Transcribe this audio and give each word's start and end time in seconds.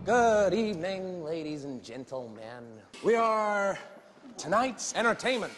Good 0.00 0.52
evening, 0.52 1.22
ladies 1.22 1.62
and 1.62 1.80
gentlemen. 1.80 2.64
We 3.04 3.14
are 3.14 3.78
tonight's 4.36 4.92
entertainment. 4.96 5.52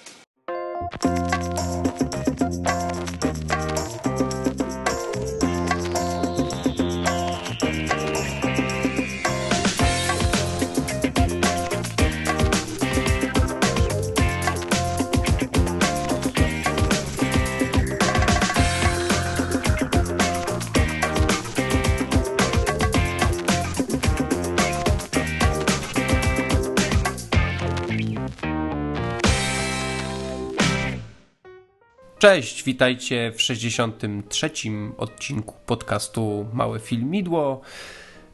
Cześć, 32.24 32.64
witajcie 32.64 33.32
w 33.32 33.42
63. 33.42 34.50
odcinku 34.96 35.54
podcastu 35.66 36.46
Małe 36.52 36.80
Filmidło. 36.80 37.60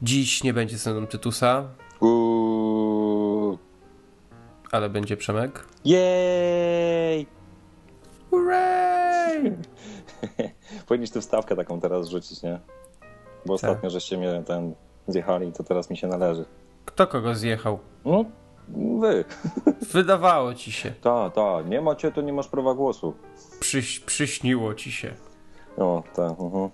Dziś 0.02 0.44
nie 0.44 0.54
będzie 0.54 0.76
mną 0.92 1.06
Tytusa, 1.06 1.64
Uuu. 2.00 3.58
ale 4.70 4.90
będzie 4.90 5.16
Przemek. 5.16 5.66
Jej! 5.84 7.26
Hooray! 8.30 9.56
Powinieneś 10.86 11.10
tę 11.10 11.20
wstawkę 11.20 11.56
taką 11.56 11.80
teraz 11.80 12.09
rzucić, 12.09 12.42
nie? 12.42 12.60
Bo 13.46 13.54
ostatnio 13.54 13.90
żeście 13.90 14.18
mnie 14.18 14.42
ten 14.46 14.74
zjechali, 15.09 15.52
to 15.52 15.64
teraz 15.64 15.90
mi 15.90 15.96
się 15.96 16.06
należy. 16.06 16.45
Kto 16.84 17.06
kogo 17.06 17.34
zjechał? 17.34 17.78
No, 18.04 18.24
wy. 19.01 19.24
Wydawało 19.92 20.54
ci 20.54 20.73
się. 20.73 20.90
Ta, 20.90 21.30
ta, 21.30 21.63
nie 21.63 21.80
macie, 21.80 22.13
to 22.13 22.21
nie 22.21 22.32
masz 22.32 22.49
prawa 22.49 22.74
głosu. 22.74 23.15
Przyś, 23.60 24.01
przyśniło 24.01 24.74
ci 24.74 24.93
się. 24.93 25.15
No, 25.79 26.02
tak, 26.16 26.40
mhm. 26.40 26.71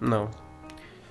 No. 0.00 0.28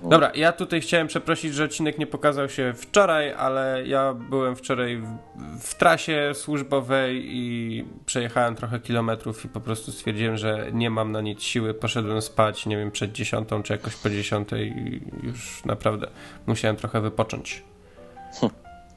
Dobra, 0.02 0.30
ja 0.34 0.52
tutaj 0.52 0.80
chciałem 0.80 1.06
przeprosić, 1.06 1.54
że 1.54 1.64
odcinek 1.64 1.98
nie 1.98 2.06
pokazał 2.06 2.48
się 2.48 2.72
wczoraj, 2.76 3.32
ale 3.32 3.82
ja 3.86 4.14
byłem 4.14 4.56
wczoraj 4.56 4.96
w, 4.96 5.16
w 5.60 5.74
trasie 5.74 6.32
służbowej 6.34 7.22
i 7.26 7.84
przejechałem 8.06 8.54
trochę 8.54 8.80
kilometrów 8.80 9.44
i 9.44 9.48
po 9.48 9.60
prostu 9.60 9.92
stwierdziłem, 9.92 10.36
że 10.36 10.68
nie 10.72 10.90
mam 10.90 11.12
na 11.12 11.20
nic 11.20 11.42
siły. 11.42 11.74
Poszedłem 11.74 12.22
spać, 12.22 12.66
nie 12.66 12.76
wiem, 12.76 12.90
przed 12.90 13.12
dziesiątą 13.12 13.62
czy 13.62 13.72
jakoś 13.72 13.96
po 13.96 14.10
dziesiątej 14.10 14.68
i 14.78 15.02
już 15.26 15.64
naprawdę 15.64 16.06
musiałem 16.46 16.76
trochę 16.76 17.00
wypocząć. 17.00 17.62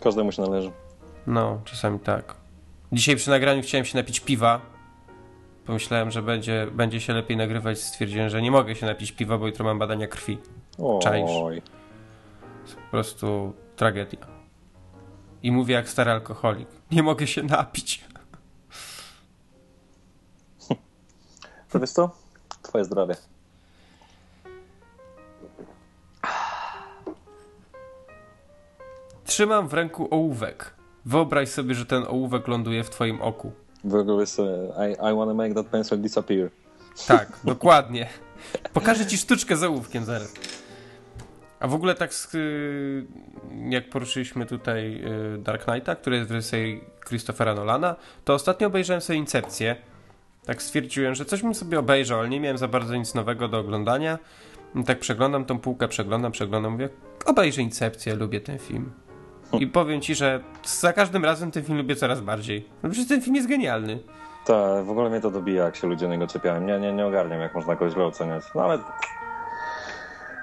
Każdemu 0.03 0.31
się 0.31 0.42
należy. 0.42 0.72
No, 1.28 1.62
czasami 1.66 2.00
tak. 2.00 2.36
Dzisiaj 2.92 3.16
przy 3.16 3.30
nagraniu 3.30 3.62
chciałem 3.62 3.86
się 3.86 3.98
napić 3.98 4.20
piwa. 4.20 4.62
Pomyślałem, 5.66 6.12
że 6.12 6.22
będzie, 6.22 6.67
będzie 6.72 7.02
się 7.02 7.14
lepiej 7.14 7.38
nagrywać. 7.38 7.80
Stwierdziłem, 7.80 8.30
że 8.30 8.42
nie 8.42 8.52
mogę 8.52 8.75
się 8.75 8.86
napić 8.86 9.12
piwa, 9.12 9.38
bo 9.38 9.48
jutro 9.48 9.66
mam 9.66 9.80
badania 9.80 10.08
krwi. 10.08 10.38
Czaisz. 11.02 11.31
Po 12.75 12.92
prostu 12.92 13.53
tragedia. 13.75 14.28
I 15.44 15.52
mówię 15.52 15.73
jak 15.73 15.90
stary 15.90 16.12
alkoholik. 16.12 16.68
Nie 16.92 17.03
mogę 17.03 17.28
się 17.28 17.44
napić. 17.44 18.03
To 21.70 21.80
wiesz 21.80 21.92
co? 21.92 22.09
Twoje 22.62 22.86
zdrowie. 22.86 23.16
Trzymam 29.28 29.67
w 29.67 29.73
ręku 29.73 30.08
ołówek. 30.11 30.73
Wyobraź 31.06 31.50
sobie, 31.50 31.75
że 31.75 31.86
ten 31.86 32.03
ołówek 32.08 32.47
ląduje 32.47 32.83
w 32.83 32.89
twoim 32.89 33.22
oku. 33.22 33.52
W 33.84 33.95
ogóle 33.95 34.22
jest, 34.22 34.39
e, 34.39 34.44
I, 34.89 34.94
I 34.94 35.16
wanna 35.17 35.34
make 35.34 35.53
that 35.53 35.66
pencil 35.66 36.02
disappear. 36.02 36.50
Tak, 37.07 37.29
dokładnie. 37.44 38.07
Pokażę 38.74 39.06
ci 39.06 39.18
sztuczkę 39.18 39.57
z 39.57 39.63
ołówkiem 39.63 40.06
zaraz. 40.06 40.34
A 41.59 41.68
w 41.68 41.74
ogóle 41.74 41.96
tak 41.96 42.12
y, 42.35 43.06
jak 43.69 43.90
poruszyliśmy 43.90 44.46
tutaj 44.46 45.03
y, 45.35 45.38
Dark 45.38 45.66
Knighta, 45.66 45.96
który 45.96 46.16
jest 46.16 46.29
w 46.29 46.31
wersji 46.31 46.81
Christophera 47.07 47.53
Nolana, 47.53 47.96
to 48.25 48.34
ostatnio 48.34 48.68
obejrzałem 48.68 49.02
sobie 49.02 49.19
Incepcję. 49.19 49.75
Tak 50.46 50.62
stwierdziłem, 50.62 51.16
że 51.16 51.25
coś 51.25 51.41
bym 51.41 51.56
sobie 51.56 51.79
obejrzał, 51.79 52.19
ale 52.19 52.29
nie 52.29 52.40
miałem 52.40 52.57
za 52.57 52.68
bardzo 52.68 52.96
nic 52.96 53.13
nowego 53.13 53.47
do 53.47 53.59
oglądania. 53.59 54.19
I 54.75 54.84
tak 54.84 55.00
przeglądam 55.00 55.46
tą 55.46 55.59
półkę, 55.59 55.88
przeglądam, 55.88 56.31
przeglądam, 56.31 56.72
mówię, 56.72 56.90
obejrzę 57.25 57.62
Incepcję, 57.62 58.16
lubię 58.16 58.41
ten 58.41 58.59
film. 58.59 58.91
I 59.53 59.68
powiem 59.68 60.02
ci, 60.02 60.16
że 60.16 60.40
za 60.66 60.94
każdym 60.94 61.25
razem 61.25 61.52
ten 61.52 61.63
film 61.63 61.78
lubię 61.78 61.96
coraz 61.96 62.22
bardziej. 62.22 62.66
No 62.84 62.90
Przecież 62.90 63.09
ten 63.09 63.22
film 63.22 63.35
jest 63.35 63.47
genialny. 63.47 64.00
Tak, 64.46 64.85
w 64.85 64.90
ogóle 64.90 65.09
mnie 65.09 65.22
to 65.22 65.31
dobija, 65.31 65.63
jak 65.63 65.75
się 65.75 65.88
ludzie 65.88 66.06
o 66.06 66.09
niego 66.09 66.28
czepiają. 66.28 66.62
Nie, 66.62 66.80
nie, 66.80 66.94
nie 66.94 67.06
ogarniam, 67.06 67.41
jak 67.41 67.56
można 67.56 67.75
go 67.75 67.90
źle 67.90 68.06
oceniać. 68.06 68.44
No 68.56 68.63
ale... 68.63 68.80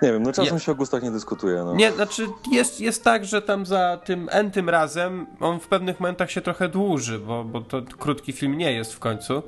Nie 0.02 0.12
wiem, 0.12 0.22
no 0.22 0.32
czasem 0.32 0.54
Ja- 0.54 0.60
się 0.60 0.72
o 0.72 0.74
gustach 0.74 1.02
nie 1.02 1.10
dyskutuje, 1.10 1.62
no. 1.64 1.74
Nie, 1.74 1.92
znaczy 1.92 2.26
jest, 2.52 2.80
jest 2.80 3.04
tak, 3.04 3.24
że 3.24 3.42
tam 3.42 3.66
za 3.66 4.00
tym 4.04 4.28
entym 4.32 4.68
razem 4.68 5.26
on 5.40 5.60
w 5.60 5.68
pewnych 5.68 6.00
momentach 6.00 6.30
się 6.30 6.40
trochę 6.40 6.68
dłuży, 6.68 7.18
bo, 7.18 7.44
bo 7.44 7.60
to 7.60 7.82
krótki 7.98 8.32
film 8.32 8.58
nie 8.58 8.72
jest 8.72 8.94
w 8.94 8.98
końcu. 8.98 9.42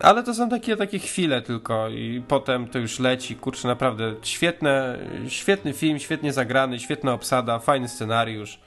Ale 0.00 0.22
to 0.22 0.34
są 0.34 0.48
takie, 0.48 0.76
takie 0.76 0.98
chwile 0.98 1.42
tylko 1.42 1.88
i 1.88 2.22
potem 2.28 2.68
to 2.68 2.78
już 2.78 2.98
leci. 2.98 3.36
Kurczę, 3.36 3.68
naprawdę 3.68 4.14
świetne, 4.22 4.98
świetny 5.28 5.72
film, 5.72 5.98
świetnie 5.98 6.32
zagrany, 6.32 6.78
świetna 6.80 7.12
obsada, 7.12 7.58
fajny 7.58 7.88
scenariusz. 7.88 8.60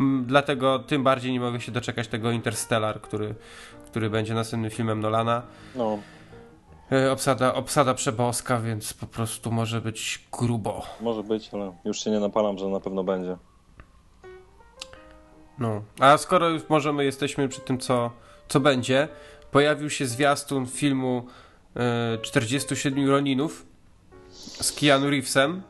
Mm, 0.00 0.24
Dlatego 0.26 0.78
tym 0.78 1.02
bardziej 1.04 1.32
nie 1.32 1.40
mogę 1.40 1.60
się 1.60 1.72
doczekać 1.72 2.08
tego 2.08 2.30
Interstellar, 2.30 3.00
który, 3.00 3.34
który 3.86 4.10
będzie 4.10 4.34
następnym 4.34 4.70
filmem 4.70 5.00
Nolana. 5.00 5.42
no. 5.74 5.98
E, 6.92 7.12
Obsada, 7.12 7.54
obsada 7.54 7.94
przeboska, 7.94 8.60
więc 8.60 8.92
po 8.94 9.06
prostu 9.06 9.50
może 9.52 9.80
być 9.80 10.24
grubo. 10.32 10.82
Może 11.00 11.22
być, 11.22 11.50
ale 11.54 11.72
już 11.84 12.04
się 12.04 12.10
nie 12.10 12.20
napalam, 12.20 12.58
że 12.58 12.66
na 12.68 12.80
pewno 12.80 13.04
będzie. 13.04 13.36
No, 15.58 15.82
a 16.00 16.18
skoro 16.18 16.48
już 16.48 16.68
możemy, 16.68 17.04
jesteśmy 17.04 17.48
przy 17.48 17.60
tym, 17.60 17.78
co, 17.78 18.10
co 18.48 18.60
będzie, 18.60 19.08
pojawił 19.50 19.90
się 19.90 20.06
zwiastun 20.06 20.66
filmu 20.66 21.26
e, 21.76 22.18
47 22.22 23.08
Roninów 23.08 23.66
z 24.60 24.72
Keanu 24.72 25.10
Reevesem, 25.10 25.62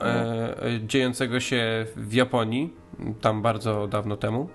e, 0.00 0.04
e, 0.04 0.80
dziejącego 0.86 1.40
się 1.40 1.86
w 1.96 2.14
Japonii, 2.14 2.72
tam 3.20 3.42
bardzo 3.42 3.86
dawno 3.86 4.16
temu. 4.16 4.48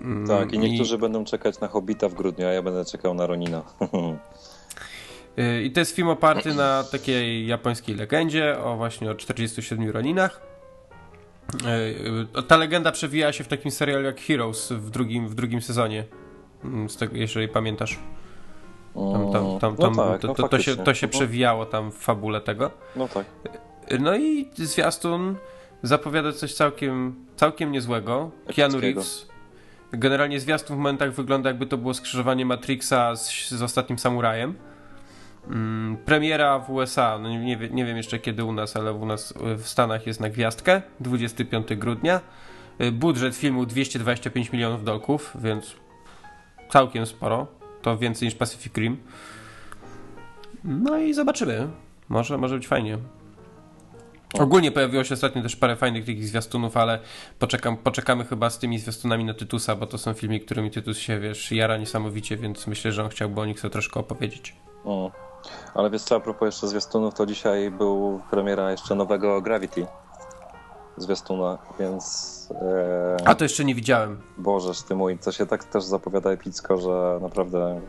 Mm, 0.00 0.26
Tak, 0.26 0.52
i 0.52 0.58
niektórzy 0.58 0.98
będą 0.98 1.24
czekać 1.24 1.60
na 1.60 1.68
Hobbita 1.68 2.08
w 2.08 2.14
grudniu, 2.14 2.46
a 2.46 2.50
ja 2.50 2.62
będę 2.62 2.84
czekał 2.84 3.14
na 3.14 3.26
Ronina. 3.26 3.62
I 5.64 5.70
to 5.70 5.80
jest 5.80 5.96
film 5.96 6.08
oparty 6.08 6.54
na 6.54 6.84
takiej 6.84 7.46
japońskiej 7.46 7.94
legendzie 7.94 8.58
o 8.58 8.76
właśnie 8.76 9.10
o 9.10 9.14
47 9.14 9.90
Roninach. 9.90 10.40
Ta 12.48 12.56
legenda 12.56 12.92
przewija 12.92 13.32
się 13.32 13.44
w 13.44 13.48
takim 13.48 13.70
serialu 13.70 14.04
jak 14.04 14.20
Heroes 14.20 14.72
w 14.72 14.90
drugim, 14.90 15.28
w 15.28 15.34
drugim 15.34 15.62
sezonie. 15.62 16.04
Mm, 16.64 16.88
Z 16.90 16.96
tego, 16.96 17.16
jeżeli 17.16 17.48
pamiętasz. 17.48 17.98
Tam, 18.94 19.32
tam, 19.32 19.58
tam, 19.60 19.76
tam, 19.76 19.92
no 19.96 20.06
tak, 20.12 20.20
to, 20.20 20.28
no 20.28 20.34
to, 20.34 20.48
to, 20.48 20.58
się, 20.58 20.76
to 20.76 20.94
się 20.94 21.08
przewijało 21.08 21.66
tam 21.66 21.92
w 21.92 21.96
fabule 21.96 22.40
tego. 22.40 22.70
No 22.96 23.08
tak. 23.08 23.26
Y, 23.92 23.98
No 23.98 24.16
i 24.16 24.48
zwiastun 24.54 25.36
zapowiada 25.82 26.32
coś 26.32 26.54
całkiem, 26.54 27.14
całkiem 27.36 27.72
niezłego. 27.72 28.30
Keanu. 28.56 28.80
Reeves. 28.80 29.28
Generalnie 29.92 30.40
zwiastun 30.40 30.76
w 30.76 30.78
momentach 30.78 31.12
wygląda 31.12 31.50
jakby 31.50 31.66
to 31.66 31.78
było 31.78 31.94
skrzyżowanie 31.94 32.46
Matrixa 32.46 33.16
z, 33.16 33.48
z 33.50 33.62
ostatnim 33.62 33.98
samurajem. 33.98 34.54
Mm, 35.48 35.96
premiera 35.96 36.58
w 36.58 36.70
USA, 36.70 37.18
no 37.18 37.28
nie, 37.28 37.38
nie, 37.38 37.56
wie- 37.56 37.70
nie 37.70 37.84
wiem 37.84 37.96
jeszcze 37.96 38.18
kiedy 38.18 38.44
u 38.44 38.52
nas, 38.52 38.76
ale 38.76 38.92
u 38.92 39.06
nas 39.06 39.34
w 39.56 39.68
Stanach 39.68 40.06
jest 40.06 40.20
na 40.20 40.28
gwiazdkę, 40.30 40.82
25 41.00 41.74
grudnia. 41.76 42.20
Y, 42.80 42.92
Budżet 42.92 43.36
filmu 43.36 43.66
225 43.66 44.52
milionów 44.52 44.84
dolków, 44.84 45.36
więc 45.40 45.76
całkiem 46.72 47.06
sporo. 47.06 47.46
To 47.82 47.98
więcej 47.98 48.26
niż 48.26 48.34
Pacific 48.34 48.76
Rim. 48.76 48.96
No 50.64 50.98
i 50.98 51.14
zobaczymy. 51.14 51.68
Może, 52.08 52.38
może 52.38 52.54
być 52.54 52.68
fajnie. 52.68 52.98
Ogólnie 54.40 54.72
pojawiło 54.72 55.04
się 55.04 55.14
ostatnio 55.14 55.42
też 55.42 55.56
parę 55.56 55.76
fajnych 55.76 56.04
takich 56.04 56.28
zwiastunów, 56.28 56.76
ale 56.76 56.98
poczekam, 57.38 57.76
poczekamy 57.76 58.24
chyba 58.24 58.50
z 58.50 58.58
tymi 58.58 58.78
zwiastunami 58.78 59.24
na 59.24 59.34
Tytusa, 59.34 59.76
bo 59.76 59.86
to 59.86 59.98
są 59.98 60.14
filmy, 60.14 60.40
którymi 60.40 60.70
Tytus 60.70 60.98
się, 60.98 61.20
wiesz, 61.20 61.52
jara 61.52 61.76
niesamowicie, 61.76 62.36
więc 62.36 62.66
myślę, 62.66 62.92
że 62.92 63.04
on 63.04 63.08
chciałby 63.08 63.40
o 63.40 63.46
nich 63.46 63.60
sobie 63.60 63.72
troszkę 63.72 64.00
opowiedzieć. 64.00 64.56
Mm. 64.84 65.10
Ale 65.74 65.90
wiesz 65.90 66.02
co, 66.02 66.16
a 66.16 66.20
propos 66.20 66.46
jeszcze 66.46 66.68
zwiastunów, 66.68 67.14
to 67.14 67.26
dzisiaj 67.26 67.70
był 67.70 68.20
premiera 68.30 68.70
jeszcze 68.70 68.94
nowego 68.94 69.42
Gravity. 69.42 69.86
zwiastuna, 70.96 71.58
więc... 71.80 72.41
E, 72.54 73.16
A 73.24 73.34
to 73.34 73.44
jeszcze 73.44 73.64
nie 73.64 73.74
widziałem. 73.74 74.20
Bożeż 74.38 74.82
ty 74.82 74.94
mój, 74.94 75.18
to 75.18 75.32
się 75.32 75.46
tak 75.46 75.64
też 75.64 75.84
zapowiada 75.84 76.30
epicko, 76.30 76.78
że 76.78 77.18
naprawdę... 77.22 77.80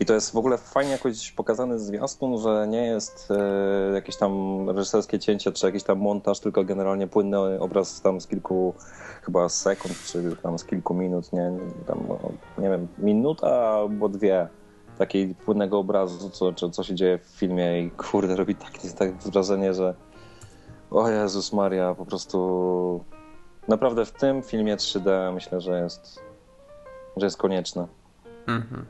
I 0.00 0.06
to 0.06 0.14
jest 0.14 0.32
w 0.32 0.36
ogóle 0.36 0.58
fajnie 0.58 0.92
jakoś 0.92 1.32
pokazany 1.32 1.78
zwiastun, 1.78 2.38
że 2.38 2.66
nie 2.68 2.86
jest 2.86 3.28
e, 3.30 3.94
jakieś 3.94 4.16
tam 4.16 4.30
reżyserskie 4.70 5.18
cięcie, 5.18 5.52
czy 5.52 5.66
jakiś 5.66 5.82
tam 5.82 5.98
montaż, 5.98 6.40
tylko 6.40 6.64
generalnie 6.64 7.06
płynny 7.06 7.60
obraz 7.60 8.00
tam 8.00 8.20
z 8.20 8.26
kilku 8.26 8.74
chyba 9.22 9.48
sekund, 9.48 9.94
czy 10.06 10.36
tam 10.42 10.58
z 10.58 10.64
kilku 10.64 10.94
minut, 10.94 11.32
nie, 11.32 11.52
tam, 11.86 11.98
no, 12.08 12.18
nie 12.58 12.70
wiem, 12.70 12.88
minuta 12.98 13.48
albo 13.48 14.08
dwie 14.08 14.48
takiej 14.98 15.34
płynnego 15.34 15.78
obrazu, 15.78 16.30
co, 16.30 16.52
co, 16.52 16.70
co 16.70 16.82
się 16.82 16.94
dzieje 16.94 17.18
w 17.18 17.26
filmie 17.26 17.82
i 17.82 17.90
kurde, 17.90 18.36
robi 18.36 18.54
tak, 18.54 18.70
tak 18.98 19.16
wrażenie, 19.16 19.74
że 19.74 19.94
o 20.90 21.08
Jezus 21.08 21.52
Maria, 21.52 21.94
po 21.94 22.06
prostu 22.06 23.04
naprawdę 23.68 24.04
w 24.04 24.12
tym 24.12 24.42
filmie 24.42 24.76
3D 24.76 25.34
myślę, 25.34 25.60
że 25.60 25.80
jest, 25.80 26.20
że 27.16 27.26
jest 27.26 27.36
konieczne. 27.36 27.86
Mhm. 28.46 28.84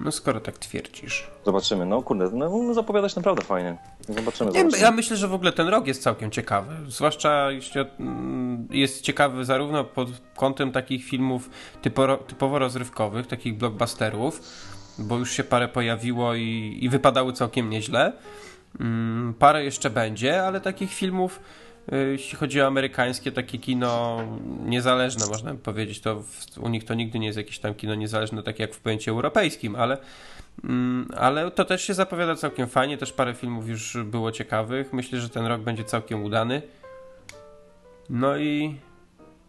No 0.00 0.12
skoro 0.12 0.40
tak 0.40 0.58
twierdzisz. 0.58 1.30
Zobaczymy. 1.44 1.86
No 1.86 2.02
kurde, 2.02 2.30
no, 2.32 2.74
zapowiadać 2.74 3.16
naprawdę 3.16 3.44
fajnie. 3.44 3.76
Zobaczymy, 4.08 4.50
Nie, 4.50 4.58
zobaczymy. 4.60 4.82
ja 4.82 4.90
myślę, 4.90 5.16
że 5.16 5.28
w 5.28 5.34
ogóle 5.34 5.52
ten 5.52 5.68
rok 5.68 5.86
jest 5.86 6.02
całkiem 6.02 6.30
ciekawy. 6.30 6.74
Zwłaszcza 6.88 7.50
jeśli 7.50 7.80
mm, 7.80 8.68
jest 8.70 9.00
ciekawy 9.00 9.44
zarówno 9.44 9.84
pod 9.84 10.08
kątem 10.36 10.72
takich 10.72 11.04
filmów 11.04 11.50
typo, 11.82 12.16
typowo 12.16 12.58
rozrywkowych, 12.58 13.26
takich 13.26 13.56
blockbusterów, 13.56 14.40
bo 14.98 15.18
już 15.18 15.30
się 15.32 15.44
parę 15.44 15.68
pojawiło 15.68 16.34
i, 16.34 16.78
i 16.80 16.88
wypadały 16.88 17.32
całkiem 17.32 17.70
nieźle. 17.70 18.12
Mm, 18.80 19.34
Parę 19.38 19.64
jeszcze 19.64 19.90
będzie, 19.90 20.42
ale 20.44 20.60
takich 20.60 20.92
filmów, 20.94 21.40
jeśli 21.92 22.38
chodzi 22.38 22.62
o 22.62 22.66
amerykańskie, 22.66 23.32
takie 23.32 23.58
kino 23.58 24.22
niezależne, 24.64 25.26
można 25.26 25.54
by 25.54 25.58
powiedzieć, 25.58 26.00
to 26.00 26.22
w, 26.22 26.58
u 26.58 26.68
nich 26.68 26.84
to 26.84 26.94
nigdy 26.94 27.18
nie 27.18 27.26
jest 27.26 27.38
jakieś 27.38 27.58
tam 27.58 27.74
kino 27.74 27.94
niezależne, 27.94 28.42
takie 28.42 28.62
jak 28.62 28.74
w 28.74 28.80
pojęciu 28.80 29.10
europejskim, 29.10 29.76
ale, 29.76 29.98
mm, 30.64 31.08
ale 31.16 31.50
to 31.50 31.64
też 31.64 31.82
się 31.82 31.94
zapowiada 31.94 32.36
całkiem 32.36 32.68
fajnie, 32.68 32.98
też 32.98 33.12
parę 33.12 33.34
filmów 33.34 33.68
już 33.68 33.96
było 34.04 34.32
ciekawych. 34.32 34.92
Myślę, 34.92 35.20
że 35.20 35.28
ten 35.28 35.46
rok 35.46 35.60
będzie 35.60 35.84
całkiem 35.84 36.24
udany. 36.24 36.62
No 38.10 38.36
i 38.36 38.76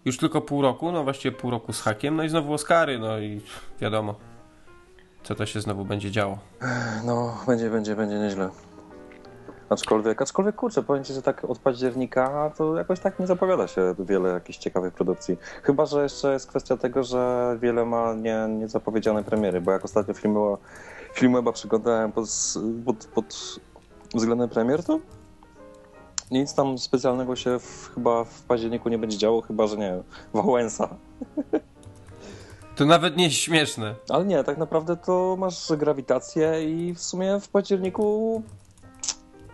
już 0.05 0.17
tylko 0.17 0.41
pół 0.41 0.61
roku, 0.61 0.91
no 0.91 1.03
właściwie 1.03 1.37
pół 1.37 1.51
roku 1.51 1.73
z 1.73 1.81
hakiem, 1.81 2.15
no 2.15 2.23
i 2.23 2.29
znowu 2.29 2.53
Oscary, 2.53 2.99
no 2.99 3.19
i 3.19 3.41
wiadomo, 3.81 4.15
co 5.23 5.35
to 5.35 5.45
się 5.45 5.61
znowu 5.61 5.85
będzie 5.85 6.11
działo. 6.11 6.39
No, 7.05 7.37
będzie, 7.47 7.69
będzie, 7.69 7.95
będzie 7.95 8.15
nieźle. 8.15 8.49
Aczkolwiek, 9.69 10.21
aczkolwiek 10.21 10.55
kurczę, 10.55 10.83
powiem 10.83 11.03
ci, 11.03 11.13
że 11.13 11.21
tak 11.21 11.45
od 11.45 11.59
października 11.59 12.51
to 12.57 12.77
jakoś 12.77 12.99
tak 12.99 13.19
nie 13.19 13.27
zapowiada 13.27 13.67
się 13.67 13.95
wiele 13.99 14.29
jakichś 14.29 14.57
ciekawych 14.57 14.93
produkcji. 14.93 15.37
Chyba, 15.63 15.85
że 15.85 16.03
jeszcze 16.03 16.33
jest 16.33 16.47
kwestia 16.47 16.77
tego, 16.77 17.03
że 17.03 17.57
wiele 17.61 17.85
ma 17.85 18.13
nie, 18.13 18.47
niezapowiedziane 18.49 19.23
premiery, 19.23 19.61
bo 19.61 19.71
jak 19.71 19.85
ostatnio 19.85 20.13
filmy, 20.13 20.39
filmy 21.13 21.37
chyba 21.37 21.51
przyglądałem 21.51 22.11
pod, 22.11 22.29
pod, 22.85 23.05
pod 23.05 23.59
względem 24.15 24.49
premier, 24.49 24.83
to 24.83 24.99
nic 26.31 26.53
tam 26.53 26.77
specjalnego 26.77 27.35
się 27.35 27.59
w, 27.59 27.91
chyba 27.95 28.23
w 28.23 28.41
październiku 28.41 28.89
nie 28.89 28.97
będzie 28.97 29.17
działo, 29.17 29.41
chyba, 29.41 29.67
że 29.67 29.77
nie 29.77 30.03
Wałęsa. 30.33 30.89
To 32.75 32.85
nawet 32.85 33.17
nie 33.17 33.23
jest 33.23 33.35
śmieszne. 33.35 33.95
Ale 34.09 34.25
nie, 34.25 34.43
tak 34.43 34.57
naprawdę 34.57 34.97
to 34.97 35.35
masz 35.39 35.71
grawitację 35.77 36.69
i 36.69 36.93
w 36.93 37.01
sumie 37.01 37.39
w 37.39 37.49
październiku 37.49 38.41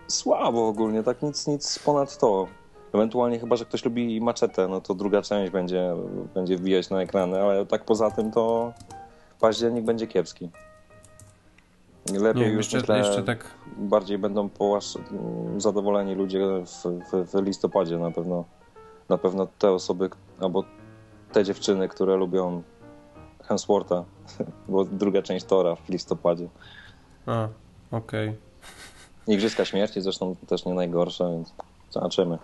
słabo 0.07 0.67
ogólnie, 0.67 1.03
tak 1.03 1.21
nic, 1.21 1.47
nic 1.47 1.79
ponad 1.79 2.17
to. 2.17 2.47
Ewentualnie 2.93 3.39
chyba, 3.39 3.55
że 3.55 3.65
ktoś 3.65 3.85
lubi 3.85 4.21
maczetę, 4.21 4.67
no 4.67 4.81
to 4.81 4.95
druga 4.95 5.21
część 5.21 5.51
będzie, 5.51 5.95
będzie 6.33 6.57
wbijać 6.57 6.89
na 6.89 7.01
ekrany, 7.01 7.41
ale 7.41 7.65
tak 7.65 7.85
poza 7.85 8.11
tym 8.11 8.31
to 8.31 8.73
październik 9.39 9.85
będzie 9.85 10.07
kiepski. 10.07 10.49
Lepiej 12.13 12.43
Nie, 12.43 12.49
już 12.49 12.73
jeszcze, 12.73 12.77
myślę, 12.77 12.97
jeszcze 12.97 13.23
tak. 13.23 13.45
bardziej 13.77 14.17
będą 14.17 14.49
połasz... 14.49 14.97
zadowoleni 15.57 16.15
ludzie 16.15 16.39
w, 16.39 16.83
w, 17.11 17.31
w 17.31 17.41
listopadzie 17.43 17.97
na 17.97 18.11
pewno. 18.11 18.45
Na 19.09 19.17
pewno 19.17 19.47
te 19.59 19.71
osoby, 19.71 20.09
albo 20.39 20.63
te 21.31 21.43
dziewczyny, 21.43 21.87
które 21.87 22.15
lubią 22.15 22.61
Hemswortha, 23.43 24.03
bo 24.69 24.85
druga 24.85 25.21
część 25.21 25.45
Tora 25.45 25.75
w 25.75 25.89
listopadzie. 25.89 26.47
A, 27.25 27.47
okej. 27.91 28.29
Okay. 28.29 28.44
Igrzyska 29.27 29.65
Śmierci 29.65 30.01
zresztą 30.01 30.35
też 30.47 30.65
nie 30.65 30.73
najgorsze, 30.73 31.31
więc 31.31 31.53
zobaczymy. 31.91 32.37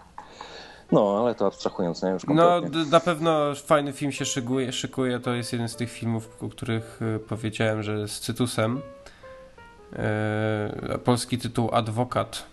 No, 0.92 1.20
ale 1.22 1.36
to 1.36 1.48
abstrahując, 1.48 2.04
nie? 2.04 2.10
Już 2.10 2.24
No, 2.28 2.62
na 2.92 3.00
pewno 3.00 3.56
fajny 3.56 3.94
film 3.94 4.12
się 4.12 4.26
szykuje, 4.26 4.72
szykuje. 4.72 5.20
To 5.20 5.34
jest 5.34 5.54
jeden 5.54 5.70
z 5.70 5.76
tych 5.76 5.92
filmów, 5.92 6.44
o 6.44 6.50
których 6.50 7.02
y, 7.02 7.20
powiedziałem, 7.20 7.84
że 7.84 8.08
z 8.08 8.20
Cytusem. 8.20 8.82
E, 9.94 10.98
polski 11.04 11.38
tytuł 11.38 11.70
Adwokat 11.74 12.44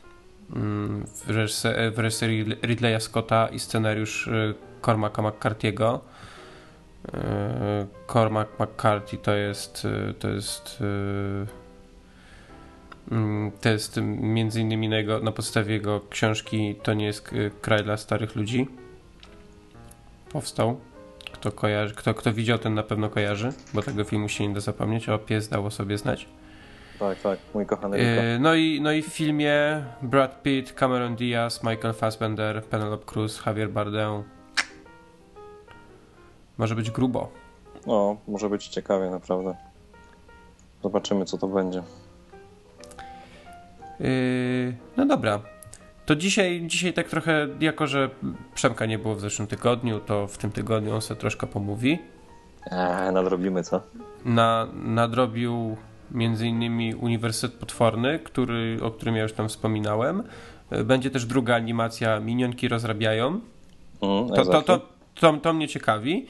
mm, 0.56 1.06
w, 1.06 1.30
reżyser, 1.30 1.92
w 1.94 1.98
reżyserii 1.98 2.44
Ridleya 2.44 3.00
Scotta 3.00 3.48
i 3.48 3.58
scenariusz 3.58 4.26
y, 4.26 4.54
Cormaca 4.82 5.22
McCarthy'ego. 5.22 5.98
E, 7.14 7.86
Cormac 8.12 8.48
McCarthy 8.60 9.16
to 9.18 9.34
jest 9.34 9.86
to 10.18 10.28
jest 10.28 10.82
mm, 13.10 13.52
to 13.60 13.68
jest 13.68 14.00
między 14.20 14.60
innymi 14.60 14.88
na, 14.88 14.96
jego, 14.96 15.20
na 15.20 15.32
podstawie 15.32 15.74
jego 15.74 16.00
książki 16.10 16.76
To 16.82 16.94
nie 16.94 17.06
jest 17.06 17.30
kraj 17.60 17.84
dla 17.84 17.96
starych 17.96 18.36
ludzi. 18.36 18.68
Powstał. 20.32 20.80
Kto, 21.32 21.52
kojarzy, 21.52 21.94
kto, 21.94 22.14
kto 22.14 22.32
widział, 22.32 22.58
ten 22.58 22.74
na 22.74 22.82
pewno 22.82 23.10
kojarzy, 23.10 23.52
bo 23.74 23.82
tego 23.82 24.04
filmu 24.04 24.28
się 24.28 24.48
nie 24.48 24.54
da 24.54 24.60
zapomnieć. 24.60 25.08
O, 25.08 25.18
pies 25.18 25.48
dało 25.48 25.70
sobie 25.70 25.98
znać. 25.98 26.28
Tak, 26.98 27.20
tak, 27.20 27.38
mój 27.54 27.66
kochany 27.66 27.98
Yy, 27.98 28.38
no, 28.40 28.54
i, 28.54 28.80
no 28.80 28.92
i 28.92 29.02
w 29.02 29.06
filmie 29.06 29.84
Brad 30.02 30.42
Pitt, 30.42 30.72
Cameron 30.72 31.16
Diaz, 31.16 31.64
Michael 31.64 31.94
Fassbender, 31.94 32.64
Penelope 32.64 33.04
Cruz, 33.06 33.46
Javier 33.46 33.70
Bardem. 33.70 34.22
Może 36.58 36.74
być 36.74 36.90
grubo. 36.90 37.30
No, 37.86 38.16
może 38.28 38.50
być 38.50 38.68
ciekawie, 38.68 39.10
naprawdę. 39.10 39.54
Zobaczymy, 40.82 41.24
co 41.24 41.38
to 41.38 41.48
będzie. 41.48 41.82
Yy, 44.00 44.76
no 44.96 45.06
dobra. 45.06 45.40
To 46.06 46.16
dzisiaj, 46.16 46.62
dzisiaj 46.66 46.92
tak 46.92 47.08
trochę, 47.08 47.48
jako 47.60 47.86
że 47.86 48.10
Przemka 48.54 48.86
nie 48.86 48.98
było 48.98 49.14
w 49.14 49.20
zeszłym 49.20 49.48
tygodniu, 49.48 50.00
to 50.00 50.26
w 50.26 50.38
tym 50.38 50.50
tygodniu 50.50 50.94
on 50.94 51.00
sobie 51.00 51.20
troszkę 51.20 51.46
pomówi. 51.46 51.98
Eee, 52.70 53.12
nadrobimy, 53.12 53.62
co? 53.62 53.82
Na, 54.24 54.68
nadrobił 54.74 55.76
między 56.10 56.46
innymi 56.46 56.94
Uniwersytet 56.94 57.58
Potworny, 57.60 58.18
który, 58.18 58.78
o 58.82 58.90
którym 58.90 59.16
ja 59.16 59.22
już 59.22 59.32
tam 59.32 59.48
wspominałem. 59.48 60.22
Będzie 60.84 61.10
też 61.10 61.26
druga 61.26 61.54
animacja 61.54 62.20
Minionki 62.20 62.68
rozrabiają. 62.68 63.40
Mm, 64.02 64.28
to, 64.28 64.44
to, 64.44 64.62
to, 64.62 64.80
to, 65.14 65.32
to 65.32 65.52
mnie 65.52 65.68
ciekawi. 65.68 66.26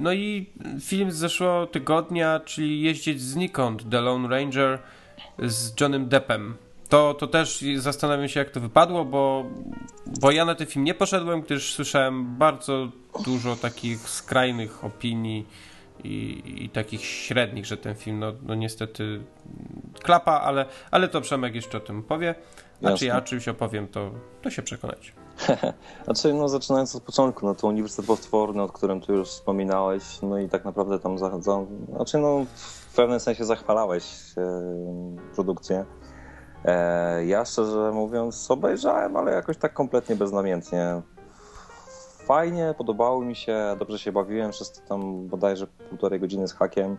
No 0.00 0.12
i 0.12 0.50
film 0.80 1.10
z 1.10 1.16
zeszłego 1.16 1.66
tygodnia, 1.66 2.40
czyli 2.40 2.82
Jeździec 2.82 3.20
znikąd, 3.20 3.90
The 3.90 4.00
Lone 4.00 4.28
Ranger 4.28 4.78
z 5.38 5.80
Johnem 5.80 6.08
Deppem. 6.08 6.54
To, 6.88 7.14
to 7.14 7.26
też 7.26 7.64
zastanawiam 7.76 8.28
się, 8.28 8.40
jak 8.40 8.50
to 8.50 8.60
wypadło, 8.60 9.04
bo, 9.04 9.44
bo 10.20 10.30
ja 10.30 10.44
na 10.44 10.54
ten 10.54 10.66
film 10.66 10.84
nie 10.84 10.94
poszedłem, 10.94 11.40
gdyż 11.40 11.74
słyszałem 11.74 12.36
bardzo 12.36 12.88
dużo 13.24 13.56
takich 13.56 14.08
skrajnych 14.08 14.84
opinii 14.84 15.46
i, 16.04 16.42
i 16.64 16.70
takich 16.70 17.04
średnich, 17.04 17.66
że 17.66 17.76
ten 17.76 17.94
film, 17.94 18.18
no, 18.18 18.32
no 18.42 18.54
niestety 18.54 19.20
klapa, 20.02 20.32
ale, 20.32 20.66
ale 20.90 21.08
to 21.08 21.20
Przemek 21.20 21.54
jeszcze 21.54 21.78
o 21.78 21.80
tym 21.80 22.02
powie. 22.02 22.34
A 22.82 22.92
czy 22.92 23.06
ja 23.06 23.20
czymś 23.20 23.48
opowiem, 23.48 23.88
to, 23.88 24.10
to 24.42 24.50
się 24.50 24.62
przekonać. 24.62 25.12
znaczy, 26.04 26.34
no 26.38 26.48
zaczynając 26.48 26.96
od 26.96 27.02
początku, 27.02 27.46
no 27.46 27.54
to 27.54 27.66
Uniwersytet 27.66 28.06
Potworny, 28.06 28.62
o 28.62 28.68
którym 28.68 29.00
tu 29.00 29.12
już 29.12 29.28
wspominałeś, 29.28 30.02
no 30.22 30.38
i 30.38 30.48
tak 30.48 30.64
naprawdę 30.64 30.98
tam, 30.98 31.18
za, 31.18 31.40
za, 31.40 31.64
znaczy 31.96 32.18
no 32.18 32.46
w 32.90 32.94
pewnym 32.96 33.20
sensie 33.20 33.44
zachwalałeś 33.44 34.04
e, 34.36 34.62
produkcję. 35.34 35.84
E, 36.64 37.24
ja 37.24 37.44
szczerze 37.44 37.92
mówiąc 37.92 38.50
obejrzałem, 38.50 39.16
ale 39.16 39.32
jakoś 39.32 39.56
tak 39.56 39.72
kompletnie 39.72 40.16
beznamiętnie. 40.16 41.02
Fajnie, 42.24 42.74
podobało 42.78 43.20
mi 43.20 43.36
się, 43.36 43.76
dobrze 43.78 43.98
się 43.98 44.12
bawiłem 44.12 44.50
przez 44.50 44.82
tam 44.88 45.26
bodajże 45.26 45.66
półtorej 45.66 46.20
godziny 46.20 46.48
z 46.48 46.52
hakiem. 46.52 46.96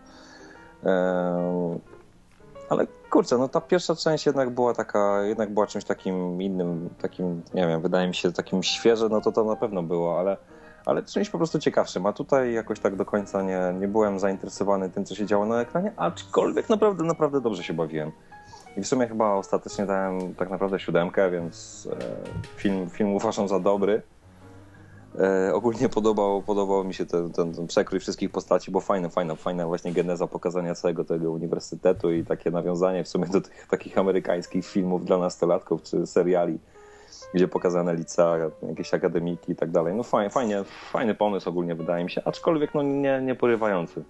E, 0.84 1.78
ale 2.68 2.86
kurczę, 3.10 3.38
no 3.38 3.48
ta 3.48 3.60
pierwsza 3.60 3.96
część 3.96 4.26
jednak 4.26 4.50
była 4.50 4.74
taka, 4.74 5.22
jednak 5.22 5.54
była 5.54 5.66
czymś 5.66 5.84
takim 5.84 6.42
innym, 6.42 6.90
takim, 7.02 7.42
nie 7.54 7.66
wiem, 7.66 7.82
wydaje 7.82 8.08
mi 8.08 8.14
się 8.14 8.32
takim 8.32 8.62
świeże, 8.62 9.08
no 9.08 9.20
to 9.20 9.32
to 9.32 9.44
na 9.44 9.56
pewno 9.56 9.82
było, 9.82 10.18
ale, 10.20 10.36
ale 10.86 11.02
czymś 11.02 11.30
po 11.30 11.38
prostu 11.38 11.58
ciekawszym. 11.58 12.06
A 12.06 12.12
tutaj 12.12 12.52
jakoś 12.52 12.80
tak 12.80 12.96
do 12.96 13.04
końca 13.04 13.42
nie, 13.42 13.74
nie 13.80 13.88
byłem 13.88 14.18
zainteresowany 14.18 14.90
tym, 14.90 15.04
co 15.04 15.14
się 15.14 15.26
działo 15.26 15.46
na 15.46 15.60
ekranie, 15.60 15.92
aczkolwiek 15.96 16.68
naprawdę, 16.68 17.04
naprawdę 17.04 17.40
dobrze 17.40 17.62
się 17.62 17.74
bawiłem. 17.74 18.12
I 18.76 18.80
w 18.80 18.86
sumie 18.86 19.08
chyba 19.08 19.34
ostatecznie 19.34 19.86
dałem 19.86 20.34
tak 20.34 20.50
naprawdę 20.50 20.80
siódemkę, 20.80 21.30
więc 21.30 21.88
e, 21.92 21.96
film, 22.56 22.90
film 22.90 23.14
uważam 23.14 23.48
za 23.48 23.60
dobry. 23.60 24.02
E, 25.18 25.54
ogólnie 25.54 25.88
podobał, 25.88 26.42
podobał 26.42 26.84
mi 26.84 26.94
się 26.94 27.06
ten, 27.06 27.32
ten, 27.32 27.52
ten 27.52 27.66
przekrój 27.66 28.00
wszystkich 28.00 28.30
postaci, 28.30 28.70
bo 28.70 28.80
fajna, 28.80 29.08
fajna, 29.08 29.34
fajna 29.34 29.66
właśnie 29.66 29.92
geneza 29.92 30.26
pokazania 30.26 30.74
całego 30.74 31.04
tego 31.04 31.30
uniwersytetu 31.30 32.12
i 32.12 32.24
takie 32.24 32.50
nawiązanie 32.50 33.04
w 33.04 33.08
sumie 33.08 33.26
do 33.26 33.40
tych 33.40 33.66
takich 33.66 33.98
amerykańskich 33.98 34.66
filmów 34.66 35.04
dla 35.04 35.18
nastolatków 35.18 35.82
czy 35.82 36.06
seriali, 36.06 36.58
gdzie 37.34 37.48
pokazane 37.48 37.94
licea, 37.94 38.36
jakieś 38.68 38.94
akademiki 38.94 39.52
i 39.52 39.56
tak 39.56 39.70
dalej. 39.70 39.94
No 39.94 40.02
fajnie, 40.02 40.30
fajnie, 40.30 40.64
fajny 40.92 41.14
pomysł 41.14 41.48
ogólnie 41.48 41.74
wydaje 41.74 42.04
mi 42.04 42.10
się, 42.10 42.22
aczkolwiek 42.24 42.74
no 42.74 42.82
nie, 42.82 43.20
nie 43.22 43.34
porywający. 43.34 44.04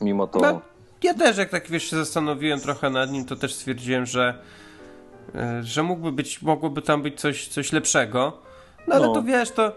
Mimo 0.00 0.26
to... 0.26 0.38
No, 0.38 0.60
ja 1.04 1.14
też 1.14 1.36
jak 1.36 1.50
tak 1.50 1.70
wiesz 1.70 1.90
się 1.90 1.96
zastanowiłem 1.96 2.60
trochę 2.60 2.90
nad 2.90 3.10
nim, 3.10 3.24
to 3.24 3.36
też 3.36 3.54
stwierdziłem, 3.54 4.06
że 4.06 4.38
e, 5.34 5.62
że 5.62 5.82
mógłby 5.82 6.12
być, 6.12 6.42
mogłoby 6.42 6.82
tam 6.82 7.02
być 7.02 7.20
coś, 7.20 7.48
coś 7.48 7.72
lepszego. 7.72 8.38
No 8.88 8.94
ale 8.94 9.06
No. 9.06 9.12
to 9.14 9.22
wiesz, 9.22 9.50
to 9.50 9.72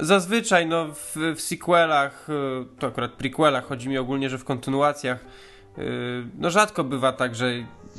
zazwyczaj 0.00 0.66
no, 0.66 0.86
w, 0.94 1.16
w 1.36 1.40
sequelach, 1.40 2.28
y, 2.28 2.32
to 2.78 2.86
akurat 2.86 3.12
prequelach, 3.12 3.66
chodzi 3.66 3.88
mi 3.88 3.98
ogólnie, 3.98 4.30
że 4.30 4.38
w 4.38 4.44
kontynuacjach, 4.44 5.18
y, 5.78 5.82
no 6.38 6.50
rzadko 6.50 6.84
bywa 6.84 7.12
tak, 7.12 7.34
że, 7.34 7.50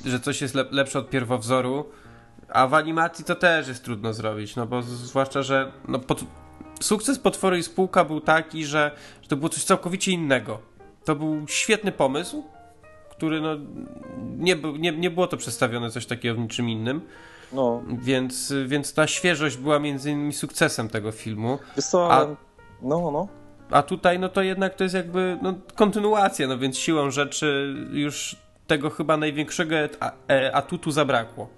że 0.06 0.20
coś 0.20 0.42
jest 0.42 0.56
lep, 0.56 0.72
lepsze 0.72 1.00
od 1.00 1.10
pierwowzoru, 1.10 1.86
a 2.50 2.68
w 2.68 2.74
animacji 2.74 3.26
to 3.26 3.36
też 3.36 3.68
jest 3.68 3.84
trudno 3.84 4.14
zrobić, 4.14 4.56
no 4.56 4.66
bo 4.66 4.82
zwłaszcza, 4.82 5.42
że 5.42 5.72
no, 5.88 6.00
pod, 6.00 6.24
sukces 6.82 7.20
Potwory 7.20 7.58
i 7.58 7.64
Spółka 7.64 8.06
był 8.06 8.22
taki, 8.22 8.66
że, 8.66 8.92
że 9.22 9.28
to 9.28 9.36
było 9.38 9.50
coś 9.50 9.64
całkowicie 9.64 10.12
innego. 10.12 10.60
To 11.06 11.16
był 11.16 11.48
świetny 11.48 11.92
pomysł, 11.92 12.44
który 13.24 13.42
no, 13.42 13.50
nie, 14.38 14.56
nie, 14.80 14.92
nie 14.92 15.10
było 15.10 15.28
to 15.28 15.38
przedstawione 15.38 15.92
coś 15.92 16.06
takiego 16.06 16.36
w 16.36 16.40
niczym 16.40 16.70
innym. 16.70 17.02
No, 17.54 17.84
Więc, 17.88 18.54
więc 18.68 18.94
ta 18.94 19.08
świeżość 19.08 19.58
była 19.58 19.80
między 19.80 20.12
innymi 20.12 20.34
sukcesem 20.34 20.90
tego 20.90 21.12
filmu. 21.12 21.60
co, 21.82 22.14
A-. 22.14 22.28
No, 22.82 23.12
no. 23.12 23.28
A 23.72 23.84
tutaj, 23.84 24.20
no 24.20 24.30
to 24.30 24.42
jednak 24.42 24.76
to 24.76 24.84
jest 24.84 24.96
jakby 24.96 25.38
no, 25.42 25.54
kontynuacja, 25.76 26.48
no 26.48 26.58
więc 26.58 26.78
siłą 26.78 27.12
rzeczy 27.12 27.76
już 27.92 28.36
tego 28.68 28.90
chyba 28.90 29.18
największego 29.18 29.76
a- 30.00 30.12
e, 30.30 30.56
atutu 30.56 30.92
zabrakło. 30.92 31.50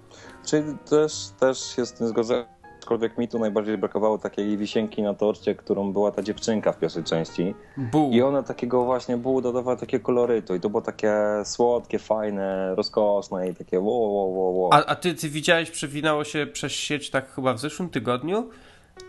Czyli 0.46 0.78
też, 0.90 1.12
też 1.40 1.58
się 1.76 1.86
z 1.86 1.92
tym 1.92 2.08
zgodzę. 2.08 2.44
Aczkolwiek 2.86 3.18
mi 3.18 3.28
tu 3.28 3.38
najbardziej 3.38 3.78
brakowało 3.78 4.18
takiej 4.18 4.56
wisienki 4.56 5.02
na 5.02 5.14
torcie, 5.14 5.54
którą 5.54 5.92
była 5.92 6.10
ta 6.10 6.22
dziewczynka 6.22 6.72
w 6.72 6.78
pierwszej 6.78 7.04
części. 7.04 7.54
Bu. 7.76 8.10
I 8.12 8.22
ona 8.22 8.42
takiego 8.42 8.84
właśnie 8.84 9.16
było 9.16 9.42
dodawała 9.42 9.76
takie 9.76 10.00
kolorytu 10.00 10.54
i 10.54 10.60
to 10.60 10.70
było 10.70 10.82
takie 10.82 11.12
słodkie, 11.44 11.98
fajne, 11.98 12.74
rozkoszne 12.74 13.48
i 13.48 13.54
takie 13.54 13.80
wo, 13.80 13.84
wo, 13.84 14.30
wo, 14.34 14.52
wo. 14.52 14.70
A, 14.72 14.84
a 14.84 14.96
ty, 14.96 15.14
ty 15.14 15.28
widziałeś, 15.28 15.70
przewinało 15.70 16.24
się 16.24 16.46
przez 16.52 16.72
sieć 16.72 17.10
tak 17.10 17.34
chyba 17.34 17.54
w 17.54 17.58
zeszłym 17.58 17.88
tygodniu, 17.88 18.50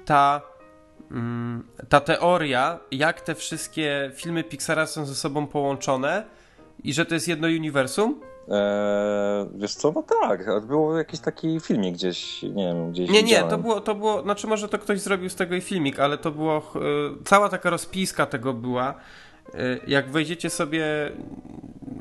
ta, 0.05 0.41
mm, 1.11 1.67
ta 1.89 1.99
teoria, 1.99 2.79
jak 2.91 3.21
te 3.21 3.35
wszystkie 3.35 4.11
filmy 4.15 4.43
Pixara 4.43 4.85
są 4.85 5.05
ze 5.05 5.15
sobą 5.15 5.47
połączone 5.47 6.23
i 6.83 6.93
że 6.93 7.05
to 7.05 7.13
jest 7.13 7.27
jedno 7.27 7.47
uniwersum? 7.47 8.21
Eee, 8.51 9.47
wiesz 9.55 9.75
co, 9.75 9.91
no 9.95 10.03
tak, 10.21 10.65
było 10.67 10.97
jakiś 10.97 11.19
taki 11.19 11.59
filmik 11.59 11.93
gdzieś, 11.95 12.43
nie 12.43 12.67
wiem, 12.67 12.91
gdzieś 12.91 13.09
Nie, 13.09 13.15
nie, 13.15 13.23
widziałem. 13.23 13.49
to 13.49 13.57
było, 13.57 13.81
to 13.81 13.95
było, 13.95 14.21
znaczy 14.21 14.47
może 14.47 14.69
to 14.69 14.79
ktoś 14.79 14.99
zrobił 14.99 15.29
z 15.29 15.35
tego 15.35 15.55
i 15.55 15.61
filmik, 15.61 15.99
ale 15.99 16.17
to 16.17 16.31
było, 16.31 16.57
y, 16.57 17.23
cała 17.25 17.49
taka 17.49 17.69
rozpiska 17.69 18.25
tego 18.25 18.53
była. 18.53 18.93
Y, 19.55 19.79
jak 19.87 20.11
wejdziecie 20.11 20.49
sobie, 20.49 21.11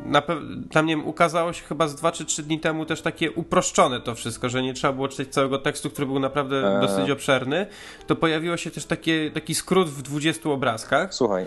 na 0.06 0.20
pew- 0.22 0.40
tam 0.72 0.86
nie 0.86 0.96
wiem, 0.96 1.06
ukazało 1.08 1.52
się 1.52 1.64
chyba 1.64 1.88
z 1.88 1.94
dwa 1.94 2.12
czy 2.12 2.24
trzy 2.24 2.42
dni 2.42 2.60
temu 2.60 2.86
też 2.86 3.02
takie 3.02 3.32
uproszczone 3.32 4.00
to 4.00 4.14
wszystko, 4.14 4.48
że 4.48 4.62
nie 4.62 4.74
trzeba 4.74 4.92
było 4.92 5.08
czytać 5.08 5.28
całego 5.28 5.58
tekstu, 5.58 5.90
który 5.90 6.06
był 6.06 6.18
naprawdę 6.18 6.74
Eee. 6.74 6.80
dosyć 6.80 7.10
obszerny, 7.10 7.66
to 8.06 8.16
pojawiło 8.16 8.56
się 8.56 8.70
też 8.70 8.86
takie, 8.86 9.30
taki 9.30 9.54
skrót 9.54 9.88
w 9.88 10.02
20 10.02 10.50
obrazkach. 10.50 11.14
Słuchaj, 11.14 11.46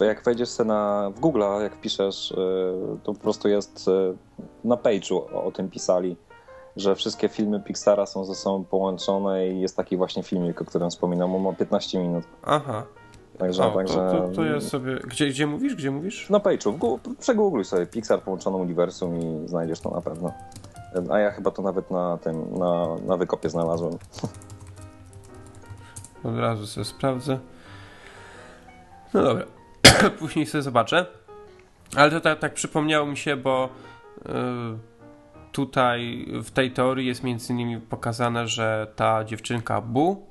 e, 0.00 0.06
jak 0.06 0.24
wejdziesz 0.24 0.48
sobie 0.48 0.68
na, 0.68 1.10
w 1.16 1.20
Google, 1.20 1.42
jak 1.62 1.74
wpiszesz, 1.76 2.32
e, 2.32 2.36
to 3.04 3.12
po 3.14 3.20
prostu 3.20 3.48
jest 3.48 3.88
e, 3.88 4.14
na 4.64 4.74
page'u 4.76 5.14
o, 5.34 5.44
o 5.44 5.52
tym 5.52 5.70
pisali, 5.70 6.16
że 6.76 6.94
wszystkie 6.94 7.28
filmy 7.28 7.60
Pixara 7.60 8.06
są 8.06 8.24
ze 8.24 8.34
sobą 8.34 8.64
połączone 8.64 9.48
i 9.48 9.60
jest 9.60 9.76
taki 9.76 9.96
właśnie 9.96 10.22
filmik, 10.22 10.62
o 10.62 10.64
którym 10.64 10.90
wspominam, 10.90 11.34
on 11.34 11.42
ma 11.42 11.52
15 11.52 11.98
minut. 11.98 12.24
Aha, 12.42 12.82
Także, 13.38 13.66
o, 13.66 13.70
także 13.70 13.94
to, 13.94 14.28
to, 14.34 14.44
ja 14.44 14.60
sobie, 14.60 14.94
gdzie, 14.94 15.28
gdzie 15.28 15.46
mówisz, 15.46 15.74
gdzie 15.74 15.90
mówisz? 15.90 16.30
na 16.30 16.38
page'u, 16.38 16.98
przegoogluj 17.20 17.64
sobie 17.64 17.86
Pixar 17.86 18.22
połączone 18.22 18.56
uniwersum 18.56 19.20
i 19.20 19.48
znajdziesz 19.48 19.80
to 19.80 19.90
na 19.90 20.00
pewno. 20.00 20.32
A 21.10 21.18
ja 21.18 21.30
chyba 21.30 21.50
to 21.50 21.62
nawet 21.62 21.90
na 21.90 22.18
tym, 22.18 22.58
na, 22.58 22.96
na 23.06 23.16
wykopie 23.16 23.50
znalazłem. 23.50 23.92
Od 26.24 26.38
razu 26.38 26.66
sobie 26.66 26.84
sprawdzę. 26.84 27.38
No 29.14 29.22
dobra, 29.22 29.44
później 30.18 30.46
sobie 30.46 30.62
zobaczę. 30.62 31.06
Ale 31.96 32.10
to 32.10 32.20
tak, 32.20 32.38
tak 32.38 32.54
przypomniało 32.54 33.06
mi 33.06 33.16
się, 33.16 33.36
bo 33.36 33.68
y, 34.18 34.30
tutaj 35.52 36.26
w 36.42 36.50
tej 36.50 36.70
teorii 36.70 37.06
jest 37.06 37.24
między 37.24 37.52
innymi 37.52 37.80
pokazane, 37.80 38.48
że 38.48 38.92
ta 38.96 39.24
dziewczynka 39.24 39.80
Bu, 39.80 40.26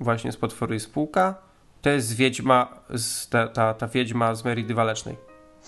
właśnie 0.00 0.32
z 0.32 0.36
Potwory 0.36 0.76
i 0.76 0.80
Spółka, 0.80 1.47
to 1.82 1.90
jest 1.90 2.16
wiedźma, 2.16 2.80
z, 2.94 3.28
ta, 3.28 3.48
ta, 3.48 3.74
ta 3.74 3.88
wiedźma 3.88 4.34
z 4.34 4.44
Meridy 4.44 4.74
Walecznej. 4.74 5.16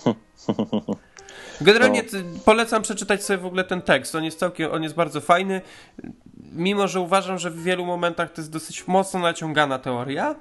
Generalnie 1.61 2.03
ty- 2.03 2.23
polecam 2.45 2.81
przeczytać 2.81 3.23
sobie 3.23 3.37
w 3.37 3.45
ogóle 3.45 3.63
ten 3.63 3.81
tekst. 3.81 4.15
On 4.15 4.23
jest 4.23 4.39
całkiem, 4.39 4.71
on 4.71 4.83
jest 4.83 4.95
bardzo 4.95 5.21
fajny. 5.21 5.61
Mimo, 6.51 6.87
że 6.87 6.99
uważam, 6.99 7.39
że 7.39 7.51
w 7.51 7.63
wielu 7.63 7.85
momentach 7.85 8.31
to 8.31 8.41
jest 8.41 8.51
dosyć 8.51 8.87
mocno 8.87 9.19
naciągana 9.19 9.79
teoria, 9.79 10.35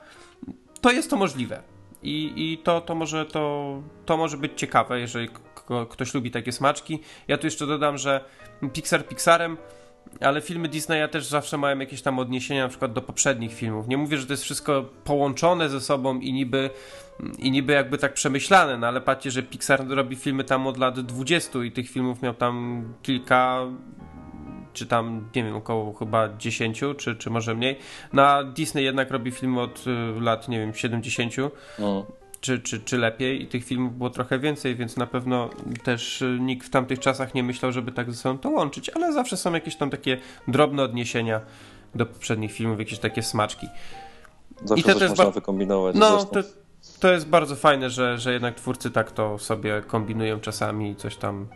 to 0.81 0.91
jest 0.91 1.11
to 1.11 1.17
możliwe. 1.17 1.63
I, 2.03 2.33
i 2.37 2.59
to, 2.59 2.81
to, 2.81 2.95
może, 2.95 3.27
to, 3.27 3.83
to 4.07 4.17
może 4.17 4.37
być 4.37 4.53
ciekawe, 4.57 5.01
jeżeli 5.01 5.29
ktoś 5.91 6.15
lubi 6.15 6.31
takie 6.31 6.53
smaczki. 6.53 7.01
Ja 7.29 7.39
tu 7.39 7.47
jeszcze 7.47 7.67
dodam, 7.67 7.99
że 7.99 8.25
Pixar 8.73 9.07
Pixarem, 9.07 9.57
ale 10.21 10.41
filmy 10.41 10.69
Disneya 10.69 11.09
też 11.09 11.27
zawsze 11.27 11.59
mają 11.59 11.79
jakieś 11.79 12.03
tam 12.03 12.19
odniesienia 12.19 12.63
na 12.63 12.69
przykład 12.69 12.93
do 12.93 13.03
poprzednich 13.03 13.55
filmów. 13.55 13.89
Nie 13.89 13.97
mówię, 13.97 14.19
że 14.19 14.27
to 14.27 14.33
jest 14.33 14.43
wszystko 14.43 14.85
połączone 15.05 15.69
ze 15.69 15.81
sobą 15.81 16.21
i 16.21 16.33
niby, 16.33 16.71
i 17.39 17.51
niby 17.51 17.73
jakby 17.73 17.99
tak 17.99 18.15
przemyślane, 18.15 18.79
no 18.79 18.87
ale 18.87 19.01
patrzcie, 19.01 19.31
że 19.31 19.43
Pixar 19.43 19.89
robi 19.89 20.17
filmy 20.17 20.45
tam 20.45 20.67
od 20.67 20.79
lat 20.79 21.01
20 21.01 21.65
i 21.65 21.73
tych 21.73 21.91
filmów 21.91 22.23
miał 22.23 22.35
tam 22.35 22.85
kilka 23.03 23.67
czy 24.73 24.87
tam, 24.87 25.29
nie 25.37 25.45
wiem, 25.45 25.57
około 25.57 25.93
chyba 25.93 26.29
10, 26.39 26.81
czy, 26.99 27.17
czy 27.17 27.31
może 27.31 27.55
mniej. 27.55 27.79
Na 28.13 28.45
Disney 28.45 28.85
jednak 28.85 29.11
robi 29.11 29.31
filmy 29.31 29.61
od 29.61 29.85
y, 29.87 30.21
lat, 30.21 30.49
nie 30.49 30.59
wiem, 30.59 30.75
70, 30.75 31.35
Mm. 31.79 32.03
Czy, 32.41 32.59
czy, 32.59 32.81
czy 32.81 32.99
lepiej 32.99 33.43
i 33.43 33.47
tych 33.47 33.65
filmów 33.65 33.97
było 33.99 34.11
trochę 34.11 34.39
więcej, 34.39 34.77
więc 34.77 34.97
na 34.97 35.07
pewno 35.07 35.51
też 35.85 36.23
y, 36.23 36.39
nikt 36.41 36.67
w 36.67 36.71
tamtych 36.71 36.99
czasach 36.99 37.35
nie 37.35 37.43
myślał, 37.43 37.73
żeby 37.73 37.93
tak 37.93 38.11
ze 38.11 38.17
sobą 38.17 38.39
to 38.39 38.51
łączyć, 38.51 38.89
ale 38.91 39.13
zawsze 39.13 39.37
są 39.37 39.53
jakieś 39.53 39.77
tam 39.77 39.91
takie 39.91 40.19
drobne 40.49 40.83
odniesienia 40.83 41.41
do 41.95 42.07
poprzednich 42.07 42.53
filmów, 42.53 42.79
jakieś 42.79 42.99
takie 42.99 43.23
smaczki. 43.23 43.67
Zawsze 44.65 44.81
I 44.81 44.85
to 44.95 44.99
też 44.99 45.09
można 45.11 45.25
ba- 45.25 45.31
wykombinować. 45.31 45.97
No, 45.97 46.25
to, 46.25 46.41
to 47.01 47.13
jest 47.13 47.29
bardzo 47.29 47.57
fajne, 47.57 47.91
że, 47.91 48.19
że 48.19 48.33
jednak 48.33 48.55
twórcy 48.55 48.91
tak 48.91 49.11
to 49.13 49.39
sobie 49.39 49.83
kombinują 49.87 50.41
czasami 50.41 50.91
i 50.91 50.97
coś 50.97 51.17
tam 51.17 51.47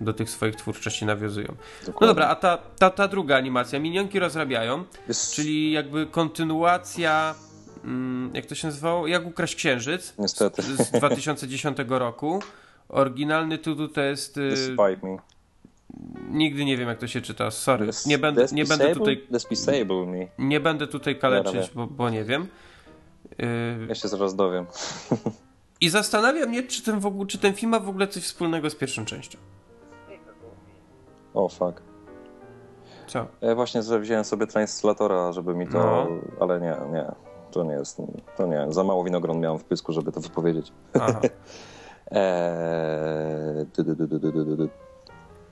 do 0.00 0.12
tych 0.12 0.30
swoich 0.30 0.56
twórczości 0.56 1.04
nawiązują. 1.06 1.48
No 1.48 1.86
Dokładnie. 1.86 2.06
dobra, 2.08 2.28
a 2.28 2.34
ta, 2.34 2.58
ta, 2.78 2.90
ta 2.90 3.08
druga 3.08 3.36
animacja, 3.36 3.78
Minionki 3.78 4.18
rozrabiają, 4.18 4.84
Jest- 5.08 5.32
czyli 5.34 5.72
jakby 5.72 6.06
kontynuacja, 6.06 7.34
jak 8.34 8.46
to 8.46 8.54
się 8.54 8.66
nazywało? 8.68 9.06
Jak 9.06 9.26
ukraść 9.26 9.54
księżyc 9.54 10.14
Niestety. 10.18 10.62
z, 10.62 10.66
z 10.66 10.90
2010 10.90 11.78
roku. 11.88 12.42
Oryginalny 12.88 13.58
tytuł 13.58 13.88
to 13.88 14.00
jest... 14.00 14.36
y, 14.36 14.50
Despite 14.50 15.06
me. 15.06 15.16
nigdy 16.30 16.64
nie 16.64 16.76
wiem 16.76 16.88
jak 16.88 16.98
to 16.98 17.06
się 17.06 17.20
czyta, 17.20 17.50
sorry. 17.50 17.90
Nie 18.06 18.18
będę, 18.18 18.46
nie 18.52 18.64
będę 18.64 18.94
tutaj, 18.94 19.26
Despicable 19.30 20.06
me. 20.06 20.26
nie 20.38 20.60
będę 20.60 20.86
tutaj 20.86 21.18
kaleczyć, 21.18 21.70
bo, 21.74 21.86
bo 21.86 22.10
nie 22.10 22.24
wiem. 22.24 22.46
Y, 23.42 23.86
Ja 23.88 23.94
się 23.94 24.08
zaraz 24.08 24.34
dowiem. 24.36 24.66
I 25.80 25.88
zastanawia 25.88 26.46
mnie, 26.46 26.62
czy 26.62 26.82
ten, 26.82 27.00
w 27.00 27.06
ogóle, 27.06 27.26
czy 27.26 27.38
ten 27.38 27.54
film 27.54 27.70
ma 27.70 27.80
w 27.80 27.88
ogóle 27.88 28.08
coś 28.08 28.22
wspólnego 28.22 28.70
z 28.70 28.74
pierwszą 28.74 29.04
częścią. 29.04 29.38
O, 31.34 31.48
fuck. 31.48 31.82
Co? 33.06 33.26
Ja 33.40 33.54
właśnie 33.54 33.82
sobie 33.82 34.00
wziąłem 34.00 34.24
sobie 34.24 34.46
translatora, 34.46 35.32
żeby 35.32 35.54
mi 35.54 35.66
to... 35.68 35.78
No. 35.78 36.08
Ale 36.40 36.60
nie, 36.60 36.76
nie. 36.92 37.04
To 37.50 37.64
nie 37.64 37.72
jest... 37.72 38.02
To 38.36 38.46
nie. 38.46 38.66
Za 38.68 38.84
mało 38.84 39.04
winogron 39.04 39.40
miałem 39.40 39.58
w 39.58 39.64
pysku, 39.64 39.92
żeby 39.92 40.12
to 40.12 40.20
wypowiedzieć. 40.20 40.72
Aha. 40.94 41.20
Eee... 42.10 43.66
du- 43.76 44.56
du. 44.56 44.68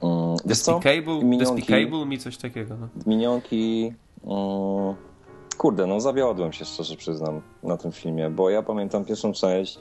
Mm? 0.02 0.36
Despicable, 0.44 1.24
Minionki. 1.24 1.62
Despicable 1.62 2.06
mi 2.06 2.18
coś 2.18 2.36
takiego. 2.36 2.76
No. 2.80 2.88
Minionki... 3.06 3.94
Mm, 4.24 4.94
kurde, 5.58 5.86
no 5.86 6.00
zawiodłem 6.00 6.52
się 6.52 6.64
szczerze 6.64 6.96
przyznam 6.96 7.42
na 7.62 7.76
tym 7.76 7.92
filmie, 7.92 8.30
bo 8.30 8.50
ja 8.50 8.62
pamiętam 8.62 9.04
pierwszą 9.04 9.32
część 9.32 9.78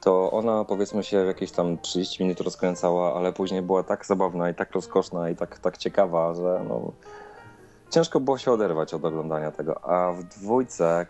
to 0.00 0.30
ona 0.30 0.64
powiedzmy 0.64 1.02
się 1.02 1.16
jakieś 1.16 1.52
tam 1.52 1.78
30 1.78 2.22
minut 2.22 2.40
rozkręcała, 2.40 3.14
ale 3.14 3.32
później 3.32 3.62
była 3.62 3.82
tak 3.82 4.06
zabawna 4.06 4.50
i 4.50 4.54
tak 4.54 4.72
rozkoszna 4.72 5.30
i 5.30 5.36
tak, 5.36 5.58
tak 5.58 5.78
ciekawa, 5.78 6.34
że 6.34 6.64
no, 6.68 6.92
ciężko 7.90 8.20
było 8.20 8.38
się 8.38 8.52
oderwać 8.52 8.94
od 8.94 9.04
oglądania 9.04 9.50
tego. 9.50 9.84
A 9.84 10.12
w 10.12 10.24
dwójce, 10.24 11.06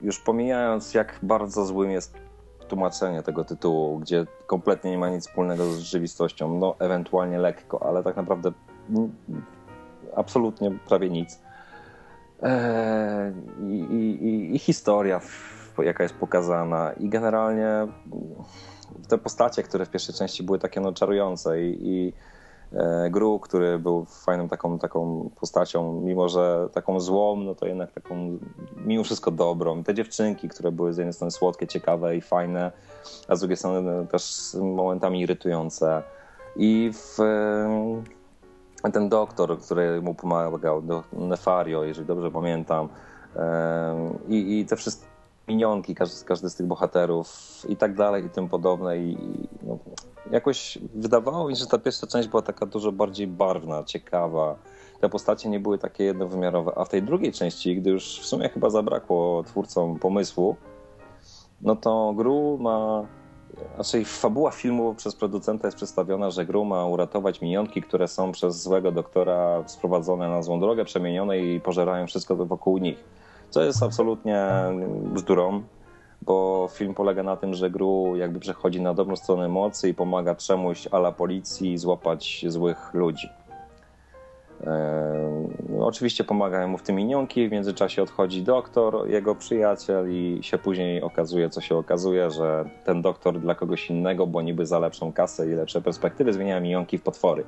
już 0.00 0.20
pomijając 0.20 0.94
jak 0.94 1.18
bardzo 1.22 1.66
złym 1.66 1.90
jest 1.90 2.14
tłumaczenie 2.68 3.22
tego 3.22 3.44
tytułu, 3.44 3.98
gdzie 3.98 4.26
kompletnie 4.46 4.90
nie 4.90 4.98
ma 4.98 5.08
nic 5.08 5.28
wspólnego 5.28 5.70
z 5.70 5.78
rzeczywistością, 5.78 6.58
no 6.58 6.74
ewentualnie 6.78 7.38
lekko, 7.38 7.86
ale 7.86 8.02
tak 8.02 8.16
naprawdę 8.16 8.52
absolutnie 10.16 10.70
prawie 10.88 11.10
nic. 11.10 11.40
Eee, 12.42 13.32
i, 13.60 13.94
i, 13.94 14.54
I 14.54 14.58
historia, 14.58 15.20
jaka 15.78 16.02
jest 16.02 16.14
pokazana, 16.14 16.92
i 16.92 17.08
generalnie 17.08 17.68
te 19.08 19.18
postacie, 19.18 19.62
które 19.62 19.86
w 19.86 19.90
pierwszej 19.90 20.14
części 20.14 20.42
były 20.42 20.58
takie 20.58 20.80
no, 20.80 20.92
czarujące, 20.92 21.62
i, 21.62 21.88
i 21.88 22.12
Gru, 23.10 23.38
który 23.38 23.78
był 23.78 24.04
fajną 24.04 24.48
taką, 24.48 24.78
taką 24.78 25.30
postacią, 25.40 26.00
mimo 26.00 26.28
że 26.28 26.68
taką 26.72 27.00
złą, 27.00 27.36
no 27.36 27.54
to 27.54 27.66
jednak 27.66 27.92
taką 27.92 28.38
mimo 28.76 29.04
wszystko 29.04 29.30
dobrą. 29.30 29.84
Te 29.84 29.94
dziewczynki, 29.94 30.48
które 30.48 30.72
były 30.72 30.94
z 30.94 30.96
jednej 30.96 31.12
strony 31.12 31.30
słodkie, 31.30 31.66
ciekawe 31.66 32.16
i 32.16 32.20
fajne, 32.20 32.72
a 33.28 33.36
z 33.36 33.40
drugiej 33.40 33.56
strony 33.56 34.06
też 34.06 34.56
momentami 34.60 35.20
irytujące. 35.20 36.02
I 36.56 36.92
w 36.94 37.18
ten 38.92 39.08
doktor, 39.08 39.60
który 39.60 40.02
mu 40.02 40.14
pomagał, 40.14 40.82
Nefario, 41.12 41.84
jeżeli 41.84 42.06
dobrze 42.06 42.30
pamiętam, 42.30 42.88
i, 44.28 44.60
i 44.60 44.66
te 44.66 44.76
wszystkie 44.76 45.06
minionki, 45.48 45.94
każdy, 45.94 46.24
każdy 46.24 46.50
z 46.50 46.54
tych 46.54 46.66
bohaterów 46.66 47.28
i 47.68 47.76
tak 47.76 47.94
dalej 47.94 48.24
i 48.24 48.30
tym 48.30 48.48
podobne. 48.48 48.98
I, 48.98 49.16
no, 49.62 49.78
jakoś 50.32 50.78
wydawało 50.94 51.48
mi 51.48 51.56
się, 51.56 51.60
że 51.60 51.66
ta 51.66 51.78
pierwsza 51.78 52.06
część 52.06 52.28
była 52.28 52.42
taka 52.42 52.66
dużo 52.66 52.92
bardziej 52.92 53.26
barwna, 53.26 53.84
ciekawa. 53.84 54.56
Te 55.00 55.08
postacie 55.08 55.48
nie 55.48 55.60
były 55.60 55.78
takie 55.78 56.04
jednowymiarowe, 56.04 56.72
a 56.76 56.84
w 56.84 56.88
tej 56.88 57.02
drugiej 57.02 57.32
części, 57.32 57.76
gdy 57.76 57.90
już 57.90 58.20
w 58.20 58.26
sumie 58.26 58.48
chyba 58.48 58.70
zabrakło 58.70 59.42
twórcom 59.42 59.98
pomysłu, 59.98 60.56
no 61.60 61.76
to 61.76 62.12
Gru 62.16 62.58
ma 62.60 63.06
znaczy 63.74 64.04
fabuła 64.04 64.50
filmu 64.50 64.94
przez 64.94 65.16
producenta 65.16 65.68
jest 65.68 65.76
przedstawiona, 65.76 66.30
że 66.30 66.46
Gru 66.46 66.64
ma 66.64 66.86
uratować 66.86 67.40
minionki, 67.40 67.82
które 67.82 68.08
są 68.08 68.32
przez 68.32 68.62
złego 68.62 68.92
doktora 68.92 69.62
sprowadzone 69.66 70.28
na 70.28 70.42
złą 70.42 70.60
drogę, 70.60 70.84
przemienione 70.84 71.38
i 71.38 71.60
pożerają 71.60 72.06
wszystko 72.06 72.36
wokół 72.36 72.78
nich. 72.78 73.04
Co 73.50 73.62
jest 73.62 73.82
absolutnie 73.82 74.48
bzdurą, 75.14 75.62
bo 76.26 76.68
film 76.72 76.94
polega 76.94 77.22
na 77.22 77.36
tym, 77.36 77.54
że 77.54 77.70
Gru 77.70 78.16
jakby 78.16 78.40
przechodzi 78.40 78.80
na 78.80 78.94
dobrą 78.94 79.16
stronę 79.16 79.48
mocy 79.48 79.88
i 79.88 79.94
pomaga 79.94 80.34
czemuś 80.34 80.88
ala 80.90 81.12
policji 81.12 81.78
złapać 81.78 82.44
złych 82.48 82.94
ludzi. 82.94 83.28
No, 85.68 85.86
oczywiście 85.86 86.24
pomagają 86.24 86.68
mu 86.68 86.78
w 86.78 86.82
tym 86.82 86.96
minionki, 86.96 87.48
w 87.48 87.52
międzyczasie 87.52 88.02
odchodzi 88.02 88.42
doktor, 88.42 89.08
jego 89.08 89.34
przyjaciel 89.34 90.10
i 90.10 90.38
się 90.42 90.58
później 90.58 91.02
okazuje, 91.02 91.50
co 91.50 91.60
się 91.60 91.76
okazuje, 91.76 92.30
że 92.30 92.64
ten 92.84 93.02
doktor 93.02 93.40
dla 93.40 93.54
kogoś 93.54 93.90
innego, 93.90 94.26
bo 94.26 94.42
niby 94.42 94.66
za 94.66 94.78
lepszą 94.78 95.12
kasę 95.12 95.48
i 95.48 95.50
lepsze 95.50 95.82
perspektywy 95.82 96.32
zmienia 96.32 96.60
minionki 96.60 96.98
w 96.98 97.02
potwory. 97.02 97.44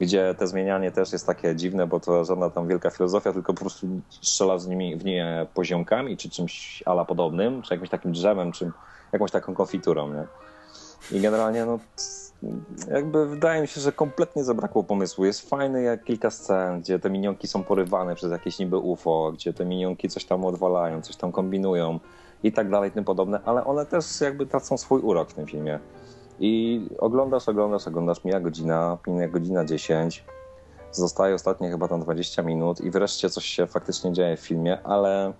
Gdzie 0.00 0.34
te 0.38 0.46
zmienianie 0.46 0.90
też 0.90 1.12
jest 1.12 1.26
takie 1.26 1.56
dziwne, 1.56 1.86
bo 1.86 2.00
to 2.00 2.24
żadna 2.24 2.50
tam 2.50 2.68
wielka 2.68 2.90
filozofia, 2.90 3.32
tylko 3.32 3.54
po 3.54 3.60
prostu 3.60 3.86
strzela 4.20 4.58
z 4.58 4.66
nimi 4.66 4.96
w 4.96 5.04
nie 5.04 5.46
poziomkami, 5.54 6.16
czy 6.16 6.30
czymś 6.30 6.82
ala 6.86 7.04
podobnym, 7.04 7.62
czy 7.62 7.74
jakimś 7.74 7.90
takim 7.90 8.12
drzewem, 8.12 8.52
czy 8.52 8.70
jakąś 9.12 9.30
taką 9.30 9.54
konfiturą, 9.54 10.14
nie? 10.14 10.26
I 11.18 11.20
generalnie 11.20 11.64
no 11.64 11.78
jakby 12.90 13.26
wydaje 13.26 13.60
mi 13.60 13.68
się, 13.68 13.80
że 13.80 13.92
kompletnie 13.92 14.44
zabrakło 14.44 14.84
pomysłu. 14.84 15.24
Jest 15.24 15.50
fajny 15.50 15.82
jak 15.82 16.04
kilka 16.04 16.30
scen, 16.30 16.80
gdzie 16.80 16.98
te 16.98 17.10
minionki 17.10 17.48
są 17.48 17.64
porywane 17.64 18.14
przez 18.14 18.32
jakieś 18.32 18.58
niby 18.58 18.76
UFO, 18.76 19.32
gdzie 19.32 19.52
te 19.52 19.64
minionki 19.64 20.08
coś 20.08 20.24
tam 20.24 20.44
odwalają, 20.44 21.02
coś 21.02 21.16
tam 21.16 21.32
kombinują 21.32 22.00
i 22.42 22.52
tak 22.52 22.70
dalej, 22.70 22.90
tym 22.90 23.04
podobne, 23.04 23.40
ale 23.44 23.64
one 23.64 23.86
też 23.86 24.20
jakby 24.20 24.46
tracą 24.46 24.78
swój 24.78 25.00
urok 25.00 25.30
w 25.30 25.34
tym 25.34 25.46
filmie. 25.46 25.78
I 26.40 26.82
oglądasz, 26.98 27.48
oglądasz, 27.48 27.88
oglądasz, 27.88 28.24
mija 28.24 28.40
godzina, 28.40 28.98
mija 29.06 29.28
godzina 29.28 29.64
10, 29.64 30.24
zostaje 30.92 31.34
ostatnie 31.34 31.70
chyba 31.70 31.88
tam 31.88 32.00
20 32.00 32.42
minut 32.42 32.80
i 32.80 32.90
wreszcie 32.90 33.30
coś 33.30 33.44
się 33.44 33.66
faktycznie 33.66 34.12
dzieje 34.12 34.36
w 34.36 34.40
filmie, 34.40 34.78
ale 34.84 35.32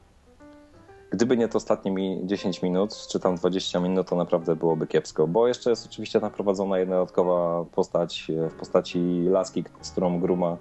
Gdyby 1.11 1.37
nie 1.37 1.49
to 1.49 1.57
ostatnie 1.57 1.91
mi 1.91 2.21
10 2.25 2.63
minut, 2.63 3.07
czy 3.11 3.21
tam 3.21 3.37
20 3.37 3.81
minut, 3.81 4.09
to 4.09 4.17
naprawdę 4.17 4.57
byłoby 4.57 4.87
kiepsko, 4.87 5.27
bo 5.27 5.49
jeszcze 5.49 5.71
jest 5.71 5.87
oczywiście 5.87 6.21
naprowadzona 6.21 6.79
jedna 6.79 6.97
dodatkowa 6.97 7.65
postać 7.65 8.31
e, 8.31 8.51
w 8.51 8.55
postaci 8.55 9.23
laski, 9.31 9.65
z 9.81 9.91
którą 9.91 10.21
Gruma 10.21 10.57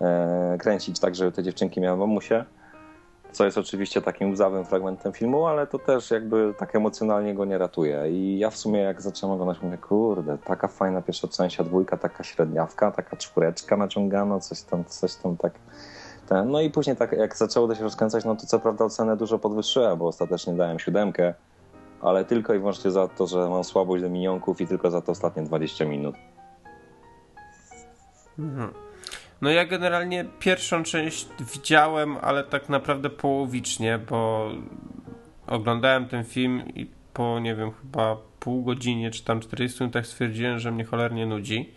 e, 0.00 0.56
kręcić 0.58 1.00
tak, 1.00 1.14
żeby 1.14 1.32
te 1.32 1.42
dziewczynki 1.42 1.80
miały 1.80 1.98
mamusie, 1.98 2.44
co 3.32 3.44
jest 3.44 3.58
oczywiście 3.58 4.02
takim 4.02 4.30
łzawym 4.30 4.64
fragmentem 4.64 5.12
filmu, 5.12 5.46
ale 5.46 5.66
to 5.66 5.78
też 5.78 6.10
jakby 6.10 6.54
tak 6.58 6.76
emocjonalnie 6.76 7.34
go 7.34 7.44
nie 7.44 7.58
ratuje. 7.58 8.10
I 8.10 8.38
ja 8.38 8.50
w 8.50 8.56
sumie 8.56 8.80
jak 8.80 9.02
zacząłem 9.02 9.34
oglądać, 9.34 9.62
mówię, 9.62 9.78
kurde, 9.78 10.38
taka 10.38 10.68
fajna 10.68 11.02
pierwsza 11.02 11.28
część, 11.28 11.60
a 11.60 11.64
dwójka 11.64 11.96
taka 11.96 12.24
średniawka, 12.24 12.90
taka 12.90 13.16
czwóreczka 13.16 13.76
naciągana, 13.76 14.40
coś 14.40 14.62
tam, 14.62 14.84
coś 14.84 15.14
tam 15.14 15.36
tak 15.36 15.52
ten. 16.28 16.50
No 16.50 16.60
i 16.60 16.70
później 16.70 16.96
tak 16.96 17.12
jak 17.12 17.36
zaczęło 17.36 17.68
to 17.68 17.74
się 17.74 17.82
rozkręcać, 17.82 18.24
no 18.24 18.36
to 18.36 18.46
co 18.46 18.58
prawda 18.58 18.84
ocenę 18.84 19.16
dużo 19.16 19.38
podwyższyłem, 19.38 19.98
bo 19.98 20.06
ostatecznie 20.06 20.52
dałem 20.52 20.78
siódemkę, 20.78 21.34
ale 22.00 22.24
tylko 22.24 22.54
i 22.54 22.58
wyłącznie 22.58 22.90
za 22.90 23.08
to, 23.08 23.26
że 23.26 23.48
mam 23.48 23.64
słabość 23.64 24.02
do 24.02 24.10
minionków 24.10 24.60
i 24.60 24.66
tylko 24.66 24.90
za 24.90 25.00
to 25.00 25.12
ostatnie 25.12 25.42
20 25.42 25.84
minut. 25.84 26.14
Mhm. 28.38 28.89
No 29.40 29.50
ja 29.50 29.64
generalnie 29.64 30.24
pierwszą 30.38 30.82
część 30.82 31.28
widziałem, 31.54 32.16
ale 32.22 32.44
tak 32.44 32.68
naprawdę 32.68 33.10
połowicznie, 33.10 33.98
bo 34.10 34.50
oglądałem 35.46 36.08
ten 36.08 36.24
film 36.24 36.62
i 36.74 36.90
po, 37.14 37.38
nie 37.40 37.54
wiem, 37.54 37.70
chyba 37.82 38.16
pół 38.40 38.64
godzinie 38.64 39.10
czy 39.10 39.24
tam 39.24 39.40
40 39.40 39.82
minutach 39.82 40.06
stwierdziłem, 40.06 40.58
że 40.58 40.72
mnie 40.72 40.84
cholernie 40.84 41.26
nudzi 41.26 41.74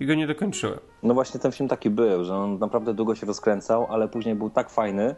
i 0.00 0.06
go 0.06 0.14
nie 0.14 0.26
dokończyłem. 0.26 0.78
No 1.02 1.14
właśnie 1.14 1.40
ten 1.40 1.52
film 1.52 1.68
taki 1.68 1.90
był, 1.90 2.24
że 2.24 2.36
on 2.36 2.58
naprawdę 2.58 2.94
długo 2.94 3.14
się 3.14 3.26
rozkręcał, 3.26 3.86
ale 3.90 4.08
później 4.08 4.34
był 4.34 4.50
tak 4.50 4.70
fajny, 4.70 5.14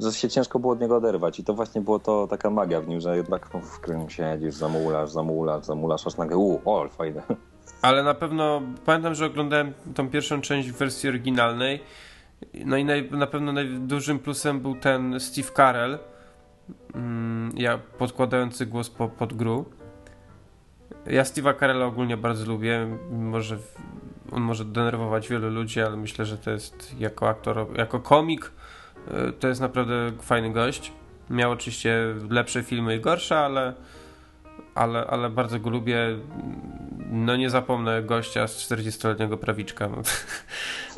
że 0.00 0.12
się 0.12 0.28
ciężko 0.28 0.58
było 0.58 0.72
od 0.72 0.80
niego 0.80 0.96
oderwać. 0.96 1.40
I 1.40 1.44
to 1.44 1.54
właśnie 1.54 1.80
było 1.80 1.98
to 1.98 2.26
taka 2.26 2.50
magia 2.50 2.80
w 2.80 2.88
nim, 2.88 3.00
że 3.00 3.16
jednak 3.16 3.54
no, 3.54 3.60
w 3.60 3.80
którym 3.80 4.10
siedzisz, 4.10 4.54
zamulasz, 4.54 5.10
zamulasz, 5.10 5.64
zamulasz, 5.64 6.06
aż 6.06 6.16
nagle, 6.16 6.36
u, 6.36 6.60
o, 6.64 6.88
fajne. 6.88 7.22
Ale 7.84 8.02
na 8.02 8.14
pewno, 8.14 8.62
pamiętam, 8.84 9.14
że 9.14 9.26
oglądałem 9.26 9.72
tą 9.94 10.10
pierwszą 10.10 10.40
część 10.40 10.70
w 10.70 10.76
wersji 10.76 11.08
oryginalnej, 11.08 11.80
no 12.64 12.76
i 12.76 12.84
naj, 12.84 13.10
na 13.10 13.26
pewno 13.26 13.52
najdużym 13.52 14.18
plusem 14.18 14.60
był 14.60 14.74
ten 14.74 15.20
Steve 15.20 15.50
Carell, 15.56 15.98
mm, 16.94 17.52
ja 17.56 17.78
podkładający 17.78 18.66
głos 18.66 18.90
po, 18.90 19.08
pod 19.08 19.34
gru. 19.34 19.64
Ja 21.06 21.22
Steve'a 21.22 21.60
Carella 21.60 21.86
ogólnie 21.86 22.16
bardzo 22.16 22.46
lubię, 22.46 22.98
może 23.10 23.58
on 24.32 24.42
może 24.42 24.64
denerwować 24.64 25.28
wielu 25.28 25.50
ludzi, 25.50 25.80
ale 25.80 25.96
myślę, 25.96 26.24
że 26.24 26.38
to 26.38 26.50
jest 26.50 27.00
jako 27.00 27.28
aktor, 27.28 27.66
jako 27.76 28.00
komik, 28.00 28.52
y, 29.28 29.32
to 29.32 29.48
jest 29.48 29.60
naprawdę 29.60 30.12
fajny 30.22 30.52
gość. 30.52 30.92
Miał 31.30 31.50
oczywiście 31.50 32.14
lepsze 32.30 32.62
filmy 32.62 32.96
i 32.96 33.00
gorsze, 33.00 33.38
ale, 33.38 33.74
ale, 34.74 35.06
ale 35.06 35.30
bardzo 35.30 35.60
go 35.60 35.70
lubię. 35.70 35.98
No 37.14 37.36
nie 37.36 37.50
zapomnę 37.50 38.02
gościa 38.02 38.46
z 38.46 38.70
40-letniego 38.70 39.36
prawiczka. 39.36 39.88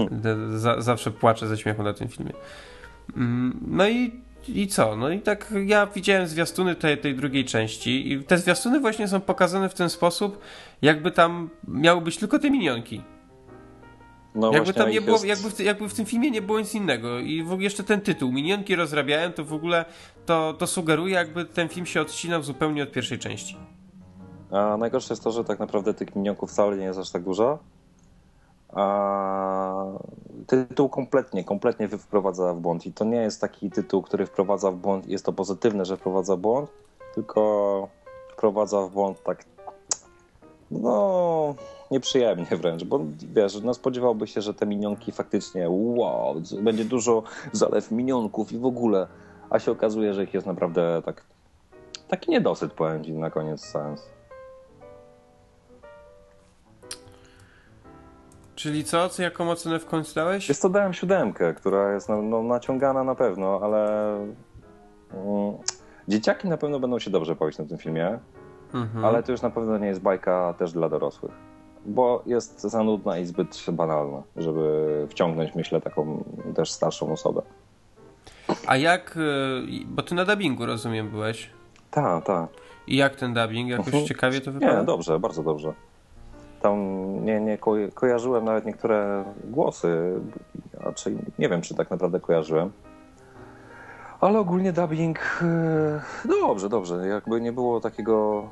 zawsze 0.79 1.11
płaczę 1.11 1.48
ze 1.48 1.59
śmiechu 1.59 1.83
na 1.83 1.92
tym 1.92 2.09
filmie. 2.09 2.33
Mm, 3.16 3.61
no 3.66 3.88
i, 3.88 4.12
i 4.48 4.68
co? 4.68 4.96
No 4.96 5.11
i 5.11 5.20
tak 5.20 5.55
ja 5.66 5.87
widziałem 5.87 6.26
zwiastuny 6.26 6.74
tej, 6.74 6.98
tej 6.98 7.14
drugiej 7.14 7.44
części 7.44 8.12
i 8.12 8.24
te 8.24 8.38
zwiastuny 8.38 8.81
właśnie 8.81 9.09
są 9.09 9.20
pokazane 9.20 9.68
w 9.68 9.74
ten 9.74 9.90
sposób, 9.90 10.40
jakby 10.83 11.11
tam 11.11 11.50
miały 11.68 12.00
być 12.00 12.16
tylko 12.16 12.38
te 12.38 12.50
minionki. 12.50 13.02
No 14.35 14.52
jakby 14.52 14.72
tam 14.72 14.90
nie 14.90 15.00
było, 15.00 15.24
jest... 15.24 15.26
jakby, 15.26 15.50
w, 15.50 15.61
jakby 15.61 15.88
w 15.88 15.94
tym 15.94 16.07
filmie 16.07 16.31
nie 16.31 16.42
było 16.42 16.61
nic 16.61 16.74
innego 16.74 17.18
i 17.18 17.42
w 17.42 17.52
ogóle 17.52 17.64
jeszcze 17.64 17.85
ten 17.85 18.00
tytuł, 18.00 18.33
Minionki 18.33 18.76
rozrabiają, 18.76 19.33
to 19.33 19.44
w 19.44 19.52
ogóle 19.52 19.85
to, 20.26 20.55
to 20.59 20.66
sugeruje 20.66 21.14
jakby 21.14 21.44
ten 21.44 21.68
film 21.68 21.87
się 21.87 22.00
odcinał 22.00 22.42
zupełnie 22.42 22.83
od 22.83 22.92
pierwszej 22.92 23.18
części. 23.18 23.57
A 24.50 24.76
najgorsze 24.76 25.14
jest 25.14 25.24
to, 25.24 25.30
że 25.30 25.44
tak 25.44 25.59
naprawdę 25.59 25.94
tych 25.94 26.16
minionków 26.16 26.50
wcale 26.50 26.76
nie 26.76 26.85
jest 26.85 26.98
aż 26.98 27.11
tak 27.11 27.22
dużo. 27.22 27.59
A 28.72 29.85
tytuł 30.46 30.88
kompletnie, 30.88 31.44
kompletnie 31.44 31.88
wprowadza 31.88 32.54
w 32.54 32.61
błąd 32.61 32.87
i 32.87 32.92
to 32.92 33.04
nie 33.04 33.16
jest 33.16 33.40
taki 33.40 33.70
tytuł, 33.70 34.02
który 34.02 34.26
wprowadza 34.26 34.70
w 34.70 34.76
błąd, 34.76 35.06
jest 35.06 35.24
to 35.24 35.32
pozytywne, 35.32 35.85
że 35.85 35.96
wprowadza 35.96 36.37
błąd, 36.37 36.70
tylko 37.14 37.88
wprowadza 38.32 38.82
w 38.82 38.90
błąd 38.90 39.22
tak 39.22 39.44
no 40.70 41.54
nieprzyjemnie 41.90 42.46
wręcz, 42.46 42.85
bo 42.85 43.00
wiesz, 43.35 43.61
no 43.62 43.74
spodziewałby 43.74 44.26
się, 44.26 44.42
że 44.42 44.54
te 44.54 44.66
minionki 44.66 45.12
faktycznie 45.12 45.66
wow, 45.70 46.35
będzie 46.62 46.85
dużo 46.85 47.22
zalew 47.52 47.90
minionków 47.90 48.52
i 48.52 48.59
w 48.59 48.66
ogóle, 48.66 49.06
a 49.50 49.59
się 49.59 49.72
okazuje, 49.72 50.14
że 50.14 50.24
ich 50.24 50.35
jest 50.35 50.46
naprawdę 50.46 51.02
tak 51.04 51.24
taki 52.09 52.30
niedosyt, 52.30 52.72
powiem 52.72 53.04
ci, 53.04 53.12
na 53.12 53.30
koniec 53.30 53.64
sens. 53.64 54.15
Czyli 58.57 58.85
co? 58.85 59.09
Co 59.09 59.23
jaką 59.23 59.51
ocenę 59.51 59.79
w 59.79 59.87
końcu 59.87 60.14
dałeś? 60.14 60.49
Jest 60.49 60.62
to 60.62 60.69
dałem 60.69 60.92
siódemkę, 60.95 61.55
która 61.55 61.92
jest 61.95 62.09
no, 62.09 62.42
naciągana 62.42 63.05
na 63.05 63.14
pewno, 63.14 63.61
ale 63.62 64.11
mm, 65.14 65.55
dzieciaki 66.09 66.49
na 66.49 66.57
pewno 66.57 66.81
będą 66.81 66.99
się 66.99 67.11
dobrze 67.11 67.35
bawić 67.35 67.59
na 67.59 67.64
tym 67.64 67.79
filmie, 67.79 68.19
Mhm. 68.75 69.05
ale 69.05 69.23
to 69.23 69.33
już 69.33 69.42
na 69.42 69.51
pewno 69.51 69.79
nie 69.79 69.87
jest 69.87 70.01
bajka 70.01 70.55
też 70.59 70.73
dla 70.73 70.88
dorosłych, 70.88 71.33
bo 71.87 72.23
jest 72.27 72.61
za 72.61 72.83
nudna 72.83 73.19
i 73.19 73.25
zbyt 73.27 73.64
banalna, 73.73 74.23
żeby 74.37 75.07
wciągnąć, 75.11 75.55
myślę, 75.55 75.81
taką 75.81 76.25
też 76.55 76.71
starszą 76.73 77.12
osobę. 77.12 77.42
A 78.66 78.77
jak, 78.77 79.16
y, 79.16 79.85
bo 79.87 80.03
ty 80.03 80.14
na 80.14 80.25
dubbingu 80.25 80.66
rozumiem 80.66 81.09
byłeś. 81.11 81.51
Tak, 81.90 82.25
tak. 82.25 82.49
I 82.87 82.97
jak 82.97 83.16
ten 83.16 83.35
dubbing? 83.35 83.71
Jakoś 83.71 83.87
Mhm. 83.87 84.07
ciekawie 84.07 84.40
to 84.40 84.53
wypada? 84.53 84.79
Nie, 84.81 84.85
dobrze, 84.87 85.19
bardzo 85.19 85.42
dobrze. 85.42 85.73
Tam 86.66 87.24
nie, 87.24 87.40
nie 87.40 87.59
ko 87.59 87.74
kojarzyłem 87.94 88.44
nawet 88.44 88.66
niektóre 88.66 89.24
głosy, 89.44 90.20
raczej 90.72 91.16
nie 91.38 91.48
wiem, 91.48 91.62
czy 91.62 91.74
tak 91.74 91.90
naprawdę 91.90 92.20
kojarzyłem. 92.20 92.72
Ale 94.20 94.38
ogólnie 94.38 94.72
dubbing 94.72 95.18
e, 95.42 96.29
dobrze, 96.29 96.68
dobrze. 96.68 97.07
Jakby 97.07 97.40
nie 97.40 97.52
było 97.52 97.81
takiego 97.81 98.48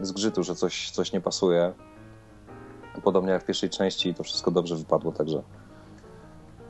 zgrzytu, 0.00 0.42
że 0.42 0.54
coś, 0.54 0.90
coś 0.90 1.12
nie 1.12 1.20
pasuje. 1.20 1.72
Podobnie 3.02 3.32
jak 3.32 3.42
w 3.42 3.46
pierwszej 3.46 3.70
części 3.70 4.14
to 4.14 4.24
wszystko 4.24 4.50
dobrze 4.50 4.76
wypadło, 4.76 5.12
także, 5.12 5.42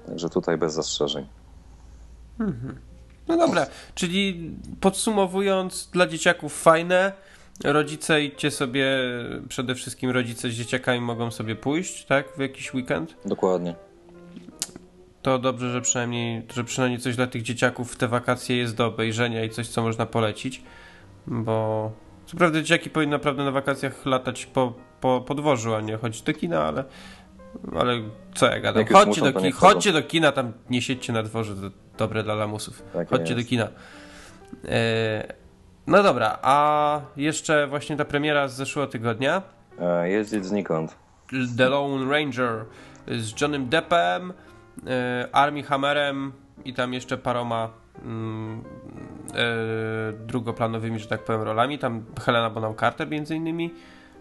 także 0.06 0.28
tutaj 0.28 0.58
bez 0.58 0.72
zastrzeżeń. 0.74 1.26
No 3.28 3.36
dobra, 3.36 3.66
czyli 3.94 4.50
podsumowując, 4.80 5.90
dla 5.92 6.06
dzieciaków 6.06 6.62
fajne. 6.62 7.12
Rodzice 7.64 8.22
idźcie 8.22 8.50
sobie, 8.50 8.86
przede 9.48 9.74
wszystkim 9.74 10.10
rodzice 10.10 10.50
z 10.50 10.52
dzieciakami 10.54 11.00
mogą 11.00 11.30
sobie 11.30 11.56
pójść, 11.56 12.04
tak? 12.04 12.36
W 12.36 12.38
jakiś 12.40 12.74
weekend. 12.74 13.16
Dokładnie. 13.24 13.74
To 15.22 15.38
dobrze, 15.38 15.72
że 15.72 15.80
przynajmniej, 15.80 16.42
że 16.54 16.64
przynajmniej 16.64 17.00
coś 17.00 17.16
dla 17.16 17.26
tych 17.26 17.42
dzieciaków 17.42 17.92
w 17.92 17.96
te 17.96 18.08
wakacje 18.08 18.56
jest 18.56 18.76
do 18.76 18.86
obejrzenia 18.86 19.44
i 19.44 19.50
coś, 19.50 19.68
co 19.68 19.82
można 19.82 20.06
polecić. 20.06 20.62
Bo 21.26 21.92
co 22.26 22.36
prawda 22.36 22.60
dzieciaki 22.60 22.90
powinny 22.90 23.12
naprawdę 23.16 23.44
na 23.44 23.50
wakacjach 23.50 24.06
latać 24.06 24.46
po, 24.46 24.72
po 25.00 25.24
a 25.76 25.80
nie 25.80 25.96
chodzić 25.96 26.22
do 26.22 26.32
kina, 26.34 26.64
ale, 26.64 26.84
ale 27.76 28.02
co 28.34 28.46
ja 28.46 28.60
gadam. 28.60 28.80
Jak 28.82 28.92
Chodźcie, 28.92 29.08
muszą, 29.08 29.24
do 29.24 29.32
to 29.32 29.38
ki- 29.38 29.44
niech 29.44 29.54
chodzą. 29.54 29.74
chodźcie 29.74 29.92
do 29.92 30.02
kina, 30.02 30.32
tam 30.32 30.52
nie 30.70 30.82
siedźcie 30.82 31.12
na 31.12 31.22
dworze, 31.22 31.54
to 31.54 31.70
dobre 31.98 32.22
dla 32.22 32.34
lamusów. 32.34 32.82
Tak 32.92 33.08
chodźcie 33.08 33.34
jest. 33.34 33.46
do 33.46 33.50
kina. 33.50 33.68
E, 34.64 35.34
no 35.88 36.02
dobra, 36.02 36.38
a 36.42 37.00
jeszcze 37.16 37.66
właśnie 37.66 37.96
ta 37.96 38.04
premiera 38.04 38.48
z 38.48 38.54
zeszłego 38.54 38.92
tygodnia. 38.92 39.42
E, 39.80 40.08
Jeździć 40.08 40.46
znikąd. 40.46 40.96
The 41.56 41.68
Lone 41.68 42.12
Ranger 42.12 42.64
z 43.08 43.40
Johnem 43.40 43.68
Deppem, 43.68 44.32
e, 44.86 45.28
Armie 45.32 45.62
Hammerem 45.62 46.32
i 46.64 46.74
tam 46.74 46.94
jeszcze 46.94 47.18
paroma 47.18 47.70
mm, 48.04 48.64
e, 49.34 50.12
drugoplanowymi, 50.12 50.98
że 50.98 51.08
tak 51.08 51.24
powiem, 51.24 51.42
rolami. 51.42 51.78
Tam 51.78 52.04
Helena 52.24 52.50
Bonham 52.50 52.74
Carter 52.76 53.08
między 53.08 53.36
innymi, 53.36 53.74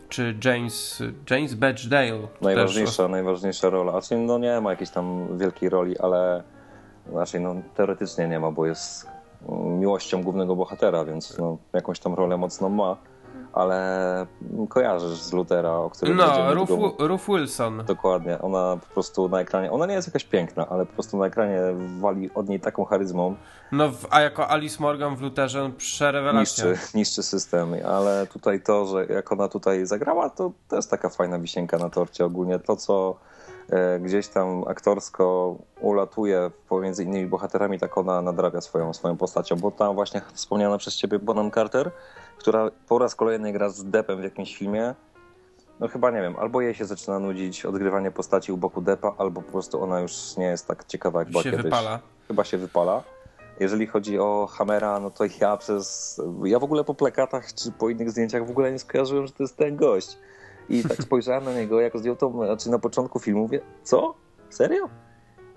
czy 0.10 0.38
James, 0.46 1.04
James 1.30 1.54
Badgedale. 1.54 2.22
też 2.22 2.42
Najważniejsza, 2.42 3.08
najważniejsza 3.08 3.70
rola. 3.70 3.92
Znaczy, 3.92 4.18
no 4.18 4.38
nie 4.38 4.62
ma 4.62 4.70
jakiejś 4.70 4.90
tam 4.90 5.38
wielkiej 5.38 5.70
roli, 5.70 6.00
ale 6.00 6.44
raczej 7.14 7.42
no, 7.42 7.56
teoretycznie 7.76 8.28
nie 8.28 8.40
ma, 8.40 8.52
bo 8.52 8.66
jest 8.66 9.17
miłością 9.80 10.24
głównego 10.24 10.56
bohatera, 10.56 11.06
więc 11.06 11.38
no, 11.38 11.58
jakąś 11.74 12.00
tam 12.00 12.14
rolę 12.14 12.38
mocną 12.38 12.70
ma, 12.70 12.98
ale 13.54 14.26
kojarzysz 14.70 15.20
z 15.22 15.34
Lutera, 15.34 15.72
o 15.72 15.90
którym 15.90 16.18
No, 16.18 16.54
Ruth, 16.54 16.68
długo- 16.72 17.08
Ruth 17.08 17.24
Wilson. 17.28 17.84
Dokładnie, 17.88 18.42
ona 18.42 18.78
po 18.88 18.94
prostu 18.94 19.30
na 19.30 19.40
ekranie, 19.40 19.72
ona 19.72 19.86
nie 19.86 19.94
jest 19.94 20.08
jakaś 20.08 20.24
piękna, 20.24 20.68
ale 20.70 20.86
po 20.86 20.94
prostu 20.94 21.18
na 21.18 21.26
ekranie 21.26 21.60
wali 22.00 22.30
od 22.34 22.50
niej 22.50 22.60
taką 22.60 22.86
charyzmą, 22.86 23.36
No, 23.72 23.92
a 24.10 24.22
jako 24.22 24.50
Alice 24.52 24.78
Morgan 24.84 25.16
w 25.16 25.22
Luterze, 25.22 25.64
no, 25.64 25.70
przerewelacja. 25.78 26.40
niszczy, 26.72 26.98
niszczy 26.98 27.24
system, 27.24 27.74
ale 27.88 28.28
tutaj 28.28 28.62
to, 28.62 28.86
że 28.86 29.06
jak 29.06 29.32
ona 29.32 29.48
tutaj 29.48 29.86
zagrała, 29.86 30.30
to 30.30 30.52
też 30.68 30.88
taka 30.88 31.10
fajna 31.10 31.40
wisienka 31.40 31.78
na 31.78 31.90
torcie 31.90 32.26
ogólnie. 32.26 32.60
To, 32.60 32.76
co 32.76 33.16
gdzieś 34.00 34.28
tam 34.28 34.64
aktorsko 34.68 35.56
ulatuje 35.82 36.52
pomiędzy 36.70 37.04
innymi 37.04 37.28
bohaterami, 37.28 37.80
tak 37.80 37.98
ona 37.98 38.22
nadrabia 38.22 38.62
swoją, 38.62 38.94
swoją 38.94 39.18
postacią, 39.18 39.56
bo 39.56 39.72
tam 39.72 39.96
właśnie 39.96 40.22
wspomniana 40.34 40.78
przez 40.78 40.96
ciebie 40.96 41.20
Bonham 41.20 41.52
Carter, 41.52 41.92
która 42.38 42.72
po 42.88 43.00
raz 43.00 43.16
kolejny 43.16 43.52
gra 43.52 43.70
z 43.70 43.84
Deppem 43.84 44.22
w 44.22 44.24
jakimś 44.24 44.58
filmie, 44.58 44.96
no 45.80 45.88
chyba 45.88 46.12
nie 46.12 46.22
wiem, 46.22 46.36
albo 46.36 46.62
jej 46.62 46.76
się 46.76 46.86
zaczyna 46.86 47.20
nudzić 47.20 47.66
odgrywanie 47.66 48.12
postaci 48.12 48.52
u 48.52 48.58
boku 48.58 48.82
Deppa, 48.82 49.16
albo 49.18 49.42
po 49.42 49.52
prostu 49.52 49.84
ona 49.84 50.00
już 50.00 50.38
nie 50.38 50.46
jest 50.46 50.68
tak 50.68 50.86
ciekawa 50.86 51.20
jak 51.20 51.30
była 51.30 51.44
się 51.44 51.52
kiedyś 51.52 51.64
wypala. 51.64 52.00
chyba 52.28 52.44
się 52.44 52.58
wypala. 52.58 53.04
Jeżeli 53.60 53.88
chodzi 53.88 54.20
o 54.20 54.48
Hammera, 54.52 55.00
no 55.00 55.12
to 55.12 55.24
ja 55.42 55.58
przez. 55.58 56.22
Ja 56.44 56.60
w 56.60 56.64
ogóle 56.64 56.84
po 56.84 56.94
plakatach 56.94 57.54
czy 57.54 57.72
po 57.72 57.90
innych 57.90 58.12
zdjęciach 58.12 58.48
w 58.48 58.50
ogóle 58.50 58.72
nie 58.72 58.80
skojarzyłem, 58.80 59.28
że 59.28 59.34
to 59.34 59.44
jest 59.44 59.58
ten 59.58 59.76
gość. 59.76 60.18
I 60.70 60.84
tak 60.84 61.04
spojrzałem 61.04 61.44
na 61.44 61.54
niego, 61.54 61.82
jak 61.82 61.98
zdjął 61.98 62.16
to, 62.16 62.32
znaczy 62.46 62.70
na 62.70 62.80
początku 62.80 63.20
filmu, 63.20 63.42
mówię, 63.42 63.62
co? 63.84 64.14
Serio? 64.50 64.90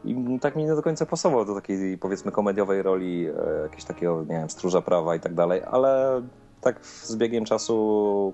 I 0.05 0.38
tak 0.40 0.57
mi 0.57 0.64
nie 0.64 0.75
do 0.75 0.83
końca 0.83 1.07
pasował 1.07 1.44
do 1.44 1.55
takiej, 1.55 1.99
powiedzmy, 1.99 2.33
komediowej 2.33 2.83
roli, 2.83 3.27
e, 3.27 3.62
jakiegoś 3.62 3.85
takiego, 3.85 4.20
nie 4.20 4.37
wiem, 4.37 4.51
stróża 4.51 4.83
prawa 4.83 5.16
i 5.16 5.20
tak 5.20 5.35
dalej, 5.35 5.62
ale 5.70 6.23
tak 6.61 6.87
z 6.87 7.16
biegiem 7.16 7.44
czasu 7.44 8.33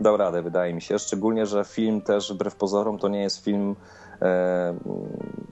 dał 0.00 0.16
radę, 0.16 0.42
wydaje 0.42 0.74
mi 0.74 0.82
się. 0.82 0.98
Szczególnie, 0.98 1.46
że 1.46 1.64
film 1.64 2.00
też, 2.00 2.32
wbrew 2.32 2.56
pozorom, 2.56 2.98
to 2.98 3.08
nie 3.08 3.22
jest 3.22 3.44
film 3.44 3.76
e, 4.22 4.74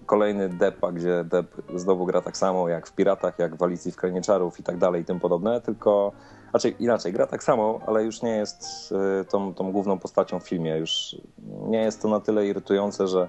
kolejny 0.06 0.48
Deppa, 0.48 0.92
gdzie 0.92 1.24
Depp 1.24 1.62
znowu 1.74 2.06
gra 2.06 2.22
tak 2.22 2.36
samo 2.36 2.68
jak 2.68 2.86
w 2.86 2.92
Piratach, 2.92 3.38
jak 3.38 3.56
w 3.56 3.62
Alicji 3.62 3.92
w 3.92 3.96
Krainie 3.96 4.22
Czarów 4.22 4.60
i 4.60 4.62
tak 4.62 4.78
dalej 4.78 5.02
i 5.02 5.04
tym 5.04 5.20
podobne, 5.20 5.60
tylko 5.60 6.12
znaczy 6.60 6.76
inaczej, 6.78 7.12
gra 7.12 7.26
tak 7.26 7.42
samo, 7.44 7.80
ale 7.86 8.04
już 8.04 8.22
nie 8.22 8.30
jest 8.30 8.92
e, 9.20 9.24
tą, 9.24 9.54
tą 9.54 9.72
główną 9.72 9.98
postacią 9.98 10.40
w 10.40 10.48
filmie. 10.48 10.76
Już 10.78 11.16
nie 11.62 11.78
jest 11.78 12.02
to 12.02 12.08
na 12.08 12.20
tyle 12.20 12.46
irytujące, 12.46 13.08
że 13.08 13.28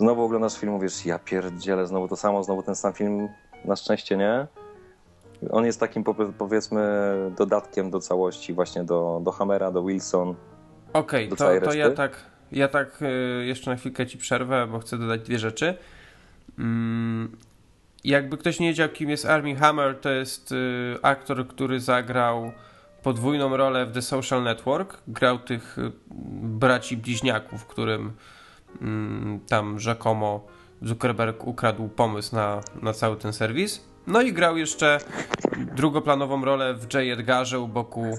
znowu 0.00 0.22
oglądasz 0.22 0.58
film, 0.58 0.72
mówisz, 0.72 1.06
ja 1.06 1.18
pierdzielę, 1.18 1.86
znowu 1.86 2.08
to 2.08 2.16
samo, 2.16 2.44
znowu 2.44 2.62
ten 2.62 2.74
sam 2.74 2.92
film. 2.92 3.28
Na 3.64 3.76
szczęście 3.76 4.16
nie. 4.16 4.46
On 5.50 5.64
jest 5.64 5.80
takim 5.80 6.04
powie- 6.04 6.32
powiedzmy 6.38 6.82
dodatkiem 7.36 7.90
do 7.90 8.00
całości, 8.00 8.52
właśnie 8.52 8.84
do, 8.84 9.20
do 9.24 9.32
Hammera, 9.32 9.70
do 9.70 9.82
Wilson. 9.82 10.34
Okej, 10.92 11.28
do 11.28 11.36
to, 11.36 11.44
to 11.60 11.72
ja 11.72 11.90
tak, 11.90 12.16
ja 12.52 12.68
tak 12.68 13.02
y, 13.02 13.44
jeszcze 13.44 13.70
na 13.70 13.76
chwilkę 13.76 14.06
ci 14.06 14.18
przerwę, 14.18 14.66
bo 14.66 14.78
chcę 14.78 14.98
dodać 14.98 15.20
dwie 15.22 15.38
rzeczy. 15.38 15.74
Jakby 18.04 18.38
ktoś 18.38 18.60
nie 18.60 18.68
wiedział, 18.68 18.88
kim 18.88 19.10
jest 19.10 19.26
Armie 19.26 19.56
Hammer, 19.56 20.00
to 20.00 20.10
jest 20.10 20.52
y, 20.52 20.96
aktor, 21.02 21.48
który 21.48 21.80
zagrał 21.80 22.52
podwójną 23.02 23.56
rolę 23.56 23.86
w 23.86 23.92
The 23.92 24.02
Social 24.02 24.42
Network. 24.42 25.02
Grał 25.08 25.38
tych 25.38 25.78
y, 25.78 25.92
braci 26.42 26.96
bliźniaków, 26.96 27.66
którym 27.66 28.12
mm, 28.80 29.40
tam 29.48 29.80
rzekomo 29.80 30.46
Zuckerberg 30.82 31.46
ukradł 31.46 31.88
pomysł 31.88 32.34
na, 32.34 32.60
na 32.82 32.92
cały 32.92 33.16
ten 33.16 33.32
serwis. 33.32 33.84
No 34.06 34.22
i 34.22 34.32
grał 34.32 34.56
jeszcze 34.56 34.98
drugoplanową 35.74 36.44
rolę 36.44 36.74
w 36.74 36.82
J. 36.94 37.18
Edgarze 37.18 37.60
u 37.60 37.68
boku 37.68 38.18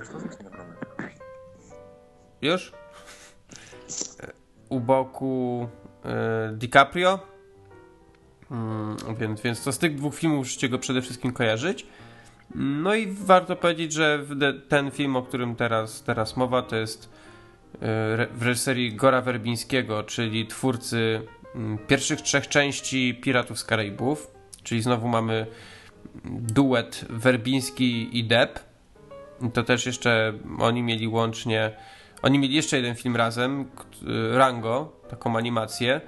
już? 2.41 2.72
U 4.69 4.80
boku 4.80 5.67
e, 6.06 6.54
DiCaprio. 6.54 7.33
Mm, 8.51 8.97
więc, 9.19 9.41
więc 9.41 9.63
to 9.63 9.71
z 9.71 9.77
tych 9.77 9.95
dwóch 9.95 10.15
filmów 10.15 10.38
musicie 10.38 10.69
go 10.69 10.79
przede 10.79 11.01
wszystkim 11.01 11.34
kojarzyć. 11.34 11.86
No 12.56 12.95
i 12.95 13.08
warto 13.08 13.56
powiedzieć, 13.56 13.93
że 13.93 14.25
ten 14.69 14.91
film, 14.91 15.15
o 15.15 15.21
którym 15.23 15.56
teraz, 15.56 16.03
teraz 16.03 16.38
mowa, 16.38 16.62
to 16.62 16.75
jest 16.75 17.10
re- 17.82 18.27
w 18.34 18.41
reżyserii 18.43 18.93
Gora 18.95 19.21
Werbińskiego, 19.21 20.03
czyli 20.03 20.47
twórcy 20.47 21.21
mm, 21.56 21.77
pierwszych 21.88 22.21
trzech 22.21 22.47
części 22.47 23.19
Piratów 23.23 23.60
z 23.60 23.63
Karaibów. 23.63 24.32
Czyli 24.63 24.82
znowu 24.82 25.08
mamy 25.08 25.47
duet 26.25 27.06
Werbiński 27.10 28.19
i 28.19 28.23
Depp. 28.23 28.60
To 29.53 29.63
też 29.63 29.86
jeszcze 29.86 30.34
oni 30.60 30.84
mieli 30.84 31.08
łącznie. 31.08 31.71
Oni 32.21 32.39
mieli 32.39 32.56
jeszcze 32.56 32.77
jeden 32.77 32.95
film 32.95 33.15
razem, 33.15 33.65
k- 33.65 33.84
Rango, 34.32 34.99
taką 35.10 35.38
animację. 35.38 36.01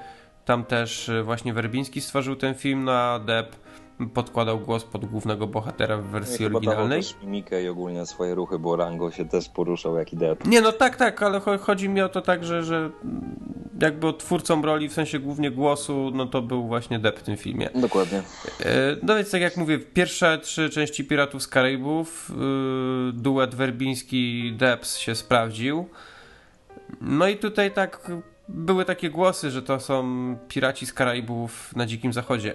Tam 0.45 0.65
też 0.65 1.09
y, 1.09 1.23
właśnie 1.23 1.53
Werbiński 1.53 2.01
stworzył 2.01 2.35
ten 2.35 2.55
film, 2.55 2.83
no 2.83 2.91
a 2.91 3.19
Depp 3.19 3.55
podkładał 4.13 4.59
głos 4.59 4.83
pod 4.83 5.05
głównego 5.05 5.47
bohatera 5.47 5.97
w 5.97 6.03
wersji 6.05 6.45
dawał 6.45 6.57
oryginalnej. 6.57 7.01
też 7.01 7.15
mimikę 7.23 7.63
i 7.63 7.67
ogólnie 7.69 8.05
swoje 8.05 8.35
ruchy, 8.35 8.59
bo 8.59 8.75
Rango 8.75 9.11
się 9.11 9.25
też 9.25 9.49
poruszał 9.49 9.97
jak 9.97 10.13
i 10.13 10.17
Depp. 10.17 10.49
Nie, 10.49 10.61
no 10.61 10.71
tak, 10.71 10.95
tak, 10.95 11.23
ale 11.23 11.39
cho- 11.39 11.59
chodzi 11.59 11.89
mi 11.89 12.01
o 12.01 12.09
to 12.09 12.21
tak, 12.21 12.43
że, 12.43 12.63
że 12.63 12.89
jakby 13.81 14.13
twórcą 14.13 14.61
roli, 14.61 14.89
w 14.89 14.93
sensie 14.93 15.19
głównie 15.19 15.51
głosu, 15.51 16.11
no 16.13 16.25
to 16.25 16.41
był 16.41 16.67
właśnie 16.67 16.99
Depp 16.99 17.19
w 17.19 17.23
tym 17.23 17.37
filmie. 17.37 17.69
Dokładnie. 17.75 18.17
E, 18.65 18.95
no 19.03 19.15
więc 19.15 19.31
tak 19.31 19.41
jak 19.41 19.57
mówię, 19.57 19.79
pierwsze 19.79 20.37
trzy 20.37 20.69
części 20.69 21.05
Piratów 21.05 21.43
z 21.43 21.47
Karaibów, 21.47 22.31
yy, 22.37 23.13
duet 23.13 23.55
Werbiński-Debs 23.55 24.97
się 24.97 25.15
sprawdził. 25.15 25.89
No 27.01 27.27
i 27.27 27.37
tutaj 27.37 27.71
tak 27.71 28.11
były 28.47 28.85
takie 28.85 29.09
głosy, 29.09 29.51
że 29.51 29.61
to 29.61 29.79
są 29.79 30.05
piraci 30.47 30.85
z 30.85 30.93
Karaibów 30.93 31.75
na 31.75 31.85
dzikim 31.85 32.13
zachodzie. 32.13 32.53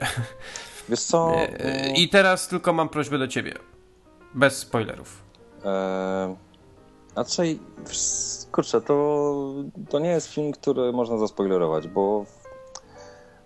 Wiesz 0.88 1.00
co? 1.00 1.34
E, 1.36 1.92
I 1.96 2.08
teraz 2.08 2.48
tylko 2.48 2.72
mam 2.72 2.88
prośbę 2.88 3.18
do 3.18 3.28
ciebie. 3.28 3.54
Bez 4.34 4.58
spoilerów. 4.58 5.22
E, 5.64 6.36
raczej, 7.16 7.58
kurczę, 8.52 8.80
to, 8.80 9.54
to 9.88 9.98
nie 9.98 10.10
jest 10.10 10.34
film, 10.34 10.52
który 10.52 10.92
można 10.92 11.18
zaspoilerować, 11.18 11.88
bo 11.88 12.24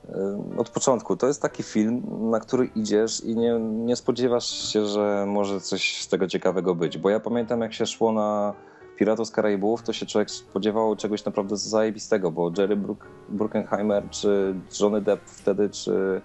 e, 0.09 0.45
od 0.59 0.71
początku 0.71 1.17
to 1.17 1.27
jest 1.27 1.43
taki 1.43 1.63
film, 1.63 2.03
na 2.31 2.41
który 2.41 2.67
idziesz 2.67 3.21
i 3.21 3.37
nie, 3.37 3.59
nie 3.61 3.97
spodziewasz 3.97 4.73
się, 4.73 4.87
że 4.87 5.25
może 5.27 5.61
coś 5.61 6.03
z 6.03 6.09
tego 6.09 6.27
ciekawego 6.27 6.75
być. 6.75 6.99
Bo 6.99 7.11
ja 7.11 7.21
pamiętam, 7.21 7.61
jak 7.61 7.73
się 7.73 7.87
szło 7.87 8.13
na 8.13 8.55
Piratów 8.97 9.29
z 9.29 9.31
Karaibów, 9.31 9.83
to 9.83 9.93
się 9.93 10.07
człowiek 10.07 10.31
spodziewał 10.31 10.97
czegoś 10.97 11.25
naprawdę 11.25 11.57
zajebistego, 11.57 12.31
bo 12.31 12.51
Jerry 12.59 12.77
Bruck, 12.77 13.07
Bruckheimer, 13.29 14.11
czy 14.11 14.55
Johnny 14.81 15.01
Depp 15.01 15.23
wtedy, 15.27 15.71
czy 15.71 16.23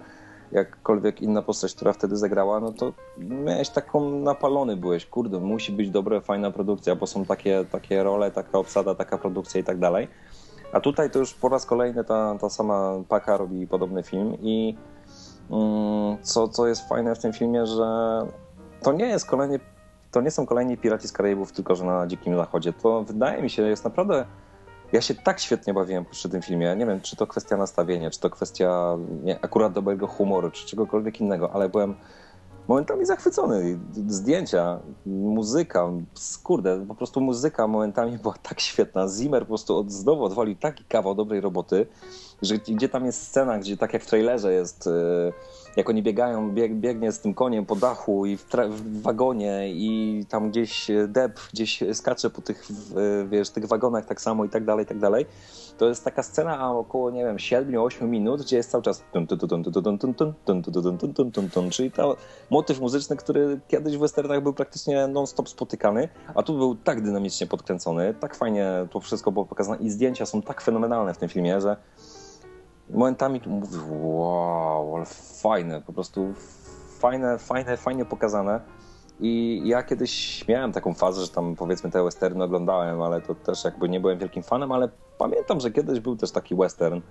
jakkolwiek 0.52 1.22
inna 1.22 1.42
postać, 1.42 1.76
która 1.76 1.94
wtedy 1.94 2.18
zagrała, 2.18 2.60
no 2.60 2.72
to 2.72 2.94
miałeś 3.18 3.70
taką 3.70 4.10
napalony 4.20 4.78
byłeś, 4.78 5.06
kurde, 5.06 5.40
musi 5.40 5.72
być 5.72 5.90
dobra, 5.90 6.22
fajna 6.22 6.52
produkcja, 6.52 6.96
bo 6.96 7.08
są 7.08 7.26
takie, 7.26 7.66
takie 7.72 8.04
role, 8.04 8.32
taka 8.32 8.60
obsada, 8.60 8.96
taka 8.96 9.18
produkcja 9.18 9.62
i 9.62 9.64
tak 9.64 9.80
dalej. 9.80 10.08
A 10.74 10.80
tutaj 10.80 11.12
to 11.12 11.20
już 11.20 11.34
po 11.34 11.50
raz 11.50 11.66
kolejny 11.66 12.04
ta, 12.04 12.38
ta 12.42 12.50
sama 12.50 12.94
Paka 13.08 13.38
robi 13.38 13.68
podobny 13.68 14.04
film 14.04 14.34
i 14.42 14.78
mm, 15.52 16.18
co, 16.22 16.48
co 16.48 16.68
jest 16.68 16.90
fajne 16.90 17.16
w 17.16 17.20
tym 17.20 17.34
filmie, 17.34 17.66
że 17.66 18.20
to 18.82 18.94
nie 18.94 19.06
jest 19.06 19.26
kolejny, 19.26 19.60
to 20.12 20.22
nie 20.22 20.32
są 20.32 20.46
kolejni 20.46 20.78
Piraci 20.78 21.08
z 21.08 21.12
Karaibów, 21.12 21.52
tylko 21.52 21.76
że 21.76 21.86
na 21.86 22.08
Dzikim 22.08 22.36
Zachodzie. 22.36 22.74
To 22.74 23.04
wydaje 23.04 23.42
mi 23.42 23.50
się, 23.50 23.62
jest 23.62 23.84
naprawdę 23.84 24.26
ja 24.92 25.02
się 25.02 25.16
tak 25.16 25.40
świetnie 25.40 25.74
bawiłem 25.74 26.06
przy 26.06 26.30
tym 26.30 26.42
filmie. 26.42 26.76
Nie 26.76 26.86
wiem, 26.86 27.02
czy 27.02 27.16
to 27.16 27.28
kwestia 27.28 27.58
nastawienia, 27.58 28.10
czy 28.10 28.20
to 28.20 28.30
kwestia 28.30 28.98
nie, 29.24 29.40
akurat 29.42 29.74
dobrego 29.74 30.08
humoru, 30.08 30.52
czy 30.52 30.68
czegokolwiek 30.68 31.22
innego, 31.22 31.52
ale 31.54 31.70
byłem 31.70 31.96
momentami 32.68 33.06
zachwycony. 33.06 33.80
Zdjęcia, 34.08 34.80
muzyka, 35.06 35.90
skurde, 36.14 36.86
po 36.88 36.96
prostu 36.96 37.22
muzyka 37.22 37.68
momentami 37.68 38.18
była 38.18 38.34
tak 38.34 38.60
świetna. 38.60 39.08
Zimmer 39.08 39.42
po 39.42 39.48
prostu 39.48 39.78
od, 39.78 39.92
znowu 39.92 40.24
odwalił 40.24 40.56
taki 40.56 40.84
kawał 40.84 41.16
dobrej 41.16 41.42
roboty, 41.42 41.88
że 42.42 42.58
gdzie 42.58 42.90
tam 42.90 43.06
jest 43.06 43.28
scena, 43.28 43.60
gdzie 43.60 43.78
tak 43.78 43.94
jak 43.94 44.04
w 44.04 44.08
trailerze 44.08 44.54
jest... 44.54 44.86
Yy, 44.86 45.34
jak 45.76 45.90
oni 45.90 46.04
biegają, 46.04 46.52
bieg, 46.52 46.76
biegnie 46.76 47.12
z 47.12 47.20
tym 47.20 47.34
koniem 47.34 47.66
po 47.66 47.76
dachu 47.76 48.26
i 48.26 48.38
w, 48.38 48.46
w, 48.70 49.02
wagonie 49.02 49.70
i 49.70 50.26
tam 50.30 50.50
gdzieś 50.50 50.92
deb 51.08 51.40
gdzieś 51.54 51.84
skacze 51.94 52.30
po 52.30 52.42
tych, 52.42 52.68
wiesz, 53.30 53.50
tych 53.50 53.66
wagonach 53.66 54.06
tak 54.06 54.22
samo 54.22 54.46
i 54.46 54.50
tak 54.50 54.66
dalej, 54.66 54.86
i 54.86 54.88
tak 54.88 55.00
dalej. 55.00 55.26
To 55.78 55.90
jest 55.90 56.04
taka 56.04 56.24
scena 56.24 56.74
około, 56.74 57.12
nie 57.12 57.24
wiem, 57.26 57.38
7-8 57.38 58.08
minut, 58.08 58.42
gdzie 58.42 58.58
jest 58.58 58.72
cały 58.72 58.84
czas 58.84 59.04
czyli 61.70 61.92
to 61.92 62.16
motyw 62.50 62.80
muzyczny, 62.80 63.16
który 63.16 63.60
kiedyś 63.68 63.98
w 63.98 64.00
westernach 64.00 64.44
był 64.44 64.54
praktycznie 64.54 65.08
non-stop 65.08 65.50
spotykany, 65.50 66.10
a 66.36 66.44
tu 66.44 66.58
był 66.58 66.76
tak 66.76 67.02
dynamicznie 67.02 67.48
podkręcony, 67.48 68.14
tak 68.14 68.36
fajnie 68.36 68.88
to 68.92 69.00
wszystko 69.00 69.32
było 69.32 69.46
pokazane 69.46 69.78
i 69.78 69.90
zdjęcia 69.90 70.26
są 70.26 70.42
tak 70.42 70.62
fenomenalne 70.62 71.14
w 71.14 71.18
tym 71.18 71.30
filmie, 71.30 71.62
że 71.62 71.78
momentami 72.90 73.42
tu 73.42 73.50
mówię, 73.50 73.78
wow, 73.90 74.96
ale 74.96 75.06
fajne, 75.42 75.82
po 75.82 75.94
prostu 75.94 76.34
fajne, 77.00 77.38
fajne, 77.38 77.78
fajnie 77.78 78.06
pokazane. 78.06 78.60
I 79.22 79.62
ja 79.66 79.84
kiedyś 79.84 80.48
miałem 80.48 80.72
taką 80.72 80.94
fazę, 80.94 81.22
że 81.22 81.28
tam 81.28 81.56
powiedzmy 81.56 81.92
te 81.92 82.04
westerny 82.04 82.44
oglądałem, 82.44 83.02
ale 83.02 83.22
to 83.22 83.36
też 83.36 83.64
jakby 83.64 83.90
nie 83.90 84.00
byłem 84.00 84.20
wielkim 84.20 84.44
fanem, 84.44 84.72
ale 84.72 84.90
pamiętam, 85.18 85.60
że 85.60 85.72
kiedyś 85.72 86.00
był 86.00 86.16
też 86.16 86.32
taki 86.32 86.56
western, 86.56 87.02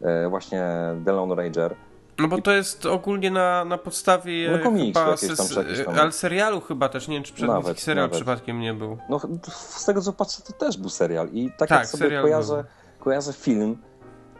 e, 0.00 0.28
właśnie 0.28 0.64
The 1.04 1.12
Lone 1.12 1.34
Ranger. 1.34 1.76
No 2.18 2.28
bo 2.28 2.42
to 2.42 2.52
jest 2.52 2.86
ogólnie 2.86 3.30
na, 3.30 3.64
na 3.64 3.78
podstawie 3.78 4.50
no, 4.50 4.58
komiksu, 4.58 5.00
chyba 5.00 5.10
jakieś 5.10 5.36
tam, 5.36 5.64
jakieś 5.64 5.84
tam... 5.84 5.98
ale 5.98 6.12
serialu 6.12 6.60
chyba 6.60 6.88
też, 6.88 7.08
nie 7.08 7.14
wiem 7.14 7.24
czy 7.24 7.32
przed 7.32 7.46
serial 7.80 8.04
nawet. 8.04 8.16
przypadkiem 8.16 8.60
nie 8.60 8.74
był. 8.74 8.98
No 9.10 9.20
z 9.48 9.84
tego 9.84 10.00
co 10.00 10.12
patrzę 10.12 10.42
to 10.42 10.52
też 10.52 10.76
był 10.76 10.88
serial 10.90 11.28
i 11.32 11.50
tak, 11.50 11.68
tak 11.68 11.70
jak 11.70 11.88
sobie 11.88 12.20
kojarzę, 12.22 12.64
kojarzę 12.98 13.32
film, 13.32 13.78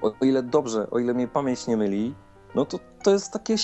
o 0.05 0.25
ile 0.25 0.43
dobrze, 0.43 0.91
o 0.91 0.99
ile 0.99 1.15
mnie 1.15 1.29
pamięć 1.29 1.67
nie 1.67 1.77
myli, 1.77 2.15
no 2.55 2.65
to 2.65 2.79
to 3.03 3.11
jest 3.11 3.33
takie 3.33 3.57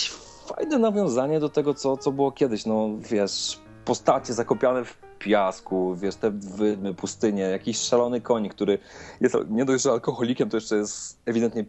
fajne 0.47 0.79
nawiązanie 0.79 1.41
do 1.41 1.49
tego, 1.49 1.75
co, 1.75 1.97
co 1.97 2.13
było 2.13 2.33
kiedyś. 2.33 2.67
No 2.67 2.89
wiesz, 2.99 3.61
postacie 3.85 4.35
zakopiane 4.35 4.85
w 4.85 4.99
piasku, 5.19 5.97
wiesz, 5.97 6.17
te 6.17 6.31
wydmy, 6.31 6.95
pustynie, 6.95 7.43
jakiś 7.43 7.79
szalony 7.79 8.21
koń, 8.21 8.49
który 8.49 8.79
jest 9.21 9.37
nie 9.49 9.65
dość, 9.65 9.85
że 9.85 9.91
alkoholikiem, 9.91 10.51
to 10.51 10.57
jeszcze 10.57 10.77
jest 10.77 11.21
ewidentnie 11.27 11.65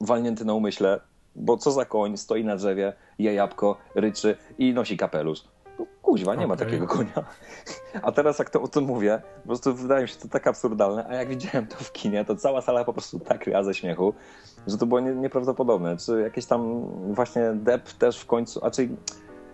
walnięty 0.00 0.44
na 0.44 0.54
umyśle, 0.54 1.00
bo 1.36 1.56
co 1.56 1.70
za 1.70 1.84
koń, 1.84 2.16
stoi 2.16 2.44
na 2.44 2.56
drzewie, 2.56 2.92
je 3.18 3.34
jabłko, 3.34 3.76
ryczy 3.94 4.36
i 4.58 4.74
nosi 4.74 4.96
kapelusz. 4.96 5.44
No 5.78 5.86
kuźwa, 6.02 6.32
nie 6.32 6.36
okay. 6.36 6.48
ma 6.48 6.56
takiego 6.56 6.86
konia. 6.86 7.24
A 8.02 8.12
teraz 8.12 8.38
jak 8.38 8.50
to 8.50 8.62
o 8.62 8.68
tym 8.68 8.84
mówię, 8.84 9.22
po 9.42 9.46
prostu 9.46 9.74
wydaje 9.74 10.02
mi 10.02 10.08
się 10.08 10.16
to 10.16 10.28
tak 10.28 10.46
absurdalne, 10.46 11.06
a 11.08 11.14
jak 11.14 11.28
widziałem 11.28 11.66
to 11.66 11.76
w 11.76 11.92
kinie, 11.92 12.24
to 12.24 12.36
cała 12.36 12.60
sala 12.62 12.84
po 12.84 12.92
prostu 12.92 13.20
tak 13.20 13.44
ryła 13.44 13.62
ze 13.62 13.74
śmiechu, 13.74 14.14
że 14.66 14.78
to 14.78 14.86
było 14.86 15.00
nie, 15.00 15.14
nieprawdopodobne. 15.14 15.96
Czy 15.96 16.20
jakieś 16.20 16.46
tam 16.46 16.88
właśnie 17.14 17.52
Depp 17.54 17.92
też 17.98 18.20
w 18.20 18.26
końcu, 18.26 18.64
a 18.64 18.70
czy 18.70 18.88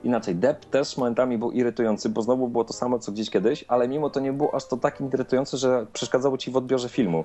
inaczej, 0.05 0.35
Depp 0.35 0.65
też 0.65 0.97
momentami 0.97 1.39
był 1.39 1.51
irytujący, 1.51 2.09
bo 2.09 2.23
znowu 2.23 2.49
było 2.49 2.65
to 2.65 2.73
samo 2.73 2.99
co 2.99 3.13
gdzieś 3.13 3.31
kiedyś, 3.31 3.65
ale 3.69 3.89
mimo 3.89 4.11
to 4.11 4.21
nie 4.21 4.33
było 4.33 4.55
aż 4.55 4.67
to 4.67 4.77
tak 4.77 5.01
irytujące, 5.01 5.57
że 5.57 5.87
przeszkadzało 5.93 6.39
ci 6.39 6.51
w 6.51 6.57
odbiorze 6.57 6.89
filmu. 6.89 7.25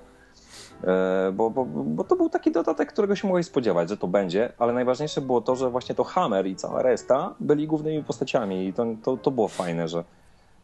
E, 0.83 1.31
bo, 1.31 1.49
bo, 1.49 1.65
bo 1.65 2.03
to 2.03 2.15
był 2.15 2.29
taki 2.29 2.51
dodatek, 2.51 2.93
którego 2.93 3.15
się 3.15 3.27
mogłeś 3.27 3.45
spodziewać, 3.45 3.89
że 3.89 3.97
to 3.97 4.07
będzie, 4.07 4.53
ale 4.57 4.73
najważniejsze 4.73 5.21
było 5.21 5.41
to, 5.41 5.55
że 5.55 5.69
właśnie 5.69 5.95
to 5.95 6.03
Hammer 6.03 6.47
i 6.47 6.55
cała 6.55 6.81
reszta 6.81 7.35
byli 7.39 7.67
głównymi 7.67 8.03
postaciami 8.03 8.67
i 8.67 8.73
to, 8.73 8.85
to, 9.03 9.17
to 9.17 9.31
było 9.31 9.47
fajne, 9.47 9.87
że, 9.87 10.03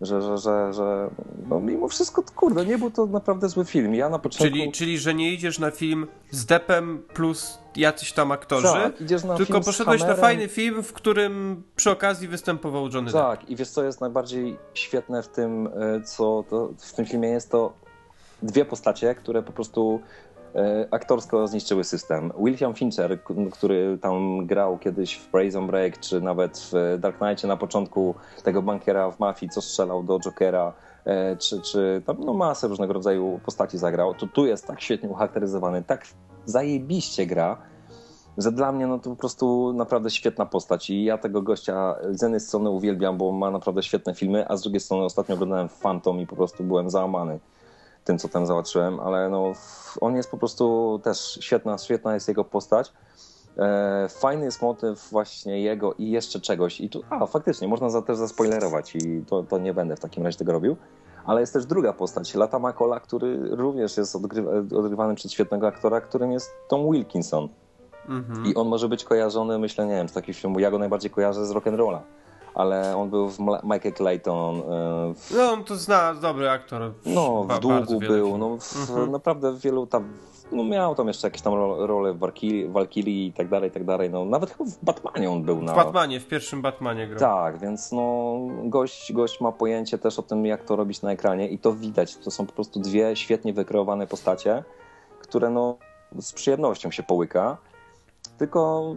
że, 0.02 0.22
że, 0.22 0.38
że, 0.38 0.74
że 0.74 1.10
no 1.50 1.60
mimo 1.60 1.88
wszystko, 1.88 2.24
kurde, 2.36 2.66
nie 2.66 2.78
był 2.78 2.92
to 2.92 3.06
naprawdę 3.06 3.50
zły 3.50 3.66
film. 3.66 3.96
Ja 3.96 4.10
na 4.10 4.20
początku... 4.20 4.44
Czyli, 4.44 4.72
czyli 4.72 4.98
że 4.98 5.14
nie 5.14 5.32
idziesz 5.32 5.60
na 5.60 5.72
film 5.72 6.08
z 6.32 6.46
Depem 6.46 7.04
plus 7.14 7.60
jacyś 7.76 8.14
tam 8.14 8.32
aktorzy, 8.32 8.68
tak, 8.68 9.02
idziesz 9.02 9.24
na 9.24 9.36
tylko 9.36 9.62
poszedłeś 9.62 10.02
na 10.02 10.16
fajny 10.16 10.48
film, 10.48 10.84
w 10.84 10.94
którym 10.94 11.64
przy 11.76 11.92
okazji 11.92 12.28
występował 12.28 12.84
Johnny 12.84 13.12
Depp. 13.12 13.20
Tak, 13.20 13.50
i 13.50 13.56
wiesz 13.56 13.70
co 13.70 13.84
jest 13.84 14.02
najbardziej 14.02 14.58
świetne 14.74 15.24
w 15.24 15.28
tym, 15.28 15.68
e, 15.68 16.02
co 16.02 16.44
to, 16.50 16.70
w 16.78 16.94
tym 16.94 17.06
filmie 17.06 17.30
jest 17.30 17.52
to 17.52 17.83
dwie 18.44 18.66
postacie, 18.66 19.16
które 19.16 19.44
po 19.44 19.52
prostu 19.52 20.00
e, 20.56 20.88
aktorsko 20.92 21.48
zniszczyły 21.48 21.84
system. 21.84 22.32
William 22.40 22.74
Fincher, 22.74 23.20
który 23.52 23.98
tam 24.02 24.46
grał 24.46 24.78
kiedyś 24.78 25.14
w 25.14 25.28
Prison 25.28 25.68
Break, 25.68 26.00
czy 26.00 26.22
nawet 26.22 26.70
w 26.72 27.00
Dark 27.00 27.18
Knightie 27.18 27.48
na 27.48 27.58
początku 27.58 28.16
tego 28.44 28.62
bankiera 28.62 29.12
w 29.12 29.20
mafii, 29.20 29.50
co 29.50 29.62
strzelał 29.62 30.04
do 30.04 30.20
Jokera, 30.20 30.74
e, 31.06 31.38
czy, 31.38 31.62
czy 31.62 32.02
tam 32.06 32.18
no, 32.20 32.34
masę 32.34 32.68
różnego 32.68 32.94
rodzaju 32.94 33.40
postaci 33.46 33.78
zagrał, 33.78 34.14
to 34.14 34.28
tu 34.28 34.46
jest 34.46 34.68
tak 34.68 34.82
świetnie 34.82 35.10
ucharakteryzowany, 35.10 35.84
tak 35.84 36.08
zajebiście 36.46 37.26
gra, 37.26 37.58
że 38.38 38.52
dla 38.52 38.72
mnie 38.72 38.88
no 38.88 39.00
to 39.00 39.10
po 39.10 39.16
prostu 39.16 39.74
naprawdę 39.74 40.10
świetna 40.10 40.46
postać. 40.46 40.90
I 40.90 41.04
ja 41.04 41.18
tego 41.18 41.42
gościa 41.42 41.96
z 42.12 42.22
jednej 42.22 42.40
strony 42.40 42.70
uwielbiam, 42.70 43.18
bo 43.18 43.32
ma 43.32 43.52
naprawdę 43.52 43.84
świetne 43.84 44.16
filmy, 44.16 44.48
a 44.48 44.58
z 44.58 44.62
drugiej 44.62 44.80
strony 44.80 45.04
ostatnio 45.04 45.36
oglądałem 45.36 45.70
Phantom 45.70 46.20
i 46.20 46.28
po 46.28 46.36
prostu 46.36 46.64
byłem 46.64 46.90
załamany 46.90 47.40
tym, 48.04 48.18
co 48.18 48.30
tam 48.30 48.46
zobaczyłem, 48.46 49.00
ale 49.00 49.30
no, 49.30 49.54
on 50.02 50.16
jest 50.16 50.32
po 50.32 50.38
prostu 50.38 51.00
też 51.04 51.38
świetna, 51.42 51.78
świetna 51.78 52.14
jest 52.14 52.28
jego 52.28 52.44
postać. 52.44 52.94
E, 53.58 54.08
fajny 54.10 54.46
jest 54.46 54.62
motyw 54.62 55.10
właśnie 55.12 55.62
jego 55.62 55.94
i 55.94 56.12
jeszcze 56.12 56.40
czegoś. 56.40 56.82
I 56.82 56.90
tu, 56.90 57.04
a 57.10 57.26
faktycznie, 57.26 57.68
można 57.68 57.90
za, 57.90 58.02
też 58.02 58.18
zaspoilerować 58.18 58.96
i 58.96 59.24
to, 59.28 59.44
to 59.44 59.58
nie 59.58 59.74
będę 59.74 59.96
w 59.96 60.00
takim 60.00 60.24
razie 60.24 60.38
tego 60.38 60.52
robił. 60.52 60.76
Ale 61.26 61.42
jest 61.42 61.54
też 61.54 61.66
druga 61.66 61.94
postać, 61.94 62.36
Lata 62.36 62.60
Makola, 62.60 63.00
który 63.00 63.56
również 63.56 63.98
jest 63.98 64.16
odgrywa, 64.16 64.52
odgrywany 64.78 65.16
przez 65.16 65.32
świetnego 65.32 65.68
aktora, 65.68 66.02
którym 66.02 66.32
jest 66.32 66.52
Tom 66.68 66.92
Wilkinson. 66.92 67.50
Mhm. 68.10 68.46
I 68.46 68.56
on 68.56 68.68
może 68.68 68.90
być 68.90 69.04
kojarzony, 69.04 69.60
myślę, 69.60 69.86
nie 69.86 69.96
wiem, 69.96 70.10
z 70.10 70.14
takiego 70.14 70.40
filmu, 70.40 70.60
ja 70.60 70.72
go 70.72 70.80
najbardziej 70.80 71.12
kojarzę 71.12 71.46
z 71.46 71.52
rock'n'rolla 71.52 72.00
ale 72.56 72.98
on 72.98 73.10
był 73.10 73.30
w 73.30 73.40
Michael 73.40 73.94
Clayton. 73.94 74.58
E, 74.58 74.62
w... 75.16 75.32
No, 75.38 75.52
on 75.52 75.64
to 75.64 75.76
zna, 75.76 76.14
dobry 76.14 76.50
aktor. 76.50 76.94
No, 77.06 77.44
w 77.44 77.60
Długu 77.60 78.00
był, 78.00 78.38
no, 78.38 78.58
w, 78.58 78.90
mhm. 78.90 79.12
naprawdę 79.12 79.52
w 79.52 79.60
wielu 79.60 79.88
tam, 79.88 80.14
no 80.52 80.64
miał 80.64 80.96
tam 80.96 81.08
jeszcze 81.08 81.28
jakieś 81.28 81.42
tam 81.42 81.54
role 81.80 82.14
w 82.14 82.20
Valkyrie 82.70 83.28
i 83.28 83.34
tak 83.34 83.50
dalej, 83.50 83.70
i 83.70 83.74
tak 83.74 83.84
dalej, 83.84 84.10
no 84.10 84.26
nawet 84.26 84.52
chyba 84.52 84.70
w 84.70 84.84
Batmanie 84.84 85.32
on 85.32 85.44
był. 85.44 85.60
W 85.60 85.64
na... 85.64 85.74
Batmanie, 85.74 86.20
w 86.20 86.28
pierwszym 86.28 86.62
Batmanie 86.62 87.08
grał. 87.08 87.20
Tak, 87.20 87.60
więc 87.60 87.92
no 87.92 88.38
gość, 88.64 89.14
gość 89.14 89.42
ma 89.42 89.52
pojęcie 89.52 89.98
też 89.98 90.20
o 90.20 90.24
tym, 90.24 90.46
jak 90.46 90.64
to 90.64 90.76
robić 90.76 91.02
na 91.02 91.12
ekranie 91.12 91.48
i 91.48 91.60
to 91.60 91.74
widać, 91.74 92.16
to 92.16 92.32
są 92.32 92.46
po 92.46 92.54
prostu 92.54 92.80
dwie 92.80 93.16
świetnie 93.16 93.54
wykreowane 93.54 94.08
postacie, 94.08 94.64
które 95.20 95.50
no 95.50 95.78
z 96.20 96.34
przyjemnością 96.34 96.92
się 96.92 97.04
połyka. 97.04 97.58
Tylko 98.38 98.94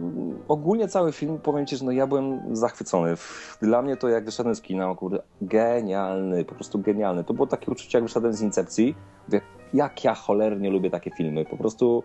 ogólnie 0.47 0.87
cały 0.87 1.11
film, 1.11 1.39
powiem 1.39 1.65
ci, 1.65 1.77
że 1.77 1.85
no 1.85 1.91
ja 1.91 2.07
byłem 2.07 2.55
zachwycony. 2.55 3.13
Dla 3.61 3.81
mnie 3.81 3.97
to 3.97 4.09
jak 4.09 4.25
wyszedłem 4.25 4.55
z 4.55 4.61
kina, 4.61 4.95
kurde, 4.95 5.19
genialny, 5.41 6.45
po 6.45 6.55
prostu 6.55 6.79
genialny. 6.79 7.23
To 7.23 7.33
było 7.33 7.47
takie 7.47 7.71
uczucie, 7.71 7.97
jak 7.97 8.03
wyszedłem 8.03 8.33
z 8.33 8.41
Incepcji. 8.41 8.95
Mówię, 9.27 9.41
jak 9.73 10.03
ja 10.03 10.15
cholernie 10.15 10.69
lubię 10.69 10.89
takie 10.89 11.11
filmy. 11.11 11.45
Po 11.45 11.57
prostu 11.57 12.03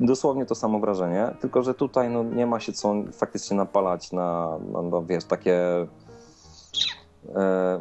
dosłownie 0.00 0.46
to 0.46 0.54
samo 0.54 0.80
wrażenie. 0.80 1.34
Tylko, 1.40 1.62
że 1.62 1.74
tutaj 1.74 2.10
no, 2.10 2.22
nie 2.22 2.46
ma 2.46 2.60
się 2.60 2.72
co 2.72 2.94
faktycznie 3.12 3.56
napalać 3.56 4.12
na, 4.12 4.58
na 4.72 4.82
no, 4.82 5.04
wiesz, 5.04 5.24
takie... 5.24 5.86
E, 7.34 7.80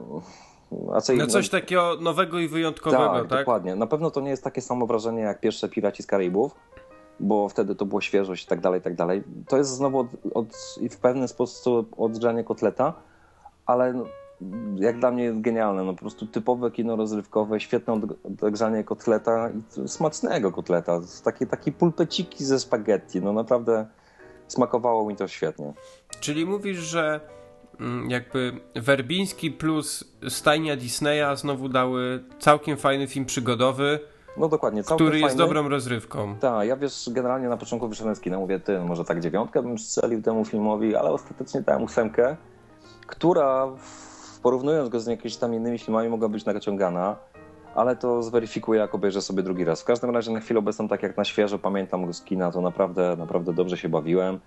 raczej, 0.90 1.18
na 1.18 1.28
coś 1.28 1.52
no, 1.52 1.60
takiego 1.60 1.98
nowego 2.02 2.40
i 2.40 2.48
wyjątkowego, 2.48 3.14
tak, 3.14 3.28
tak? 3.28 3.40
dokładnie. 3.40 3.76
Na 3.76 3.88
pewno 3.88 4.12
to 4.12 4.22
nie 4.22 4.30
jest 4.30 4.44
takie 4.44 4.62
samo 4.62 4.88
wrażenie 4.88 5.22
jak 5.22 5.40
pierwsze 5.40 5.70
Piraci 5.70 6.04
z 6.04 6.08
Karaibów, 6.08 6.56
bo 7.20 7.50
wtedy 7.50 7.76
to 7.76 7.86
było 7.86 8.02
świeżość 8.02 8.44
i 8.44 8.48
tak 8.48 8.62
dalej, 8.62 8.80
i 8.80 8.84
tak 8.84 8.96
dalej. 8.96 9.24
To 9.48 9.58
jest 9.58 9.70
znowu 9.70 10.00
od, 10.00 10.08
od, 10.34 10.48
w 10.92 10.98
pewien 10.98 11.28
sposób 11.28 11.96
odgrzanie 11.98 12.44
kotleta, 12.44 12.94
ale 13.66 13.94
no, 13.94 14.06
jak 14.76 15.00
dla 15.00 15.12
mnie 15.12 15.34
genialne, 15.34 15.84
no 15.84 15.94
po 15.94 16.00
prostu 16.00 16.28
typowe 16.28 16.72
kino 16.72 16.96
rozrywkowe, 16.96 17.60
świetne 17.60 18.02
odgrzanie 18.42 18.84
kotleta 18.84 19.50
i 19.50 19.88
smacznego 19.88 20.52
kotleta, 20.52 21.02
takie, 21.24 21.46
takie 21.46 21.72
pulpeciki 21.72 22.46
ze 22.46 22.60
spaghetti, 22.60 23.22
no 23.22 23.34
naprawdę 23.34 23.88
smakowało 24.48 25.10
mi 25.10 25.16
to 25.16 25.28
świetnie. 25.28 25.74
Czyli 26.20 26.46
mówisz, 26.46 26.78
że 26.78 27.20
mm, 27.80 28.10
jakby 28.10 28.60
Werbiński 28.76 29.52
plus 29.52 30.16
stajnia 30.30 30.76
Disneya 30.76 31.36
znowu 31.36 31.70
dały 31.70 32.24
całkiem 32.40 32.78
fajny 32.78 33.08
film 33.08 33.26
przygodowy, 33.26 34.00
no 34.38 34.48
dokładnie. 34.48 34.84
Który 34.84 35.10
fajny. 35.10 35.20
jest 35.20 35.38
dobrą 35.38 35.70
rozrywką. 35.70 36.36
Tak, 36.36 36.68
ja 36.68 36.78
wiesz, 36.78 37.10
generalnie 37.12 37.50
na 37.50 37.58
początku 37.58 37.88
wyszedłem 37.88 38.16
z 38.16 38.20
kina, 38.20 38.40
mówię, 38.40 38.60
ty, 38.60 38.80
może 38.80 39.06
tak 39.06 39.20
dziewiątkę 39.20 39.64
bym 39.64 39.78
strzelił 39.78 40.22
temu 40.22 40.46
filmowi, 40.46 40.96
ale 40.96 41.12
ostatecznie 41.12 41.62
dałem 41.62 41.84
ósemkę, 41.84 42.36
która 43.08 43.68
porównując 44.44 44.90
go 44.90 45.00
z 45.00 45.08
jakimiś 45.08 45.38
tam 45.38 45.54
innymi 45.54 45.80
filmami 45.80 46.10
mogła 46.10 46.30
być 46.30 46.46
naciągana, 46.46 47.16
ale 47.76 47.96
to 47.96 48.24
zweryfikuję, 48.24 48.80
jak 48.80 48.96
obejrzę 48.96 49.22
sobie 49.22 49.44
drugi 49.44 49.66
raz. 49.66 49.82
W 49.82 49.86
każdym 49.86 50.10
razie 50.10 50.32
na 50.32 50.40
chwilę 50.40 50.60
obecną, 50.60 50.88
tak 50.88 51.04
jak 51.04 51.18
na 51.18 51.24
świeżo 51.24 51.60
pamiętam 51.60 52.06
go 52.06 52.14
z 52.14 52.22
kina, 52.22 52.52
to 52.52 52.62
naprawdę, 52.62 53.16
naprawdę 53.18 53.54
dobrze 53.54 53.78
się 53.78 53.90
bawiłem. 53.90 54.40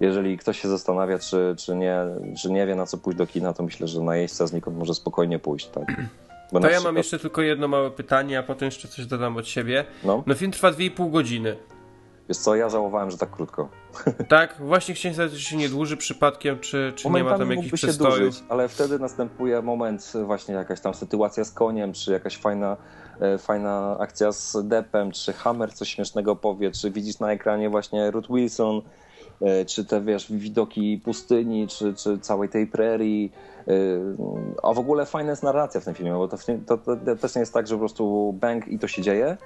Jeżeli 0.00 0.38
ktoś 0.38 0.60
się 0.60 0.68
zastanawia, 0.68 1.18
czy, 1.18 1.54
czy, 1.58 1.76
nie, 1.76 1.98
czy 2.42 2.52
nie 2.52 2.66
wie, 2.66 2.74
na 2.74 2.86
co 2.86 2.98
pójść 2.98 3.18
do 3.18 3.26
kina, 3.26 3.52
to 3.52 3.62
myślę, 3.62 3.88
że 3.88 4.00
na 4.00 4.16
jeźdźca 4.16 4.46
znikąd 4.46 4.76
może 4.76 4.94
spokojnie 4.94 5.38
pójść. 5.38 5.66
Tak? 5.66 5.84
Bo 6.52 6.60
to 6.60 6.70
ja 6.70 6.80
mam 6.80 6.96
jeszcze 6.96 7.18
tylko 7.18 7.42
jedno 7.42 7.68
małe 7.68 7.90
pytanie, 7.90 8.38
a 8.38 8.42
potem 8.42 8.66
jeszcze 8.66 8.88
coś 8.88 9.06
dodam 9.06 9.36
od 9.36 9.48
siebie. 9.48 9.84
No, 10.04 10.22
no 10.26 10.34
film 10.34 10.52
trwa 10.52 10.70
2,5 10.70 11.10
godziny. 11.10 11.56
Wiesz 12.28 12.38
co, 12.38 12.54
ja 12.54 12.68
żałowałem, 12.68 13.10
że 13.10 13.18
tak 13.18 13.30
krótko. 13.30 13.68
Tak? 14.28 14.56
Właśnie 14.58 14.94
chciałem 14.94 15.14
zapytać, 15.14 15.38
czy 15.38 15.44
się 15.44 15.56
nie 15.56 15.68
dłuży 15.68 15.96
przypadkiem, 15.96 16.60
czy, 16.60 16.92
czy 16.96 17.10
nie 17.10 17.24
ma 17.24 17.38
tam 17.38 17.50
jakichś 17.50 17.72
przestojów? 17.72 18.18
Dłużyć, 18.18 18.44
ale 18.48 18.68
wtedy 18.68 18.98
następuje 18.98 19.62
moment, 19.62 20.12
właśnie 20.24 20.54
jakaś 20.54 20.80
tam 20.80 20.94
sytuacja 20.94 21.44
z 21.44 21.52
koniem, 21.52 21.92
czy 21.92 22.12
jakaś 22.12 22.36
fajna, 22.36 22.76
e, 23.20 23.38
fajna 23.38 23.96
akcja 23.98 24.32
z 24.32 24.56
Deppem, 24.68 25.12
czy 25.12 25.32
Hammer 25.32 25.72
coś 25.72 25.88
śmiesznego 25.88 26.36
powie, 26.36 26.70
czy 26.70 26.90
widzisz 26.90 27.18
na 27.18 27.32
ekranie 27.32 27.70
właśnie 27.70 28.10
Ruth 28.10 28.28
Wilson, 28.30 28.76
e, 28.76 28.82
czy 29.66 29.84
te, 29.84 30.00
wiesz, 30.00 30.32
widoki 30.32 31.00
pustyni, 31.04 31.68
czy, 31.68 31.94
czy 31.94 32.18
całej 32.18 32.48
tej 32.48 32.66
prerii, 32.66 33.32
e, 33.68 33.72
a 34.62 34.72
w 34.72 34.78
ogóle 34.78 35.06
fajna 35.06 35.30
jest 35.30 35.42
narracja 35.42 35.80
w 35.80 35.84
tym 35.84 35.94
filmie, 35.94 36.12
bo 36.12 36.28
to, 36.28 36.36
to, 36.66 36.78
to 36.78 37.16
też 37.16 37.34
nie 37.34 37.40
jest 37.40 37.54
tak, 37.54 37.66
że 37.66 37.74
po 37.74 37.78
prostu 37.78 38.32
bang 38.32 38.68
i 38.68 38.78
to 38.78 38.88
się 38.88 39.02
dzieje, 39.02 39.36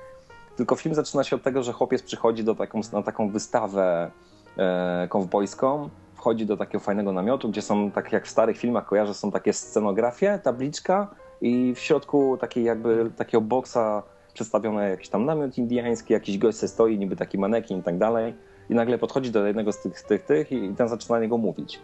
tylko 0.57 0.77
film 0.77 0.94
zaczyna 0.94 1.24
się 1.24 1.37
od 1.37 1.42
tego, 1.42 1.62
że 1.62 1.72
chłopiec 1.72 2.03
przychodzi 2.03 2.44
do 2.44 2.55
taką, 2.55 2.81
na 2.92 3.03
taką 3.03 3.31
wystawę 3.31 4.11
e, 4.57 5.07
kowbojską, 5.11 5.88
wchodzi 6.14 6.46
do 6.46 6.57
takiego 6.57 6.81
fajnego 6.81 7.12
namiotu, 7.12 7.48
gdzie 7.48 7.62
są, 7.62 7.90
tak 7.90 8.12
jak 8.12 8.27
w 8.27 8.31
starych 8.31 8.59
filmach 8.59 8.87
kojarzę, 8.87 9.14
są 9.14 9.31
takie 9.31 9.53
scenografie, 9.53 10.40
tabliczka 10.42 11.14
i 11.40 11.74
w 11.74 11.79
środku 11.79 12.38
takiej 12.40 12.64
jakby 12.64 13.11
takiego 13.16 13.40
boksa 13.40 14.03
przedstawiony 14.35 14.90
jakiś 14.90 15.09
tam 15.09 15.24
namiot 15.24 15.59
indiański, 15.59 16.12
jakiś 16.12 16.38
gość 16.38 16.59
se 16.59 16.68
stoi, 16.68 16.98
niby 16.98 17.16
taki 17.16 17.38
manekin 17.38 17.79
i 17.79 17.83
tak 17.83 17.98
dalej. 17.98 18.35
I 18.70 18.74
nagle 18.74 18.98
podchodzi 18.98 19.31
do 19.31 19.46
jednego 19.46 19.72
z 19.72 19.78
tych, 19.78 20.02
tych, 20.02 20.24
tych 20.24 20.52
i 20.52 20.74
ten 20.74 20.88
zaczyna 20.88 21.16
na 21.16 21.22
niego 21.22 21.38
mówić 21.38 21.81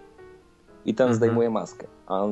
i 0.87 0.95
ten 0.95 1.05
mhm. 1.05 1.17
zdejmuje 1.17 1.51
maskę. 1.51 1.87
A 2.07 2.23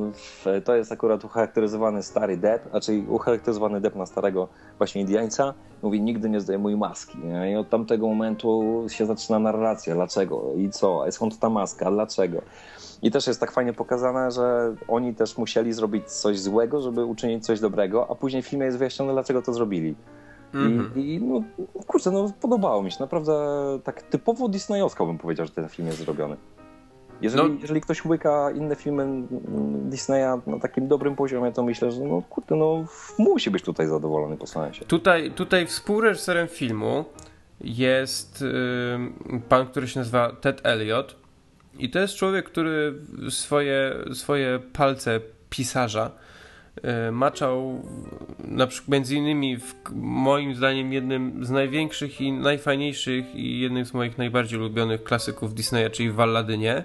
to 0.64 0.74
jest 0.74 0.92
akurat 0.92 1.24
ucharakteryzowany 1.24 2.02
stary 2.02 2.36
Depp, 2.36 2.68
raczej 2.72 3.06
ucharakteryzowany 3.06 3.80
Depp 3.80 3.98
na 3.98 4.06
starego 4.06 4.48
właśnie 4.78 5.00
Indiańca. 5.00 5.54
Mówi, 5.82 6.00
nigdy 6.00 6.30
nie 6.30 6.40
zdejmuj 6.40 6.76
maski. 6.76 7.18
I 7.52 7.56
od 7.56 7.68
tamtego 7.68 8.08
momentu 8.08 8.84
się 8.88 9.06
zaczyna 9.06 9.38
narracja. 9.38 9.94
Dlaczego? 9.94 10.42
I 10.56 10.70
co? 10.70 11.04
Skąd 11.10 11.38
ta 11.38 11.50
maska? 11.50 11.90
Dlaczego? 11.90 12.42
I 13.02 13.10
też 13.10 13.26
jest 13.26 13.40
tak 13.40 13.52
fajnie 13.52 13.72
pokazane, 13.72 14.30
że 14.30 14.74
oni 14.88 15.14
też 15.14 15.38
musieli 15.38 15.72
zrobić 15.72 16.10
coś 16.10 16.40
złego, 16.40 16.82
żeby 16.82 17.04
uczynić 17.04 17.46
coś 17.46 17.60
dobrego, 17.60 18.10
a 18.10 18.14
później 18.14 18.42
w 18.42 18.46
filmie 18.46 18.66
jest 18.66 18.78
wyjaśnione, 18.78 19.12
dlaczego 19.12 19.42
to 19.42 19.52
zrobili. 19.52 19.94
Mm 20.54 20.78
-hmm. 20.78 20.98
I, 20.98 21.14
I, 21.14 21.22
no, 21.22 21.42
kurczę, 21.86 22.10
no 22.10 22.32
podobało 22.40 22.82
mi 22.82 22.90
się. 22.92 22.96
Naprawdę 23.00 23.32
tak 23.84 24.02
typowo 24.02 24.48
disneyowsko 24.48 25.06
bym 25.06 25.18
powiedział, 25.18 25.46
że 25.46 25.52
ten 25.52 25.68
film 25.68 25.88
jest 25.88 25.98
zrobiony. 25.98 26.36
Jeżeli, 27.22 27.48
no, 27.48 27.60
jeżeli 27.60 27.80
ktoś 27.80 28.04
łyka 28.04 28.50
inne 28.50 28.76
filmy 28.76 29.22
Disneya 29.90 30.40
na 30.46 30.58
takim 30.58 30.88
dobrym 30.88 31.16
poziomie, 31.16 31.52
to 31.52 31.62
myślę, 31.62 31.92
że 31.92 32.00
no 32.00 32.22
kurde, 32.30 32.56
no 32.56 32.84
musi 33.18 33.50
być 33.50 33.62
tutaj 33.62 33.86
zadowolony 33.86 34.36
po 34.36 34.46
sensie. 34.46 34.84
Tutaj, 34.84 35.30
tutaj 35.30 35.66
współreżyserem 35.66 36.48
filmu 36.48 37.04
jest 37.60 38.40
yy, 39.30 39.40
pan, 39.48 39.66
który 39.66 39.88
się 39.88 40.00
nazywa 40.00 40.32
Ted 40.40 40.60
Elliot 40.66 41.16
i 41.78 41.90
to 41.90 41.98
jest 41.98 42.14
człowiek, 42.14 42.46
który 42.46 42.94
swoje, 43.30 43.94
swoje 44.12 44.60
palce 44.72 45.20
pisarza 45.50 46.10
maczał 47.12 47.82
na 48.44 48.66
przykład 48.66 48.88
między 48.88 49.16
innymi 49.16 49.58
w, 49.58 49.74
moim 49.94 50.54
zdaniem 50.54 50.92
jednym 50.92 51.44
z 51.44 51.50
największych 51.50 52.20
i 52.20 52.32
najfajniejszych 52.32 53.35
i 53.35 53.61
jednym 53.61 53.87
z 53.87 53.94
moich 53.94 54.18
najbardziej 54.18 54.58
ulubionych 54.58 55.04
klasyków 55.04 55.54
Disneya, 55.54 55.90
czyli 55.90 56.11
w 56.11 56.14
Walladynie. 56.14 56.85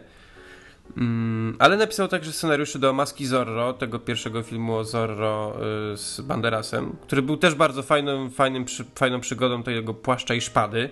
Mm, 0.98 1.56
ale 1.60 1.78
napisał 1.78 2.08
także 2.08 2.34
scenariusze 2.34 2.80
do 2.80 2.94
Maski 2.94 3.26
Zorro, 3.26 3.74
tego 3.74 4.00
pierwszego 4.00 4.44
filmu 4.44 4.76
o 4.76 4.84
Zorro 4.84 5.58
y, 5.94 5.98
z 5.98 6.22
Banderasem, 6.22 6.96
który 7.02 7.22
był 7.22 7.38
też 7.38 7.56
bardzo 7.56 7.84
fajną, 7.84 8.30
fajnym, 8.30 8.66
fajną 8.96 9.20
przygodą 9.20 9.64
tego 9.64 9.94
płaszcza 9.94 10.34
i 10.34 10.42
szpady. 10.42 10.90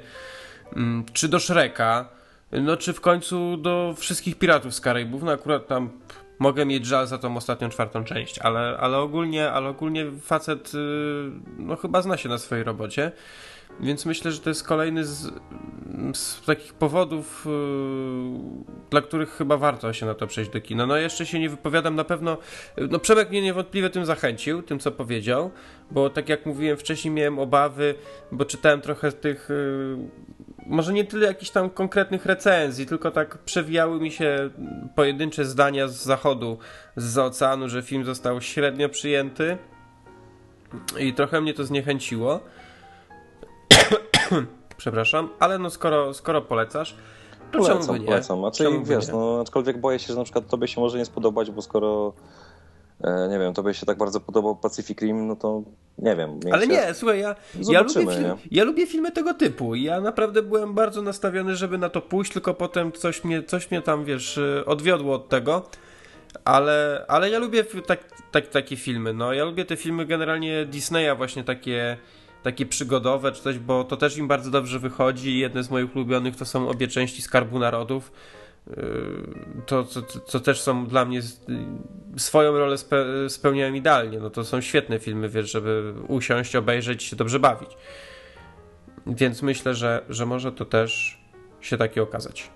Mm, 0.76 1.06
czy 1.14 1.28
do 1.28 1.40
Shreka, 1.40 2.10
no 2.52 2.78
czy 2.78 2.94
w 2.94 3.02
końcu 3.02 3.58
do 3.58 3.94
wszystkich 3.98 4.38
Piratów 4.38 4.76
z 4.76 4.82
Karaibów. 4.82 5.24
No 5.24 5.32
akurat 5.32 5.68
tam 5.68 5.90
mogę 6.40 6.66
mieć 6.66 6.86
żal 6.86 7.08
za 7.08 7.18
tą 7.18 7.38
ostatnią 7.38 7.70
czwartą 7.70 8.04
część, 8.04 8.40
ale, 8.40 8.78
ale 8.80 8.98
ogólnie, 8.98 9.52
ale 9.52 9.70
ogólnie 9.70 10.06
facet 10.22 10.72
y, 10.76 10.78
no 11.58 11.76
chyba 11.76 12.02
zna 12.02 12.18
się 12.18 12.30
na 12.30 12.38
swojej 12.38 12.64
robocie. 12.64 13.12
Więc 13.80 14.06
myślę, 14.06 14.32
że 14.32 14.40
to 14.40 14.50
jest 14.50 14.64
kolejny 14.64 15.06
z, 15.06 15.32
z 16.14 16.46
takich 16.46 16.74
powodów, 16.74 17.46
yy, 17.46 18.40
dla 18.90 19.02
których 19.02 19.30
chyba 19.30 19.58
warto 19.58 19.94
się 19.94 20.06
na 20.06 20.14
to 20.14 20.28
przejść 20.28 20.52
do 20.52 20.62
kina. 20.62 20.86
No 20.86 20.98
jeszcze 20.98 21.26
się 21.26 21.40
nie 21.40 21.50
wypowiadam 21.50 21.96
na 21.96 22.04
pewno. 22.04 22.38
No 22.90 23.00
Przemek 23.00 23.30
mnie 23.30 23.42
niewątpliwie 23.42 23.90
tym 23.90 24.06
zachęcił, 24.06 24.62
tym 24.62 24.80
co 24.80 24.92
powiedział, 24.92 25.52
bo 25.92 26.10
tak 26.10 26.30
jak 26.30 26.46
mówiłem 26.46 26.78
wcześniej 26.78 27.14
miałem 27.14 27.40
obawy, 27.40 27.96
bo 28.32 28.46
czytałem 28.46 28.82
trochę 28.82 29.12
tych 29.12 29.50
yy, 29.50 29.98
może 30.66 30.94
nie 30.94 31.06
tyle 31.06 31.28
jakichś 31.28 31.52
tam 31.52 31.70
konkretnych 31.70 32.26
recenzji, 32.26 32.86
tylko 32.86 33.12
tak 33.12 33.38
przewijały 33.38 34.00
mi 34.00 34.12
się 34.12 34.50
pojedyncze 34.96 35.46
zdania 35.46 35.88
z 35.88 36.04
zachodu, 36.04 36.58
z 36.96 37.18
oceanu, 37.18 37.70
że 37.70 37.82
film 37.82 38.06
został 38.06 38.42
średnio 38.42 38.90
przyjęty 38.90 39.58
i 41.00 41.14
trochę 41.14 41.42
mnie 41.42 41.54
to 41.54 41.64
zniechęciło. 41.66 42.40
Przepraszam, 44.78 45.30
ale 45.40 45.60
no 45.60 45.70
skoro, 45.70 46.14
skoro 46.14 46.42
polecasz, 46.42 46.96
to 47.52 47.60
polecam, 47.60 47.80
czemu 47.82 47.94
by 47.94 48.00
nie? 48.00 48.06
Polecam, 48.06 48.40
znaczy, 48.40 48.70
wiesz, 48.84 49.08
no, 49.08 49.40
aczkolwiek 49.42 49.78
boję 49.78 50.00
się, 50.00 50.08
że 50.08 50.20
na 50.20 50.24
przykład 50.24 50.48
tobie 50.48 50.68
się 50.68 50.82
może 50.82 50.98
nie 50.98 51.06
spodobać, 51.06 51.52
bo 51.52 51.62
skoro 51.62 52.14
nie 53.30 53.40
wiem, 53.40 53.54
tobie 53.54 53.74
się 53.74 53.86
tak 53.86 53.98
bardzo 53.98 54.20
podobał 54.20 54.56
Pacific 54.56 55.02
Rim, 55.02 55.28
no 55.28 55.36
to 55.36 55.62
nie 55.98 56.16
wiem. 56.16 56.40
Ale 56.52 56.68
nie, 56.68 56.94
słuchaj, 56.94 57.20
ja, 57.20 57.36
ja, 57.70 57.82
lubię 57.82 58.14
film, 58.14 58.36
ja 58.52 58.64
lubię 58.64 58.88
filmy 58.88 59.12
tego 59.12 59.34
typu. 59.34 59.76
Ja 59.76 60.02
naprawdę 60.02 60.42
byłem 60.42 60.74
bardzo 60.74 61.02
nastawiony, 61.02 61.56
żeby 61.56 61.78
na 61.78 61.90
to 61.90 62.02
pójść, 62.02 62.32
tylko 62.32 62.54
potem 62.54 62.92
coś 62.92 63.24
mnie, 63.24 63.44
coś 63.44 63.72
mnie 63.72 63.82
tam, 63.82 64.06
wiesz, 64.06 64.40
odwiodło 64.66 65.16
od 65.16 65.30
tego. 65.30 65.70
Ale, 66.46 67.06
ale 67.08 67.30
ja 67.30 67.40
lubię 67.40 67.64
tak, 67.88 68.00
tak, 68.32 68.48
takie 68.48 68.76
filmy. 68.76 69.14
No, 69.14 69.34
ja 69.34 69.46
lubię 69.46 69.66
te 69.66 69.76
filmy 69.76 70.06
generalnie 70.06 70.66
Disneya, 70.66 71.16
właśnie 71.18 71.44
takie 71.44 71.98
takie 72.46 72.66
przygodowe 72.66 73.32
czy 73.32 73.42
coś, 73.42 73.60
bo 73.60 73.84
to 73.84 73.98
też 73.98 74.18
im 74.18 74.28
bardzo 74.28 74.52
dobrze 74.52 74.80
wychodzi. 74.80 75.40
Jedne 75.40 75.64
z 75.64 75.70
moich 75.70 75.96
ulubionych 75.96 76.36
to 76.36 76.46
są 76.46 76.70
obie 76.70 76.88
części 76.88 77.22
Skarbu 77.22 77.60
Narodów. 77.60 78.12
To, 79.66 79.84
co, 79.84 80.02
co 80.26 80.40
też 80.40 80.62
są 80.62 80.86
dla 80.88 81.06
mnie 81.06 81.22
swoją 82.18 82.58
rolę 82.58 82.78
spe, 82.78 83.06
spełniają 83.30 83.74
idealnie. 83.74 84.20
No 84.20 84.30
to 84.30 84.44
są 84.44 84.62
świetne 84.62 85.00
filmy, 85.00 85.30
wiesz, 85.30 85.52
żeby 85.52 85.94
usiąść, 86.08 86.56
obejrzeć 86.56 87.04
się 87.04 87.16
dobrze 87.16 87.40
bawić. 87.40 87.78
Więc 89.08 89.42
myślę, 89.42 89.74
że, 89.74 90.06
że 90.10 90.26
może 90.26 90.52
to 90.52 90.66
też 90.66 91.22
się 91.62 91.78
takie 91.78 92.04
okazać. 92.04 92.50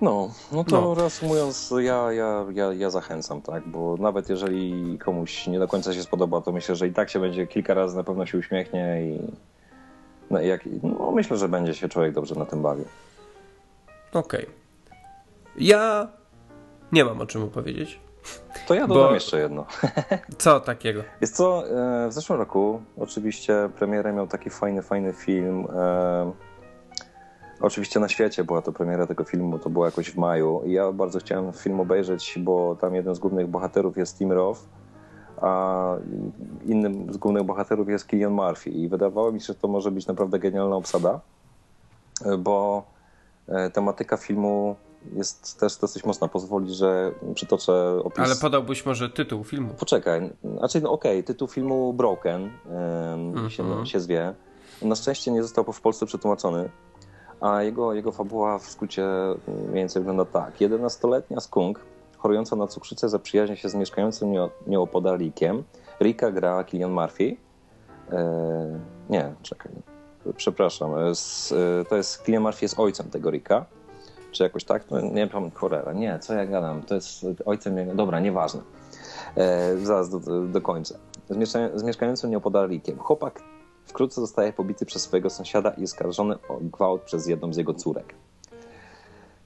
No, 0.00 0.30
no 0.52 0.64
to 0.64 0.80
No. 0.80 0.94
reasumując, 0.94 1.74
ja, 1.78 2.12
ja, 2.12 2.46
ja, 2.52 2.72
ja 2.72 2.90
zachęcam, 2.90 3.42
tak, 3.42 3.68
bo 3.68 3.96
nawet 3.96 4.28
jeżeli 4.28 4.98
komuś 4.98 5.46
nie 5.46 5.58
do 5.58 5.68
końca 5.68 5.94
się 5.94 6.02
spodoba, 6.02 6.40
to 6.40 6.52
myślę, 6.52 6.76
że 6.76 6.88
i 6.88 6.92
tak 6.92 7.10
się 7.10 7.20
będzie 7.20 7.46
kilka 7.46 7.74
razy 7.74 7.96
na 7.96 8.04
pewno 8.04 8.26
się 8.26 8.38
uśmiechnie 8.38 9.02
i 9.02 9.18
no, 10.30 10.40
jak, 10.40 10.60
no 10.82 11.10
myślę, 11.12 11.36
że 11.36 11.48
będzie 11.48 11.74
się 11.74 11.88
człowiek 11.88 12.12
dobrze 12.14 12.34
na 12.34 12.44
tym 12.46 12.62
bawił. 12.62 12.84
Okej. 14.12 14.46
Ja 15.56 16.08
nie 16.92 17.04
mam 17.04 17.20
o 17.20 17.26
czym 17.26 17.42
opowiedzieć. 17.42 18.00
To 18.66 18.74
ja 18.74 18.86
Bo- 18.86 18.94
dodam 18.94 19.14
jeszcze 19.14 19.40
jedno. 19.40 19.66
Co 20.38 20.60
takiego? 20.60 21.02
Jest 21.20 21.36
co, 21.36 21.64
e, 22.04 22.08
w 22.08 22.12
zeszłym 22.12 22.38
roku 22.38 22.82
oczywiście 22.98 23.70
premierę 23.78 24.12
miał 24.12 24.26
taki 24.26 24.50
fajny, 24.50 24.82
fajny 24.82 25.12
film. 25.12 25.66
e, 25.76 26.32
Oczywiście 27.62 28.00
na 28.00 28.08
świecie 28.08 28.44
była 28.44 28.62
to 28.62 28.72
premiera 28.72 29.06
tego 29.06 29.24
filmu, 29.24 29.58
to 29.58 29.70
było 29.70 29.84
jakoś 29.86 30.10
w 30.10 30.16
maju. 30.16 30.62
I 30.66 30.72
ja 30.72 30.92
bardzo 30.92 31.18
chciałem 31.18 31.52
film 31.52 31.80
obejrzeć, 31.80 32.34
bo 32.38 32.76
tam 32.80 32.94
jeden 32.94 33.14
z 33.14 33.18
głównych 33.18 33.46
bohaterów 33.46 33.96
jest 33.96 34.18
Tim 34.18 34.32
Roth, 34.32 34.60
a 35.40 35.96
innym 36.66 37.12
z 37.12 37.16
głównych 37.16 37.42
bohaterów 37.44 37.88
jest 37.88 38.08
Killian 38.08 38.32
Murphy. 38.32 38.70
I 38.70 38.88
wydawało 38.88 39.32
mi 39.32 39.40
się, 39.40 39.46
że 39.46 39.54
to 39.54 39.68
może 39.68 39.90
być 39.90 40.06
naprawdę 40.06 40.38
genialna 40.38 40.76
obsada, 40.76 41.20
bo 42.38 42.82
e, 43.48 43.70
tematyka 43.70 44.16
filmu 44.16 44.76
jest 45.12 45.60
też 45.60 45.76
dosyć 45.76 46.04
mocna. 46.04 46.28
Pozwoli, 46.28 46.74
że 46.74 47.12
przytoczę 47.34 48.00
opis. 48.04 48.24
Ale 48.24 48.36
podałbyś 48.36 48.86
może 48.86 49.10
tytuł 49.10 49.44
filmu. 49.44 49.74
Poczekaj, 49.78 50.30
znaczy 50.58 50.80
no 50.80 50.92
okej, 50.92 51.24
tytuł 51.24 51.48
filmu 51.48 51.92
Broken 51.92 52.42
em, 52.44 53.50
się, 53.50 53.62
Mhm. 53.62 53.86
się 53.86 54.00
zwie. 54.00 54.34
Na 54.82 54.94
szczęście 54.94 55.30
nie 55.30 55.42
został 55.42 55.64
w 55.72 55.80
Polsce 55.80 56.06
przetłumaczony, 56.06 56.70
a 57.40 57.62
jego, 57.62 57.94
jego 57.94 58.12
fabuła 58.12 58.58
w 58.58 58.62
skrócie 58.66 59.06
mniej 59.48 59.74
więcej 59.74 60.02
wygląda 60.02 60.24
tak. 60.24 60.56
11-letnia 60.58 61.40
skunk, 61.40 61.80
chorująca 62.20 62.56
na 62.56 62.66
cukrzycę, 62.66 63.08
zaprzyjaźnia 63.08 63.56
się 63.56 63.68
z 63.68 63.74
mieszkającym 63.74 64.32
nieo- 64.32 64.50
nieopodalikiem. 64.66 65.64
Rika 66.00 66.30
gra 66.30 66.64
Killian 66.64 66.92
Murphy. 66.92 67.36
E, 68.12 68.80
nie, 69.10 69.34
czekaj, 69.42 69.72
przepraszam. 70.36 70.94
e, 70.94 70.98
e, 71.00 71.84
to 71.84 71.96
jest, 71.96 72.24
Killian 72.24 72.42
Murphy 72.42 72.64
jest 72.64 72.80
ojcem 72.80 73.10
tego 73.10 73.30
Rika. 73.30 73.64
Czy 74.32 74.42
jakoś 74.42 74.64
tak? 74.64 74.90
No, 74.90 75.00
nie 75.00 75.08
pamiętam, 75.26 75.50
cholera. 75.50 75.92
Nie, 75.92 76.18
co 76.18 76.34
ja 76.34 76.46
gadam? 76.46 76.82
To 76.82 76.94
jest 76.94 77.26
ojcem 77.44 77.78
jego... 77.78 77.94
Dobra, 77.94 78.20
nieważne. 78.20 78.60
E, 79.36 79.76
zaraz 79.76 80.10
do, 80.10 80.20
dokończę. 80.46 80.94
Z, 81.30 81.36
mieszka- 81.36 81.78
z 81.78 81.82
mieszkającym 81.82 82.30
nieopodalikiem. 82.30 82.98
Chłopak 82.98 83.42
wkrótce 83.86 84.20
zostaje 84.20 84.52
pobity 84.52 84.86
przez 84.86 85.02
swojego 85.02 85.30
sąsiada 85.30 85.70
i 85.70 85.84
oskarżony 85.84 86.34
o 86.48 86.58
gwałt 86.60 87.02
przez 87.02 87.26
jedną 87.26 87.52
z 87.52 87.56
jego 87.56 87.74
córek. 87.74 88.14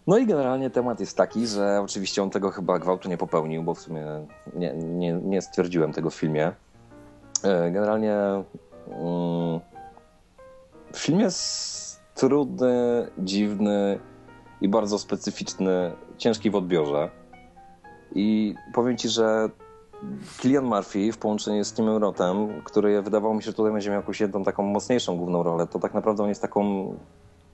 No 0.07 0.19
i 0.19 0.27
generalnie 0.27 0.71
temat 0.71 1.01
jest 1.01 1.17
taki, 1.17 1.47
że 1.47 1.81
oczywiście 1.85 2.23
on 2.23 2.31
tego 2.31 2.51
chyba 2.51 2.79
gwałtu 2.79 3.09
nie 3.09 3.17
popełnił, 3.17 3.63
bo 3.63 3.75
w 3.75 3.81
sumie 3.81 4.07
nie, 4.55 4.73
nie, 4.75 5.13
nie 5.13 5.43
stwierdziłem 5.43 5.93
tego 5.93 6.11
w 6.11 6.15
filmie. 6.15 6.53
E, 7.43 7.71
Generalnie 7.71 8.15
mm, 8.89 9.61
film 10.95 11.21
jest 11.21 12.01
trudny, 12.15 13.07
dziwny 13.19 13.99
i 14.61 14.69
bardzo 14.69 14.99
specyficzny, 14.99 15.93
ciężki 16.19 16.51
w 16.51 16.57
odbiorze. 16.57 17.11
I 18.15 18.55
powiem 18.75 18.97
ci, 18.97 19.09
że 19.09 19.49
Killian 20.39 20.65
Murphy 20.65 21.13
w 21.13 21.19
połączeniu 21.19 21.65
z 21.65 21.73
Timem 21.73 21.97
Rothem, 21.97 22.63
który 22.65 23.03
wydawało 23.03 23.35
mi 23.35 23.43
się, 23.43 23.47
że 23.47 23.53
tutaj 23.53 23.73
będzie 23.73 23.91
miał 23.91 24.01
jakąś 24.01 24.21
jedną 24.21 24.45
taką 24.45 24.63
mocniejszą 24.63 25.17
główną 25.17 25.43
rolę, 25.43 25.67
to 25.67 25.79
tak 25.79 25.95
naprawdę 25.95 26.23
on 26.23 26.29
jest 26.29 26.43
taką 26.43 26.95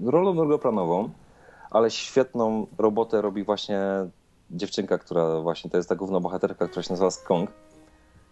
rolą 0.00 0.36
drugoplanową, 0.36 1.08
ale 1.70 1.90
świetną 1.90 2.66
robotę 2.78 3.22
robi 3.22 3.44
właśnie 3.44 3.80
dziewczynka, 4.50 4.98
która 4.98 5.40
właśnie 5.40 5.70
to 5.70 5.76
jest 5.76 5.88
ta 5.88 5.94
główna 5.94 6.20
bohaterka, 6.20 6.68
która 6.68 6.82
się 6.82 6.92
nazywa 6.92 7.10
Skong. 7.10 7.50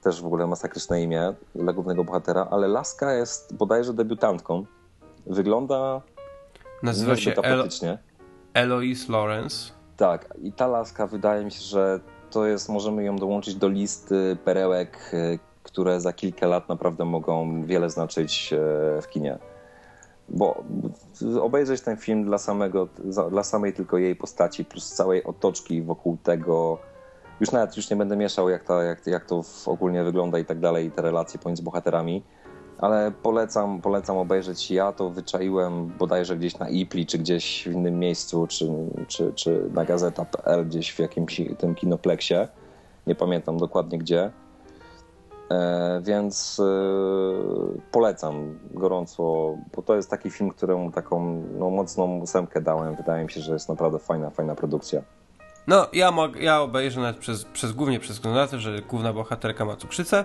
Też 0.02 0.22
w 0.22 0.26
ogóle 0.26 0.46
masakryczne 0.46 1.02
imię 1.02 1.34
dla 1.54 1.72
głównego 1.72 2.04
bohatera, 2.04 2.48
ale 2.50 2.68
Laska 2.68 3.12
jest 3.12 3.56
bodajże 3.56 3.94
debiutantką. 3.94 4.64
Wygląda 5.26 6.02
Nazywa 6.82 7.16
się 7.16 7.34
apetycznie. 7.36 7.98
Eloise 8.54 9.12
Lawrence. 9.12 9.72
Tak, 9.96 10.34
i 10.42 10.52
ta 10.52 10.66
laska 10.66 11.06
wydaje 11.06 11.44
mi 11.44 11.50
się, 11.50 11.60
że 11.60 12.00
to 12.30 12.46
jest, 12.46 12.68
możemy 12.68 13.04
ją 13.04 13.16
dołączyć 13.16 13.54
do 13.54 13.68
listy 13.68 14.36
perełek, 14.44 15.10
y, 15.14 15.38
które 15.62 16.00
za 16.00 16.12
kilka 16.12 16.46
lat 16.46 16.68
naprawdę 16.68 17.04
mogą 17.04 17.64
wiele 17.64 17.90
znaczyć 17.90 18.52
e, 18.52 18.56
w 19.02 19.08
kinie. 19.08 19.38
Bo 20.28 20.64
obejrzeć 21.40 21.80
ten 21.80 21.96
film 21.96 22.24
dla, 22.24 22.38
samego, 22.38 22.88
dla 23.30 23.42
samej 23.42 23.72
tylko 23.72 23.98
jej 23.98 24.16
postaci, 24.16 24.64
plus 24.64 24.92
całej 24.92 25.24
otoczki 25.24 25.82
wokół 25.82 26.16
tego, 26.22 26.78
już 27.40 27.52
nawet 27.52 27.76
już 27.76 27.90
nie 27.90 27.96
będę 27.96 28.16
mieszał, 28.16 28.48
jak, 28.48 28.64
ta, 28.64 28.82
jak, 28.82 29.06
jak 29.06 29.24
to 29.24 29.42
ogólnie 29.66 30.04
wygląda 30.04 30.38
i 30.38 30.44
tak 30.44 30.60
dalej, 30.60 30.86
i 30.86 30.90
te 30.90 31.02
relacje 31.02 31.40
pomiędzy 31.40 31.62
bohaterami, 31.62 32.22
ale 32.78 33.12
polecam, 33.22 33.80
polecam 33.80 34.16
obejrzeć. 34.16 34.70
Ja 34.70 34.92
to 34.92 35.10
wyczaiłem 35.10 35.92
bodajże 35.98 36.36
gdzieś 36.36 36.58
na 36.58 36.68
Ipli, 36.68 37.06
czy 37.06 37.18
gdzieś 37.18 37.68
w 37.68 37.72
innym 37.72 37.98
miejscu, 37.98 38.46
czy, 38.46 38.66
czy, 39.08 39.32
czy 39.34 39.70
na 39.74 39.84
gazeta.pl, 39.84 40.66
gdzieś 40.66 40.92
w 40.92 40.98
jakimś 40.98 41.40
tym 41.58 41.74
kinopleksie. 41.74 42.34
Nie 43.06 43.14
pamiętam 43.14 43.58
dokładnie 43.58 43.98
gdzie. 43.98 44.30
E, 45.50 46.00
więc 46.02 46.60
e, 46.60 46.64
polecam 47.92 48.58
gorąco, 48.70 49.22
bo 49.76 49.82
to 49.82 49.96
jest 49.96 50.10
taki 50.10 50.30
film, 50.30 50.50
któremu 50.50 50.92
taką 50.92 51.42
no, 51.58 51.70
mocną 51.70 52.18
ósemkę 52.18 52.60
dałem. 52.60 52.96
Wydaje 52.96 53.24
mi 53.24 53.30
się, 53.30 53.40
że 53.40 53.52
jest 53.52 53.68
naprawdę 53.68 53.98
fajna, 53.98 54.30
fajna 54.30 54.54
produkcja. 54.54 55.02
No, 55.66 55.86
ja, 55.92 56.10
mog, 56.10 56.36
ja 56.36 56.60
obejrzę 56.60 57.00
nawet 57.00 57.16
przez, 57.16 57.44
przez, 57.44 57.72
głównie 57.72 58.00
przez 58.00 58.20
to, 58.20 58.58
że 58.58 58.82
główna 58.82 59.12
bohaterka 59.12 59.64
ma 59.64 59.76
cukrzycę. 59.76 60.24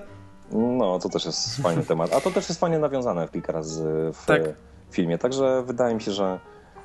No, 0.51 0.99
to 0.99 1.09
też 1.09 1.25
jest 1.25 1.61
fajny 1.61 1.83
temat. 1.83 2.13
A 2.13 2.21
to 2.21 2.31
też 2.31 2.49
jest 2.49 2.59
fajnie 2.59 2.79
nawiązane 2.79 3.27
kilka 3.27 3.53
razy 3.53 4.11
w 4.13 4.25
Tak. 4.25 4.41
filmie. 4.91 5.17
Także 5.17 5.63
wydaje 5.67 5.95
mi 5.95 6.01
się, 6.01 6.11
że 6.11 6.39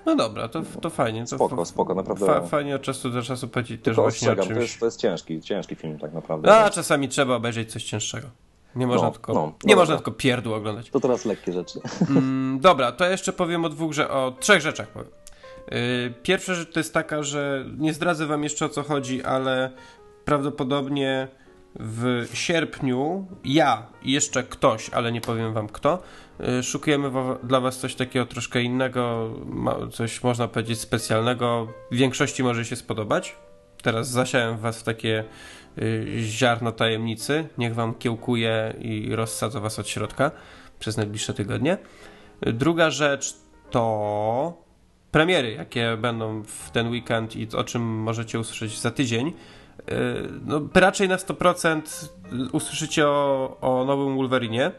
No 0.09 0.17
dobra, 0.17 0.49
to, 0.49 0.63
to 0.81 0.91
fajnie. 0.91 1.21
To 1.21 1.27
Spoko, 1.37 1.65
spoko, 1.65 1.95
naprawdę. 1.95 2.27
Fa, 2.27 2.41
fajnie 2.41 2.77
od 2.77 2.83
czasu 2.83 3.11
do 3.11 3.23
czasu 3.23 3.49
powiedzieć 3.49 3.83
też 3.83 3.97
właśnie 3.97 4.29
o 4.29 4.33
ostrzegam, 4.33 4.37
to 4.37 4.55
czymś. 4.55 4.63
jest, 4.63 4.81
to 4.81 4.87
jest 4.87 5.01
ciężki, 5.01 5.41
ciężki 5.41 5.75
film 5.75 5.99
tak 5.99 6.13
naprawdę. 6.13 6.55
A 6.57 6.63
więc- 6.63 6.75
czasami 6.75 7.09
trzeba 7.09 7.35
obejrzeć 7.35 7.73
coś 7.73 7.85
cięższego. 7.85 8.29
Nie 8.77 8.87
można 8.87 9.07
No, 9.07 9.13
tylko, 9.13 9.33
no, 9.35 9.53
nie 9.65 9.77
można 9.77 9.95
tylko 9.97 10.11
pierdół 10.11 10.55
oglądać. 10.55 10.91
To 10.91 11.01
teraz 11.01 11.25
lekkie 11.25 11.53
rzeczy. 11.53 11.81
Mm, 12.11 12.61
dobra, 12.61 12.93
to 12.93 13.05
jeszcze 13.11 13.33
powiem 13.33 13.65
o 13.65 13.69
dwóch, 13.69 13.93
że 13.93 14.11
o 14.11 14.33
trzech 14.41 14.61
rzeczach 14.63 14.89
powiem. 14.89 15.11
Yy, 15.71 16.15
Pierwsza 16.23 16.55
rzecz 16.55 16.73
to 16.73 16.81
jest 16.81 16.95
taka, 16.95 17.23
że 17.23 17.65
nie 17.79 17.95
zdradzę 17.95 18.27
wam 18.27 18.45
jeszcze 18.45 18.65
o 18.67 18.69
co 18.69 18.83
chodzi, 18.83 19.23
ale 19.23 19.71
prawdopodobnie 20.25 21.29
w 21.75 22.27
sierpniu 22.35 23.27
ja 23.45 23.87
i 24.03 24.13
jeszcze 24.13 24.43
ktoś, 24.43 24.91
ale 24.91 25.13
nie 25.13 25.21
powiem 25.21 25.55
wam 25.55 25.69
kto, 25.69 25.99
szukujemy 26.63 27.11
wa- 27.11 27.39
dla 27.43 27.61
was 27.61 27.79
coś 27.79 27.95
takiego 27.95 28.27
troszkę 28.27 28.63
innego, 28.63 29.31
coś 29.93 30.23
można 30.23 30.49
powiedzieć 30.49 30.81
specjalnego. 30.81 31.69
Większości 31.93 32.43
może 32.43 32.65
się 32.65 32.77
spodobać. 32.77 33.37
Teraz 33.83 34.09
zasiałem 34.11 34.59
was 34.59 34.81
w 34.81 34.83
takie 34.83 35.25
yy, 35.77 36.07
ziarno 36.21 36.73
tajemnicy. 36.73 37.49
Niech 37.59 37.75
wam 37.75 37.95
kiełkuje 37.95 38.75
i 38.81 39.15
rozsadza 39.15 39.61
was 39.61 39.79
od 39.79 39.89
środka 39.89 40.31
przez 40.79 40.97
najbliższe 40.97 41.35
tygodnie. 41.35 41.79
Druga 42.41 42.91
rzecz 42.91 43.35
to 43.71 44.63
premiery, 45.11 45.53
jakie 45.53 45.97
będą 45.97 46.43
w 46.43 46.71
ten 46.71 46.89
weekend 46.91 47.37
i 47.37 47.49
o 47.57 47.65
czym 47.65 47.83
możecie 47.83 48.41
usłyszeć 48.41 48.81
za 48.81 48.91
tydzień. 48.91 49.33
No, 50.45 50.61
raczej 50.75 51.09
na 51.09 51.17
100% 51.17 52.09
usłyszycie 52.53 53.09
o, 53.09 53.57
o 53.61 53.85
nowym 53.85 54.17
Wolverinie. 54.17 54.73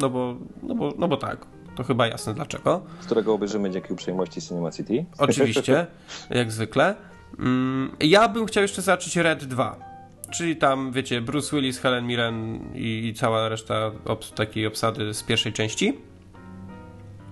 No 0.00 0.10
bo, 0.10 0.36
no, 0.62 0.74
bo, 0.74 0.94
no 0.98 1.08
bo 1.08 1.16
tak, 1.16 1.46
to 1.76 1.84
chyba 1.84 2.06
jasne 2.06 2.34
dlaczego. 2.34 2.82
którego 3.00 3.34
obejrzymy 3.34 3.70
dzięki 3.70 3.92
uprzejmości 3.92 4.42
Cinema 4.42 4.70
City. 4.70 5.04
Oczywiście, 5.18 5.86
jak 6.30 6.52
zwykle. 6.52 6.94
Mm, 7.38 7.96
Ja 8.00 8.28
bym 8.28 8.46
chciał 8.46 8.62
jeszcze 8.62 8.82
zobaczyć 8.82 9.16
Red 9.16 9.44
2. 9.44 9.88
Czyli 10.30 10.56
tam, 10.56 10.92
wiecie, 10.92 11.20
Bruce 11.20 11.56
Willis, 11.56 11.78
Helen 11.78 12.06
Mirren 12.06 12.60
i, 12.74 13.06
i 13.06 13.14
cała 13.14 13.48
reszta 13.48 13.90
obs- 14.04 14.34
takiej 14.34 14.66
obsady 14.66 15.14
z 15.14 15.22
pierwszej 15.22 15.52
części. 15.52 15.98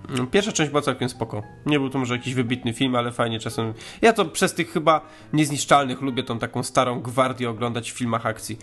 Mm, 0.09 0.27
Pierwsza 0.27 0.51
część 0.51 0.69
była 0.71 0.81
całkiem 0.81 1.09
spoko. 1.09 1.43
Nie 1.65 1.79
był 1.79 1.89
to 1.89 1.99
może 1.99 2.15
jakiś 2.15 2.33
wybitny 2.33 2.73
film, 2.73 2.95
ale 2.95 3.11
fajnie 3.11 3.39
czasem. 3.39 3.73
Ja 4.01 4.13
to 4.13 4.25
przez 4.25 4.53
tych 4.53 4.71
chyba 4.71 5.01
niezniszczalnych 5.33 6.01
lubię 6.01 6.23
tą 6.23 6.39
taką 6.39 6.63
starą 6.63 7.01
gwardię 7.01 7.49
oglądać 7.49 7.91
w 7.91 7.97
filmach 7.97 8.25
akcji. 8.25 8.57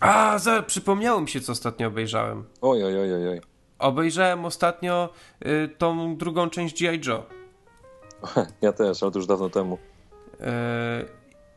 A, 0.00 0.38
za, 0.38 0.62
przypomniało 0.62 1.20
mi 1.20 1.28
się, 1.28 1.40
co 1.40 1.52
ostatnio 1.52 1.88
obejrzałem. 1.88 2.44
Oj, 2.60 2.84
oj, 2.84 3.00
oj, 3.00 3.28
oj. 3.28 3.40
Obejrzałem 3.78 4.44
ostatnio 4.44 5.08
y, 5.46 5.68
tą 5.78 6.16
drugą 6.16 6.50
część 6.50 6.82
G.I. 6.82 7.00
Joe. 7.06 7.22
Ja 8.62 8.72
też, 8.72 9.02
ale 9.02 9.12
to 9.12 9.18
już 9.18 9.26
dawno 9.26 9.50
temu. 9.50 9.78
Yy, 10.40 10.46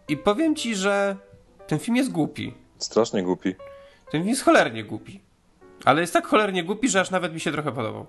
I 0.07 0.17
powiem 0.17 0.55
ci, 0.55 0.75
że 0.75 1.15
ten 1.67 1.79
film 1.79 1.97
jest 1.97 2.11
głupi. 2.11 2.53
Strasznie 2.77 3.23
głupi. 3.23 3.55
Ten 4.11 4.21
film 4.21 4.27
jest 4.27 4.43
cholernie 4.43 4.83
głupi. 4.83 5.21
Ale 5.86 6.01
jest 6.01 6.13
tak 6.13 6.27
cholernie 6.27 6.63
głupi, 6.63 6.89
że 6.89 7.01
aż 7.01 7.11
nawet 7.11 7.33
mi 7.33 7.39
się 7.39 7.51
trochę 7.51 7.71
podobał. 7.71 8.05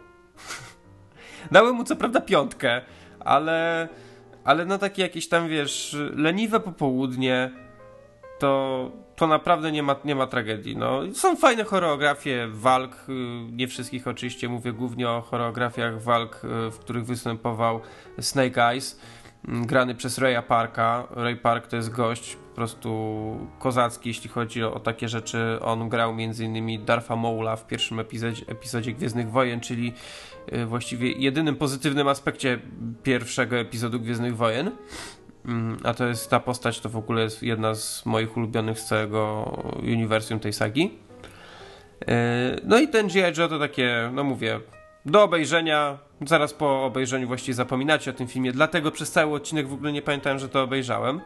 Dałem 1.53 1.74
mu 1.74 1.85
co 1.85 1.97
prawda 1.97 2.20
piątkę, 2.20 2.83
ale, 3.20 3.89
ale 4.45 4.64
na 4.64 4.79
takie 4.79 5.03
jakieś 5.03 5.29
tam, 5.29 5.49
wiesz, 5.49 5.97
leniwe 6.14 6.61
popołudnie, 6.61 7.51
to, 8.39 8.91
to 9.17 9.27
naprawdę 9.27 9.73
nie 9.73 9.83
ma, 9.83 9.97
nie 10.05 10.14
ma 10.14 10.27
tragedii. 10.27 10.77
No, 10.77 11.01
są 11.14 11.37
fajne 11.37 11.64
choreografie 11.64 12.49
walk, 12.51 12.97
y, 13.09 13.12
nie 13.53 13.69
wszystkich 13.69 14.09
oczywiście, 14.09 14.49
mówię 14.49 14.73
głównie 14.73 15.09
o 15.09 15.21
choreografiach 15.21 16.03
walk, 16.03 16.45
y, 16.45 16.71
w 16.71 16.79
których 16.79 17.07
występował 17.07 17.81
Snake 18.21 18.62
Eyes, 18.62 19.01
mm, 19.49 19.67
grany 19.67 19.95
przez 19.95 20.19
Raya 20.19 20.43
Parka. 20.49 21.09
Ray 21.11 21.37
Park 21.37 21.67
to 21.67 21.77
jest 21.77 21.91
gość 21.91 22.37
po 22.37 22.55
prostu 22.55 23.49
kozacki, 23.59 24.09
jeśli 24.09 24.31
chodzi 24.31 24.64
o, 24.64 24.75
o 24.75 24.81
takie 24.81 25.09
rzeczy. 25.09 25.59
On 25.62 25.89
grał 25.89 26.11
m.in. 26.11 26.85
Darfa 26.85 27.17
Maula 27.17 27.57
w 27.57 27.67
pierwszym 27.67 28.01
epizodzie, 28.01 28.45
epizodzie 28.47 28.93
Gwiezdnych 28.93 29.31
Wojen, 29.31 29.61
czyli 29.61 29.93
y, 30.53 30.67
właściwie 30.67 31.12
jedynym 31.12 31.57
pozytywnym 31.57 32.09
aspekcie 32.09 32.59
pierwszego 33.03 33.57
epizodu 33.57 34.01
Gwiezdnych 34.01 34.37
Wojen. 34.37 34.71
Mm, 35.47 35.79
a 35.85 35.95
to 35.95 36.07
jest 36.07 36.31
ta 36.31 36.41
postać, 36.41 36.81
to 36.81 36.89
w 36.89 36.97
ogóle 36.97 37.23
jest 37.23 37.43
jedna 37.43 37.75
z 37.75 38.07
moich 38.07 38.37
ulubionych 38.37 38.81
z 38.81 38.87
całego 38.87 39.45
uniwersum 39.79 40.41
tej 40.41 40.53
sagi. 40.53 40.99
E, 42.09 42.57
no 42.65 42.79
i 42.79 42.89
ten 42.89 43.09
G.I. 43.09 43.39
Joe 43.39 43.49
to 43.49 43.59
takie, 43.59 44.11
no 44.13 44.25
mówię, 44.25 44.61
do 45.07 45.23
obejrzenia. 45.23 45.99
Zaraz 46.27 46.55
po 46.55 46.85
obejrzeniu 46.85 47.27
właściwie 47.27 47.55
zapominacie 47.55 48.11
o 48.11 48.15
tym 48.15 48.27
filmie, 48.27 48.53
dlatego 48.53 48.91
przez 48.91 49.11
cały 49.11 49.35
odcinek 49.35 49.69
w 49.69 49.73
ogóle 49.73 49.93
nie 49.93 50.03
pamiętałem, 50.03 50.39
że 50.39 50.49
to 50.49 50.63
obejrzałem. 50.63 51.21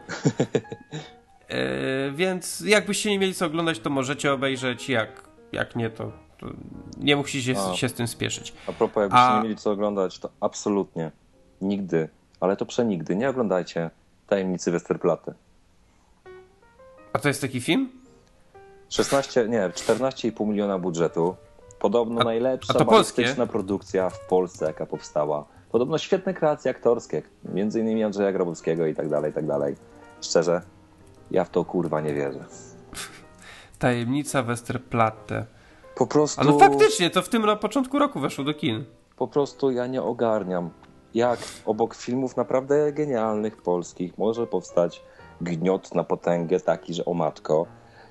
E, 1.49 2.11
więc 2.11 2.61
jakbyście 2.61 3.11
nie 3.11 3.19
mieli 3.19 3.35
co 3.35 3.47
oglądać, 3.47 3.79
to 3.79 3.91
możecie 3.91 4.33
obejrzeć. 4.33 4.89
Jak, 4.89 5.29
jak 5.53 5.77
nie, 5.77 5.91
to, 5.91 6.13
to 6.39 6.47
nie 6.99 7.17
musicie 7.17 7.55
się, 7.55 7.77
się 7.77 7.89
z 7.89 7.95
tym 7.95 8.09
spieszyć. 8.09 8.53
A 8.67 8.73
propos, 8.73 9.01
jakbyście 9.01 9.25
A... 9.25 9.37
nie 9.37 9.43
mieli 9.43 9.57
co 9.57 9.71
oglądać, 9.71 10.19
to 10.19 10.31
absolutnie 10.41 11.11
nigdy, 11.61 12.09
ale 12.41 12.57
to 12.57 12.67
przenigdy 12.67 13.17
nie 13.17 13.29
oglądajcie 13.29 13.91
Tajemnicy 14.31 14.71
Westerplatte. 14.71 15.35
A 17.13 17.19
to 17.19 17.29
jest 17.29 17.41
taki 17.41 17.61
film? 17.61 17.91
16, 18.89 19.49
nie, 19.49 19.61
14,5 19.61 20.47
miliona 20.47 20.79
budżetu. 20.79 21.37
Podobno 21.79 22.21
a, 22.21 22.25
najlepsza 22.25 22.75
a 22.79 22.85
balistyczna 22.85 23.47
produkcja 23.47 24.11
w 24.11 24.21
Polsce, 24.21 24.67
jaka 24.67 24.87
powstała. 24.87 25.45
Podobno 25.73 25.99
świetne 25.99 26.35
kreacje 26.35 26.71
aktorskie, 26.71 27.23
między 27.45 27.81
innymi 27.81 28.05
Andrzeja 28.05 28.33
Grabowskiego 28.33 28.87
i 28.87 28.95
tak 28.95 29.09
dalej, 29.09 29.31
i 29.31 29.35
tak 29.35 29.47
dalej. 29.47 29.77
Szczerze, 30.21 30.63
ja 31.31 31.45
w 31.45 31.51
to 31.51 31.65
kurwa 31.65 32.01
nie 32.01 32.15
wierzę. 32.15 32.45
Tajemnica 33.79 34.43
Westerplatte. 34.43 35.47
Po 35.95 36.07
prostu... 36.07 36.41
Ale 36.41 36.59
faktycznie, 36.59 37.11
to 37.11 37.23
w 37.23 37.29
tym 37.29 37.47
na 37.47 37.57
początku 37.57 37.99
roku 37.99 38.21
weszło 38.21 38.45
do 38.45 38.55
kin. 38.55 38.85
Po 39.17 39.29
prostu 39.29 39.71
ja 39.71 39.87
nie 39.87 40.03
ogarniam 40.03 40.71
jak 41.15 41.39
obok 41.67 41.95
filmów 41.95 42.37
naprawdę 42.37 42.93
genialnych 42.93 43.63
polskich 43.63 44.19
może 44.19 44.47
powstać 44.47 45.03
gniot 45.41 45.95
na 45.95 46.05
potęgę 46.05 46.61
taki, 46.61 46.95
że 46.95 47.05
o 47.05 47.15
matko. 47.15 47.67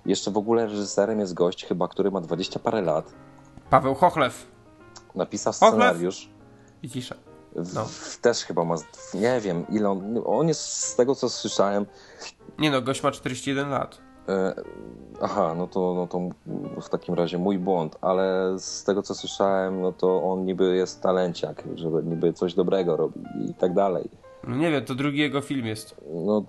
Jeszcze 0.06 0.32
w 0.32 0.38
ogóle 0.38 0.66
reżyserem 0.66 1.20
jest 1.20 1.34
gość 1.34 1.66
chyba, 1.66 1.88
który 1.88 2.12
ma 2.12 2.22
20 2.22 2.60
parę 2.60 2.82
lat. 2.82 3.14
Paweł 3.70 3.96
Chochlew. 3.96 4.48
Napisał 5.16 5.54
scenariusz. 5.54 6.30
I 6.84 6.90
cisza. 6.90 7.16
No. 7.74 7.86
W, 7.86 8.18
też 8.18 8.44
chyba 8.44 8.66
ma, 8.66 8.76
nie 9.14 9.40
wiem 9.42 9.66
ile 9.70 9.90
on, 9.90 10.22
on 10.26 10.48
jest 10.48 10.62
z 10.62 10.96
tego 10.96 11.16
co 11.16 11.30
słyszałem. 11.30 11.86
Nie 12.60 12.72
no, 12.72 12.82
gość 12.82 13.04
ma 13.04 13.12
41 13.12 13.70
lat. 13.70 14.09
E, 14.30 14.54
aha, 15.22 15.56
no 15.58 15.68
to, 15.68 15.94
no 15.94 16.08
to 16.08 16.20
w 16.82 16.90
takim 16.90 17.16
razie 17.16 17.38
mój 17.38 17.60
błąd, 17.60 17.98
ale 18.02 18.56
z 18.60 18.84
tego 18.84 19.02
co 19.02 19.16
słyszałem, 19.16 19.82
no 19.82 19.92
to 19.92 20.24
on 20.24 20.46
niby 20.46 20.76
jest 20.76 21.02
talenciak, 21.02 21.64
żeby 21.76 22.04
niby 22.04 22.34
coś 22.34 22.54
dobrego 22.54 22.98
robi 22.98 23.22
i 23.50 23.54
tak 23.54 23.74
dalej. 23.74 24.10
No 24.48 24.56
nie 24.56 24.72
wiem, 24.72 24.86
to 24.86 24.96
drugi 24.96 25.20
jego 25.20 25.42
film 25.42 25.66
jest. 25.66 25.96
No, 26.14 26.44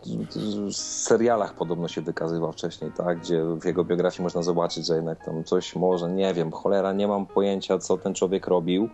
w 0.68 0.72
serialach 0.76 1.54
podobno 1.54 1.88
się 1.88 2.00
wykazywał 2.00 2.52
wcześniej, 2.52 2.92
tak? 2.96 3.18
Gdzie 3.18 3.44
w 3.44 3.64
jego 3.64 3.84
biografii 3.84 4.22
można 4.22 4.42
zobaczyć, 4.42 4.86
że 4.86 4.94
jednak 4.94 5.24
tam 5.24 5.44
coś 5.44 5.76
może, 5.76 6.10
nie 6.10 6.34
wiem, 6.34 6.50
cholera, 6.50 6.92
nie 6.92 7.08
mam 7.08 7.26
pojęcia, 7.26 7.78
co 7.78 7.98
ten 7.98 8.14
człowiek 8.14 8.46
robił, 8.46 8.88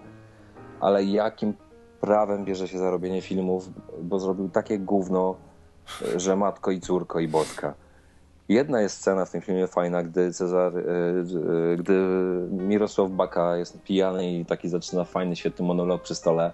ale 0.81 1.05
jakim 1.05 1.55
prawem 2.01 2.45
bierze 2.45 2.69
się 2.69 2.79
za 2.79 2.91
robienie 2.91 3.23
filmów, 3.23 3.69
bo 4.03 4.19
zrobił 4.19 4.49
takie 4.49 4.79
gówno, 4.79 5.35
że 6.17 6.37
matko 6.37 6.71
i 6.71 6.81
córko 6.81 7.21
i 7.21 7.29
boska. 7.29 7.75
Jedna 8.49 8.81
jest 8.81 8.97
scena 8.97 9.25
w 9.25 9.31
tym 9.31 9.41
filmie 9.41 9.67
fajna, 9.67 10.03
gdy 10.03 10.33
Cezar, 10.33 10.79
e, 10.79 10.81
e, 10.81 11.77
gdy 11.77 11.93
Mirosław 12.51 13.11
Baka 13.11 13.57
jest 13.57 13.83
pijany 13.83 14.33
i 14.33 14.45
taki 14.45 14.69
zaczyna 14.69 15.05
fajny, 15.05 15.37
świetny 15.37 15.67
monolog 15.67 16.03
przy 16.03 16.15
stole, 16.15 16.53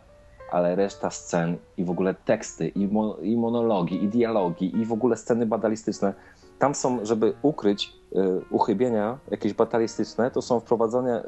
ale 0.51 0.77
reszta 0.77 1.11
scen 1.11 1.57
i 1.77 1.85
w 1.85 1.91
ogóle 1.91 2.15
teksty, 2.15 2.69
i, 2.69 2.87
mo, 2.87 3.17
i 3.23 3.37
monologi, 3.37 4.05
i 4.05 4.09
dialogi, 4.09 4.77
i 4.77 4.85
w 4.85 4.93
ogóle 4.93 5.17
sceny 5.17 5.47
batalistyczne, 5.47 6.15
tam 6.59 6.75
są, 6.75 7.05
żeby 7.05 7.35
ukryć 7.43 7.93
e, 8.15 8.41
uchybienia 8.51 9.19
jakieś 9.31 9.53
batalistyczne, 9.53 10.31
to 10.31 10.43
są 10.43 10.61
wprowadzone 10.61 11.25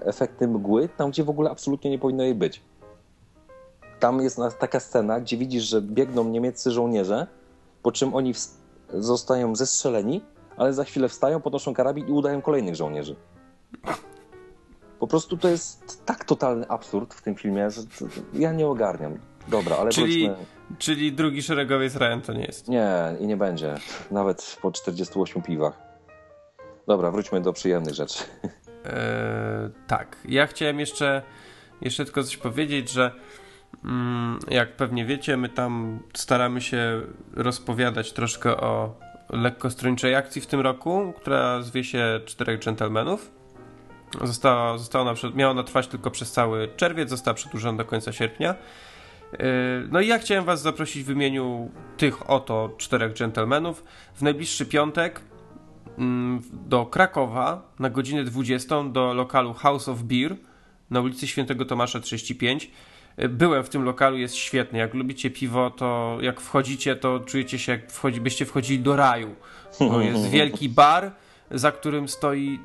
efekty 0.00 0.48
mgły 0.48 0.88
tam, 0.88 1.10
gdzie 1.10 1.24
w 1.24 1.30
ogóle 1.30 1.50
absolutnie 1.50 1.90
nie 1.90 1.98
powinno 1.98 2.22
jej 2.22 2.34
być. 2.34 2.62
Tam 4.00 4.20
jest 4.20 4.40
taka 4.58 4.80
scena, 4.80 5.20
gdzie 5.20 5.36
widzisz, 5.36 5.64
że 5.64 5.82
biegną 5.82 6.24
niemieccy 6.24 6.70
żołnierze, 6.70 7.26
po 7.82 7.92
czym 7.92 8.14
oni 8.14 8.34
zostają 8.94 9.56
zestrzeleni, 9.56 10.24
ale 10.56 10.72
za 10.72 10.84
chwilę 10.84 11.08
wstają, 11.08 11.40
podnoszą 11.40 11.74
karabin 11.74 12.08
i 12.08 12.12
udają 12.12 12.42
kolejnych 12.42 12.76
żołnierzy. 12.76 13.16
Po 14.98 15.06
prostu 15.06 15.36
to 15.36 15.48
jest 15.48 16.06
tak 16.06 16.24
totalny 16.24 16.68
absurd 16.68 17.14
w 17.14 17.22
tym 17.22 17.34
filmie, 17.34 17.70
że 17.70 17.82
ja 18.34 18.52
nie 18.52 18.66
ogarniam. 18.66 19.18
Dobra, 19.48 19.76
ale 19.76 19.90
czyli, 19.90 20.26
wróćmy... 20.26 20.44
czyli 20.78 21.12
drugi 21.12 21.42
szeregowiec 21.42 21.96
Ryan 21.96 22.20
to 22.20 22.32
nie 22.32 22.44
jest. 22.44 22.68
Nie, 22.68 23.16
i 23.20 23.26
nie 23.26 23.36
będzie. 23.36 23.74
Nawet 24.10 24.56
po 24.62 24.72
48 24.72 25.42
piwach. 25.42 25.80
Dobra, 26.86 27.10
wróćmy 27.10 27.40
do 27.40 27.52
przyjemnych 27.52 27.94
rzeczy. 27.94 28.24
Eee, 28.84 29.70
tak, 29.86 30.16
ja 30.24 30.46
chciałem 30.46 30.80
jeszcze, 30.80 31.22
jeszcze 31.80 32.04
tylko 32.04 32.22
coś 32.22 32.36
powiedzieć, 32.36 32.90
że 32.90 33.12
jak 34.50 34.76
pewnie 34.76 35.04
wiecie, 35.04 35.36
my 35.36 35.48
tam 35.48 36.00
staramy 36.14 36.60
się 36.60 37.02
rozpowiadać 37.34 38.12
troszkę 38.12 38.56
o 38.56 38.94
lekko 39.30 39.70
strończej 39.70 40.14
akcji 40.14 40.40
w 40.40 40.46
tym 40.46 40.60
roku, 40.60 41.14
która 41.16 41.62
zwie 41.62 41.84
się 41.84 42.20
Czterech 42.26 42.64
Gentlemanów. 42.64 43.30
Została, 44.22 44.78
została 44.78 45.10
ona, 45.10 45.32
miała 45.34 45.50
ona 45.50 45.62
trwać 45.62 45.88
tylko 45.88 46.10
przez 46.10 46.32
cały 46.32 46.68
czerwiec, 46.76 47.10
została 47.10 47.34
przedłużona 47.34 47.78
do 47.78 47.84
końca 47.84 48.12
sierpnia. 48.12 48.54
Yy, 49.32 49.38
no 49.90 50.00
i 50.00 50.06
ja 50.06 50.18
chciałem 50.18 50.44
Was 50.44 50.62
zaprosić 50.62 51.04
w 51.04 51.10
imieniu 51.10 51.70
tych 51.96 52.30
oto 52.30 52.74
czterech 52.78 53.18
gentlemanów 53.18 53.84
w 54.14 54.22
najbliższy 54.22 54.66
piątek 54.66 55.20
mm, 55.98 56.42
do 56.52 56.86
Krakowa 56.86 57.72
na 57.78 57.90
godzinę 57.90 58.24
20 58.24 58.82
do 58.84 59.14
lokalu 59.14 59.54
House 59.54 59.88
of 59.88 60.02
Beer 60.02 60.36
na 60.90 61.00
ulicy 61.00 61.26
Świętego 61.26 61.64
Tomasza 61.64 62.00
35. 62.00 62.70
Byłem 63.28 63.64
w 63.64 63.68
tym 63.68 63.82
lokalu, 63.82 64.16
jest 64.16 64.34
świetny. 64.34 64.78
Jak 64.78 64.94
lubicie 64.94 65.30
piwo, 65.30 65.70
to 65.70 66.18
jak 66.20 66.40
wchodzicie, 66.40 66.96
to 66.96 67.20
czujecie 67.20 67.58
się 67.58 67.72
jak 67.72 67.92
wchodzi, 67.92 68.20
byście 68.20 68.46
wchodzili 68.46 68.82
do 68.82 68.96
raju. 68.96 69.34
Bo 69.80 70.00
jest 70.00 70.30
wielki 70.36 70.68
bar, 70.68 71.12
za 71.50 71.72
którym 71.72 72.08
stoi 72.08 72.60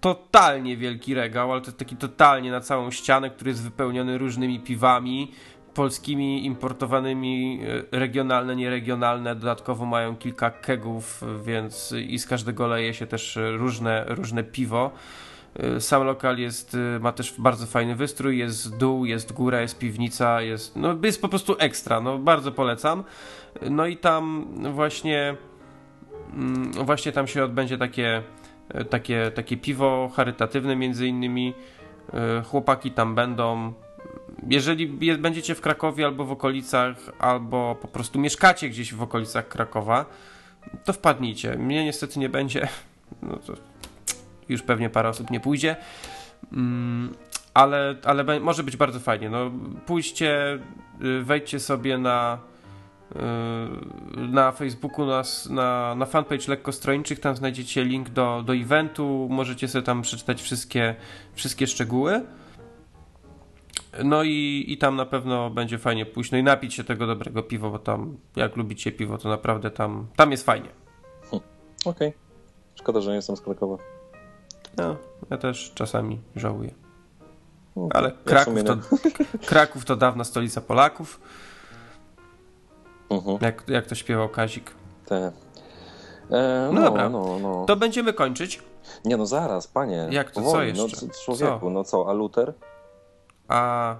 totalnie 0.00 0.76
wielki 0.76 1.14
regał, 1.14 1.52
ale 1.52 1.60
to 1.60 1.66
jest 1.66 1.78
taki 1.78 1.96
totalnie 1.96 2.50
na 2.50 2.60
całą 2.60 2.90
ścianę, 2.90 3.30
który 3.30 3.50
jest 3.50 3.62
wypełniony 3.62 4.18
różnymi 4.18 4.60
piwami, 4.60 5.32
polskimi, 5.74 6.46
importowanymi, 6.46 7.60
e, 7.92 7.98
regionalne, 7.98 8.56
nieregionalne. 8.56 9.34
Dodatkowo 9.34 9.86
mają 9.86 10.16
kilka 10.16 10.50
kegów, 10.50 11.24
więc 11.44 11.94
i 12.08 12.18
z 12.18 12.26
każdego 12.26 12.66
leje 12.66 12.94
się 12.94 13.06
też 13.06 13.38
różne, 13.56 14.04
różne 14.08 14.44
piwo. 14.44 14.90
Y, 15.60 15.80
sam 15.80 16.04
lokal 16.04 16.38
jest, 16.38 16.74
y, 16.74 17.00
ma 17.00 17.12
też 17.12 17.34
bardzo 17.38 17.66
fajny 17.66 17.96
wystrój, 17.96 18.38
jest 18.38 18.76
dół, 18.76 19.04
jest 19.04 19.32
góra, 19.32 19.60
jest 19.60 19.78
piwnica, 19.78 20.42
jest, 20.42 20.76
no, 20.76 20.96
jest 21.02 21.22
po 21.22 21.28
prostu 21.28 21.56
ekstra, 21.58 22.00
no 22.00 22.18
bardzo 22.18 22.52
polecam. 22.52 23.04
No 23.70 23.86
i 23.86 23.96
tam 23.96 24.46
właśnie, 24.72 25.36
mm, 26.32 26.72
właśnie 26.72 27.12
tam 27.12 27.26
się 27.26 27.44
odbędzie 27.44 27.78
takie, 27.78 28.22
y, 28.80 28.84
takie, 28.84 29.30
takie 29.34 29.56
piwo 29.56 30.10
charytatywne 30.16 30.76
między 30.76 31.06
innymi. 31.06 31.54
Chłopaki 32.44 32.90
tam 32.90 33.14
będą. 33.14 33.72
Jeżeli 34.48 34.86
będziecie 35.18 35.54
w 35.54 35.60
Krakowie 35.60 36.06
albo 36.06 36.24
w 36.24 36.32
okolicach, 36.32 36.96
albo 37.18 37.76
po 37.82 37.88
prostu 37.88 38.18
mieszkacie 38.18 38.68
gdzieś 38.68 38.94
w 38.94 39.02
okolicach 39.02 39.48
Krakowa, 39.48 40.06
to 40.84 40.92
wpadnijcie. 40.92 41.58
Mnie 41.58 41.84
niestety 41.84 42.18
nie 42.18 42.28
będzie. 42.28 42.68
No 43.22 43.36
to 43.36 43.52
już 44.48 44.62
pewnie 44.62 44.90
parę 44.90 45.08
osób 45.08 45.30
nie 45.30 45.40
pójdzie. 45.40 45.76
Mm, 46.52 47.14
ale, 47.54 47.96
ale 48.04 48.40
może 48.40 48.62
być 48.62 48.76
bardzo 48.76 49.00
fajnie. 49.00 49.30
No, 49.30 49.50
pójdźcie, 49.86 50.58
y, 51.02 51.22
wejdźcie 51.22 51.60
sobie 51.60 51.98
na 51.98 52.38
na 54.16 54.52
Facebooku, 54.52 55.06
na, 55.06 55.22
na, 55.50 55.94
na 55.94 56.06
fanpage 56.06 56.48
Lekko 56.48 56.72
Strojniczych, 56.72 57.20
tam 57.20 57.36
znajdziecie 57.36 57.84
link 57.84 58.10
do, 58.10 58.42
do 58.46 58.54
eventu, 58.54 59.28
możecie 59.30 59.68
sobie 59.68 59.82
tam 59.82 60.02
przeczytać 60.02 60.42
wszystkie, 60.42 60.94
wszystkie 61.34 61.66
szczegóły. 61.66 62.22
No 64.04 64.22
i, 64.22 64.64
i 64.68 64.78
tam 64.78 64.96
na 64.96 65.06
pewno 65.06 65.50
będzie 65.50 65.78
fajnie 65.78 66.06
pójść, 66.06 66.30
no 66.30 66.38
i 66.38 66.42
napić 66.42 66.74
się 66.74 66.84
tego 66.84 67.06
dobrego 67.06 67.42
piwa, 67.42 67.70
bo 67.70 67.78
tam, 67.78 68.16
jak 68.36 68.56
lubicie 68.56 68.92
piwo, 68.92 69.18
to 69.18 69.28
naprawdę 69.28 69.70
tam, 69.70 70.06
tam 70.16 70.30
jest 70.30 70.46
fajnie. 70.46 70.68
Okej. 71.30 71.42
Okay. 71.84 72.12
Szkoda, 72.74 73.00
że 73.00 73.10
nie 73.10 73.16
jestem 73.16 73.36
z 73.36 73.40
Krakowa. 73.40 73.91
No, 74.76 74.96
ja 75.30 75.38
też 75.38 75.72
czasami 75.74 76.20
żałuję. 76.36 76.70
No, 77.76 77.88
Ale 77.94 78.12
Kraków, 78.24 78.54
to, 78.64 78.76
Kraków 79.48 79.84
to 79.84 79.96
dawna 79.96 80.24
stolica 80.24 80.60
Polaków, 80.60 81.20
nie. 83.10 83.16
Mhm, 83.16 83.38
jak, 83.40 83.64
jak 83.68 83.86
to 83.86 83.94
śpiewał 83.94 84.28
Kazik. 84.28 84.70
te. 85.06 85.32
E, 86.30 86.68
No 86.72 86.72
no, 86.72 86.80
dobra. 86.82 87.08
no, 87.08 87.38
no. 87.38 87.64
To 87.66 87.76
będziemy 87.76 88.12
kończyć. 88.12 88.62
Nie 89.04 89.16
no, 89.16 89.26
zaraz, 89.26 89.66
panie. 89.66 90.08
Jak 90.10 90.30
to, 90.30 90.40
co 90.40 90.46
powoli, 90.46 90.68
jeszcze? 90.68 91.06
No, 91.06 91.12
człowieku, 91.24 91.60
Co? 91.60 91.70
no 91.70 91.84
co, 91.84 92.08
a 92.08 92.12
Luther? 92.12 92.54
A, 93.48 93.96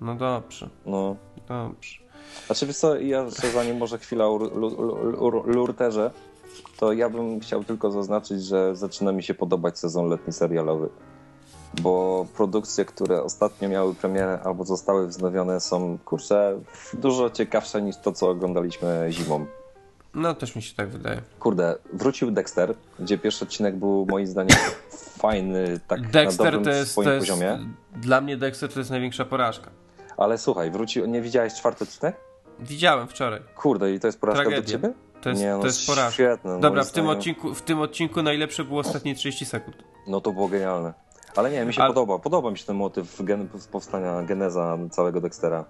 no 0.00 0.14
dobrze, 0.14 0.68
No. 0.86 1.16
dobrze. 1.48 1.98
Znaczy, 2.46 2.66
wiesz 2.66 2.76
co, 2.76 2.96
ja 2.96 3.30
zanim 3.30 3.76
może 3.76 3.98
chwila 3.98 4.26
o 4.26 4.36
Lu- 4.36 4.58
Lu- 4.58 5.30
Lu- 5.30 5.42
Lurterze, 5.46 6.10
to 6.78 6.92
ja 6.92 7.10
bym 7.10 7.40
chciał 7.40 7.64
tylko 7.64 7.90
zaznaczyć, 7.90 8.44
że 8.44 8.76
zaczyna 8.76 9.12
mi 9.12 9.22
się 9.22 9.34
podobać 9.34 9.78
sezon 9.78 10.08
letni 10.08 10.32
serialowy. 10.32 10.88
Bo 11.82 12.26
produkcje, 12.36 12.84
które 12.84 13.22
ostatnio 13.22 13.68
miały 13.68 13.94
premierę 13.94 14.38
albo 14.44 14.64
zostały 14.64 15.06
wznowione 15.06 15.60
są, 15.60 15.98
kurczę, 16.04 16.60
dużo 16.94 17.30
ciekawsze 17.30 17.82
niż 17.82 17.96
to, 17.96 18.12
co 18.12 18.30
oglądaliśmy 18.30 19.06
zimą. 19.10 19.46
No 20.14 20.34
też 20.34 20.56
mi 20.56 20.62
się 20.62 20.74
tak 20.76 20.88
wydaje. 20.88 21.22
Kurde, 21.38 21.76
wrócił 21.92 22.30
Dexter, 22.30 22.74
gdzie 22.98 23.18
pierwszy 23.18 23.44
odcinek 23.44 23.76
był 23.76 24.06
moim 24.10 24.26
zdaniem 24.26 24.56
fajny, 25.18 25.80
tak 25.88 26.00
na 26.00 26.08
Dexter 26.08 26.46
dobrym 26.46 26.64
to 26.64 26.70
jest, 26.70 26.90
swoim 26.90 27.06
to 27.06 27.12
jest 27.12 27.26
poziomie. 27.26 27.58
dla 27.96 28.20
mnie 28.20 28.36
Dexter 28.36 28.72
to 28.72 28.78
jest 28.78 28.90
największa 28.90 29.24
porażka. 29.24 29.70
Ale 30.16 30.38
słuchaj, 30.38 30.70
wrócił, 30.70 31.06
nie 31.06 31.22
widziałeś 31.22 31.54
czwarty 31.54 31.84
odcinek? 31.84 32.16
Widziałem 32.60 33.08
wczoraj. 33.08 33.40
Kurde, 33.56 33.92
i 33.92 34.00
to 34.00 34.06
jest 34.08 34.20
porażka 34.20 34.42
Tragedia. 34.42 34.62
do 34.62 34.70
ciebie? 34.70 34.94
To 35.24 35.30
jest, 35.30 35.42
nie, 35.42 35.50
no 35.50 35.58
to 35.60 35.66
jest 35.66 35.86
porażka. 35.86 36.10
świetne. 36.12 36.60
Dobra, 36.60 36.82
w 36.84 36.92
tym, 36.92 37.04
zdaniem. 37.04 37.18
odcinku, 37.18 37.54
w 37.54 37.62
tym 37.62 37.80
odcinku 37.80 38.22
najlepsze 38.22 38.64
było 38.64 38.80
ostatnie 38.80 39.14
30 39.14 39.44
sekund. 39.46 39.76
No 40.06 40.20
to 40.20 40.32
było 40.32 40.48
genialne. 40.48 40.92
Ale 41.36 41.50
nie, 41.50 41.64
mi 41.64 41.74
się 41.74 41.82
Ale- 41.82 41.90
podoba. 41.94 42.18
Podoba 42.18 42.50
mi 42.50 42.58
się 42.58 42.64
ten 42.64 42.76
motyw 42.76 43.22
gen, 43.24 43.48
powstania, 43.72 44.22
geneza 44.22 44.78
całego 44.90 45.20
Dextera. 45.20 45.64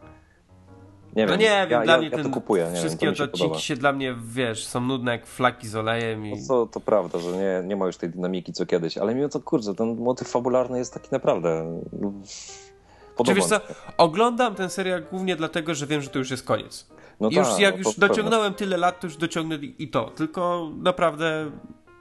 Nie 1.16 1.26
No 1.26 1.30
wiem, 1.32 1.40
nie 1.40 1.46
ja, 1.46 1.66
wiem, 1.66 1.82
dla 1.84 1.92
ja, 1.92 1.98
mnie 1.98 2.08
ja 2.08 2.16
ten, 2.16 2.30
kupuję. 2.30 2.70
Nie 2.72 2.78
wszystkie 2.80 3.06
wiem, 3.06 3.14
to 3.14 3.24
odcinki 3.24 3.42
podoba. 3.42 3.60
się 3.60 3.76
dla 3.76 3.92
mnie, 3.92 4.14
wiesz, 4.26 4.66
są 4.66 4.80
nudne 4.80 5.12
jak 5.12 5.26
flaki 5.26 5.68
z 5.68 5.76
olejem 5.76 6.26
i... 6.26 6.30
No 6.30 6.36
to, 6.48 6.66
to 6.66 6.80
prawda, 6.80 7.18
że 7.18 7.30
nie, 7.32 7.68
nie 7.68 7.76
ma 7.76 7.86
już 7.86 7.96
tej 7.96 8.10
dynamiki 8.10 8.52
co 8.52 8.66
kiedyś, 8.66 8.98
ale 8.98 9.14
mimo 9.14 9.28
to 9.28 9.40
kurczę, 9.40 9.74
ten 9.74 9.96
motyw 9.96 10.28
fabularny 10.28 10.78
jest 10.78 10.94
taki 10.94 11.08
naprawdę. 11.12 11.80
Czy 11.90 13.16
Podoba 13.16 13.34
wiesz 13.36 13.44
co, 13.44 13.54
mi 13.54 13.60
się. 13.60 13.74
oglądam 13.96 14.54
ten 14.54 14.70
serial 14.70 15.04
głównie 15.10 15.36
dlatego, 15.36 15.74
że 15.74 15.86
wiem, 15.86 16.00
że 16.02 16.08
to 16.10 16.18
już 16.18 16.30
jest 16.30 16.44
koniec. 16.44 16.86
No 17.20 17.28
już 17.32 17.48
tak, 17.48 17.58
jak 17.58 17.74
no 17.74 17.78
już 17.78 17.94
pewne. 17.94 18.08
dociągnąłem 18.08 18.54
tyle 18.54 18.76
lat, 18.76 19.00
to 19.00 19.06
już 19.06 19.16
dociągnę 19.16 19.56
i 19.78 19.88
to. 19.88 20.04
Tylko 20.10 20.70
naprawdę 20.76 21.50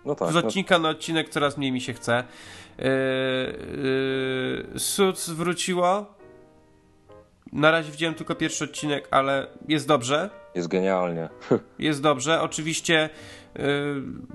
No 0.06 0.16
tak, 0.16 0.32
z 0.32 0.34
no, 0.34 0.40
odcinka 0.40 0.80
na 0.80 0.90
odcinek 0.90 1.30
coraz 1.30 1.58
mniej 1.58 1.72
mi 1.72 1.82
się 1.82 1.94
chce. 1.94 2.24
Yy, 2.78 2.86
yy, 4.74 4.80
Suits 4.80 5.30
wróciło. 5.30 6.06
Na 7.54 7.72
razie 7.72 7.92
widziałem 7.92 8.16
tylko 8.16 8.36
pierwszy 8.36 8.64
odcinek, 8.64 9.08
ale 9.12 9.48
jest 9.68 9.88
dobrze. 9.88 10.30
jest 10.56 10.68
genialnie. 10.68 11.30
Jest 11.80 12.02
dobrze. 12.02 12.42
Oczywiście 12.42 13.10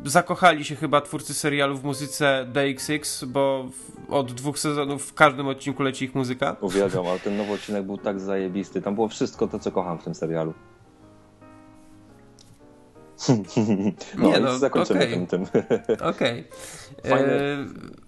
zakochali 0.05 0.65
się 0.65 0.77
chyba 0.77 1.01
twórcy 1.01 1.35
serialu 1.35 1.77
w 1.77 1.85
muzyce 1.85 2.47
DXX, 2.53 3.25
bo 3.25 3.65
od 4.09 4.33
dwóch 4.33 4.59
sezonów 4.59 5.03
w 5.07 5.15
każdym 5.15 5.49
odcinku 5.49 5.83
leci 5.83 6.05
ich 6.05 6.15
muzyka. 6.15 6.57
Uwielbiam, 6.61 7.07
ale 7.07 7.19
ten 7.19 7.37
nowy 7.37 7.53
odcinek 7.59 7.85
był 7.85 7.99
tak 7.99 8.21
zajebisty. 8.21 8.83
Tam 8.83 8.95
było 8.95 9.09
wszystko 9.09 9.47
to, 9.49 9.59
co 9.59 9.73
kocham 9.73 9.99
w 9.99 10.05
tym 10.05 10.15
serialu. 10.15 10.55
No, 14.19 14.29
Nie 14.29 14.41
no, 14.41 14.59
zakończymy 14.59 15.01
okej. 15.01 15.27
tym, 15.27 15.27
tym. 15.27 15.63
Okej. 16.11 16.39
Yy, 17.05 17.13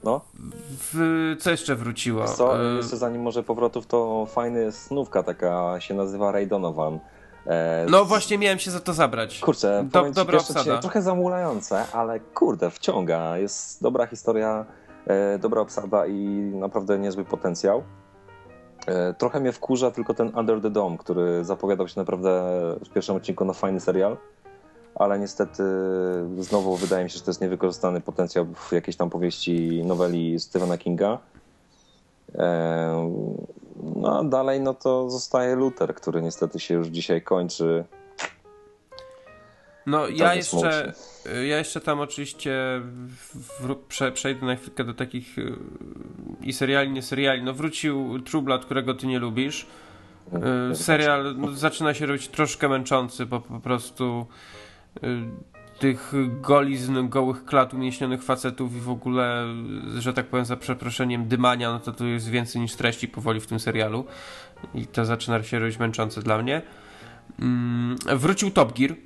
No. 0.04 0.20
w, 0.92 1.36
co 1.40 1.50
jeszcze 1.50 1.76
wróciło? 1.76 2.28
Co, 2.28 2.62
Yy, 2.62 2.76
jeszcze 2.76 2.96
zanim 2.96 3.22
może 3.22 3.42
powrotów, 3.42 3.86
to 3.86 4.26
fajny 4.26 4.72
snówka 4.72 5.22
taka 5.22 5.80
się 5.80 5.94
nazywa 5.94 6.32
Ray 6.32 6.46
Donovan. 6.46 6.98
E, 7.46 7.86
no 7.90 8.04
właśnie 8.04 8.38
miałem 8.38 8.58
się 8.58 8.70
za 8.70 8.80
to 8.80 8.92
zabrać. 8.92 9.38
Kurczę, 9.38 9.84
Do- 9.92 10.08
ci, 10.08 10.12
dobra 10.12 10.38
obsada. 10.38 10.78
trochę 10.78 11.02
zamulające, 11.02 11.84
ale 11.92 12.20
kurde, 12.20 12.70
wciąga. 12.70 13.38
Jest 13.38 13.82
dobra 13.82 14.06
historia, 14.06 14.64
e, 15.06 15.38
dobra 15.38 15.60
obsada 15.60 16.06
i 16.06 16.24
naprawdę 16.54 16.98
niezły 16.98 17.24
potencjał. 17.24 17.82
E, 18.86 19.14
trochę 19.14 19.40
mnie 19.40 19.52
wkurza 19.52 19.90
tylko 19.90 20.14
ten 20.14 20.32
Under 20.38 20.60
the 20.60 20.70
Dome, 20.70 20.98
który 20.98 21.44
zapowiadał 21.44 21.88
się 21.88 22.00
naprawdę 22.00 22.42
w 22.84 22.88
pierwszym 22.94 23.16
odcinku 23.16 23.44
na 23.44 23.52
fajny 23.52 23.80
serial, 23.80 24.16
ale 24.94 25.18
niestety 25.18 25.62
znowu 26.38 26.76
wydaje 26.76 27.04
mi 27.04 27.10
się, 27.10 27.18
że 27.18 27.24
to 27.24 27.30
jest 27.30 27.40
niewykorzystany 27.40 28.00
potencjał 28.00 28.46
w 28.54 28.72
jakiejś 28.72 28.96
tam 28.96 29.10
powieści, 29.10 29.82
noweli 29.84 30.40
Stephena 30.40 30.78
Kinga. 30.78 31.18
No 33.82 34.18
a 34.18 34.24
dalej 34.24 34.60
no 34.60 34.74
to 34.74 35.10
zostaje 35.10 35.56
Luther, 35.56 35.94
który 35.94 36.22
niestety 36.22 36.60
się 36.60 36.74
już 36.74 36.86
dzisiaj 36.86 37.22
kończy. 37.22 37.84
No 39.86 40.08
ja 40.08 40.24
Tak, 40.24 40.36
jeszcze, 40.36 40.92
ja 41.24 41.58
jeszcze 41.58 41.80
tam 41.80 42.00
oczywiście 42.00 42.52
w, 43.60 43.76
prze, 43.88 44.12
przejdę 44.12 44.46
na 44.46 44.56
chwilkę 44.56 44.84
do 44.84 44.94
takich 44.94 45.38
y, 45.38 45.56
i 46.40 46.52
seriali, 46.52 46.90
nie 46.90 47.02
seriali. 47.02 47.42
No 47.42 47.52
wrócił 47.52 48.20
True 48.20 48.42
Blood, 48.42 48.64
którego 48.64 48.94
ty 48.94 49.06
nie 49.06 49.18
lubisz. 49.18 49.66
Y, 50.72 50.76
serial 50.76 51.34
no, 51.36 51.52
zaczyna 51.52 51.94
się 51.94 52.06
robić 52.06 52.28
troszkę 52.28 52.68
męczący, 52.68 53.26
bo 53.26 53.40
po 53.40 53.60
prostu 53.60 54.26
y, 54.96 55.00
tych 55.80 56.12
golizn, 56.40 57.08
gołych 57.08 57.44
klat 57.44 57.74
umięśnionych 57.74 58.22
facetów 58.22 58.76
i 58.76 58.80
w 58.80 58.90
ogóle, 58.90 59.46
że 59.98 60.12
tak 60.12 60.26
powiem 60.26 60.44
za 60.44 60.56
przeproszeniem, 60.56 61.28
dymania, 61.28 61.72
no 61.72 61.80
to 61.80 61.92
tu 61.92 62.06
jest 62.06 62.28
więcej 62.28 62.62
niż 62.62 62.74
treści 62.74 63.08
powoli 63.08 63.40
w 63.40 63.46
tym 63.46 63.60
serialu 63.60 64.04
i 64.74 64.86
to 64.86 65.04
zaczyna 65.04 65.42
się 65.42 65.58
robić 65.58 65.78
męczące 65.78 66.22
dla 66.22 66.38
mnie. 66.42 66.62
Mm, 67.40 67.96
wrócił 68.16 68.50
Top 68.50 68.78
Gear. 68.78 68.96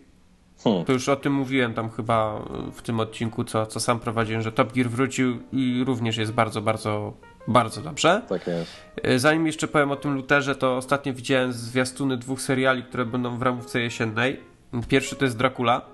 Hmm. 0.65 0.85
To 0.85 0.93
już 0.93 1.09
o 1.09 1.17
tym 1.17 1.33
mówiłem 1.33 1.75
tam 1.75 1.91
chyba 1.91 2.43
w 2.75 2.83
tym 2.83 3.01
odcinku, 3.01 3.45
co, 3.45 3.67
co 3.67 3.81
sam 3.81 4.01
prowadziłem, 4.01 4.43
że 4.43 4.53
Top 4.53 4.73
Gear 4.73 4.89
wrócił 4.89 5.39
i 5.53 5.83
również 5.87 6.17
jest 6.17 6.33
bardzo, 6.33 6.63
bardzo, 6.63 7.13
bardzo 7.49 7.81
dobrze. 7.81 8.23
Tak 8.29 8.47
jest. 8.47 8.71
E, 9.03 9.19
Zanim 9.19 9.47
jeszcze 9.47 9.69
powiem 9.69 9.91
o 9.91 9.97
tym 9.97 10.15
Luterze, 10.15 10.55
to 10.55 10.77
ostatnio 10.77 11.15
widziałem 11.15 11.53
zwiastuny 11.53 12.17
dwóch 12.17 12.41
seriali, 12.41 12.83
które 12.83 13.05
będą 13.05 13.39
w 13.39 13.43
ramówce 13.43 13.81
jesiennej. 13.81 14.41
Pierwszy 14.89 15.17
to 15.17 15.25
jest 15.25 15.37
Dracula. 15.37 15.94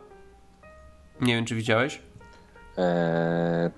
Nie 1.20 1.34
wiem, 1.34 1.44
czy 1.44 1.54
widziałeś. 1.54 2.02
Eee... 2.76 3.70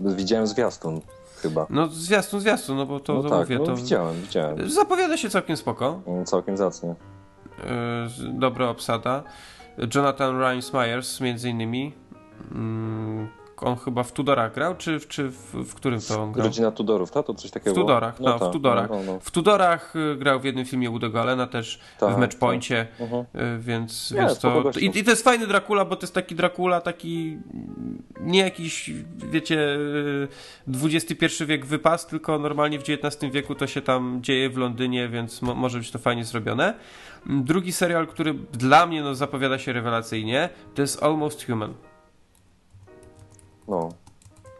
Widziałem 0.00 0.46
zwiastun 0.46 1.00
chyba. 1.42 1.66
No 1.70 1.86
zwiastun, 1.86 2.40
zwiastun, 2.40 2.76
no 2.76 2.86
bo 2.86 3.00
to, 3.00 3.14
no 3.14 3.22
to 3.22 3.28
tak, 3.30 3.38
mówię, 3.38 3.58
no 3.58 3.64
to 3.64 3.76
widziałem, 3.76 4.20
widziałem. 4.22 4.70
zapowiada 4.70 5.16
się 5.16 5.30
całkiem 5.30 5.56
spoko. 5.56 6.00
Mm, 6.06 6.24
Całkiem 6.26 6.56
zacnie. 6.56 6.90
E, 6.90 8.08
z- 8.08 8.38
Dobra 8.38 8.68
obsada. 8.68 9.22
Jonathan 9.94 10.40
Rhys 10.42 10.72
Myers 10.72 11.20
między 11.20 11.48
innymi. 11.50 11.94
Mm, 12.52 13.28
On 13.62 13.76
chyba 13.76 14.02
w 14.02 14.12
Tudorach 14.12 14.54
grał, 14.54 14.74
czy, 14.76 15.00
w- 15.00 15.08
czy 15.08 15.28
w, 15.30 15.36
w 15.54 15.74
którym 15.74 16.00
to 16.08 16.22
on 16.22 16.32
grał? 16.32 16.46
Rodzina 16.46 16.70
Tudorów, 16.70 17.10
tak? 17.10 17.26
To 17.26 17.34
coś 17.34 17.50
W 17.50 17.54
takiego 17.54 17.74
było? 17.74 17.86
Tudorach, 17.86 18.20
no, 18.20 18.38
tak, 18.38 18.48
w 18.48 18.52
Tudorach. 18.52 18.90
No, 18.90 18.96
no, 18.96 19.12
no. 19.12 19.20
W 19.20 19.30
Tudorach 19.30 19.96
y, 19.96 20.16
grał 20.16 20.40
w 20.40 20.44
jednym 20.44 20.64
filmie 20.64 20.90
Woody'ego 20.90 21.18
Allena 21.20 21.46
też 21.46 21.80
Tak, 22.00 22.14
w 22.16 22.18
Matchpoincie, 22.18 22.86
Mhm. 23.00 23.24
y, 23.34 23.58
więc, 23.58 24.10
Nie, 24.10 24.20
więc 24.20 24.38
to... 24.38 24.70
I, 24.80 24.98
I 24.98 25.04
to 25.04 25.10
jest 25.10 25.24
fajny 25.24 25.46
Dracula, 25.46 25.84
bo 25.84 25.96
to 25.96 26.02
jest 26.02 26.14
taki 26.14 26.34
Dracula, 26.34 26.80
taki 26.80 27.38
nie 28.20 28.40
jakiś, 28.40 28.90
wiecie, 29.30 29.58
y, 29.60 30.28
XXI 30.84 31.44
wiek 31.46 31.66
wypas, 31.66 32.06
tylko 32.06 32.38
normalnie 32.38 32.78
w 32.78 32.82
XIX 32.82 33.32
wieku 33.32 33.54
to 33.54 33.66
się 33.66 33.82
tam 33.82 34.18
dzieje 34.22 34.50
w 34.50 34.56
Londynie, 34.56 35.08
więc 35.08 35.42
mo 35.42 35.54
może 35.54 35.78
być 35.78 35.90
to 35.90 35.98
fajnie 35.98 36.24
zrobione. 36.24 36.74
Drugi 37.26 37.72
serial, 37.72 38.06
który 38.06 38.34
dla 38.34 38.86
mnie 38.86 39.02
no, 39.02 39.14
zapowiada 39.14 39.58
się 39.58 39.72
rewelacyjnie, 39.72 40.48
to 40.74 40.82
jest 40.82 41.02
Almost 41.02 41.46
Human. 41.46 41.74
No. 43.68 43.88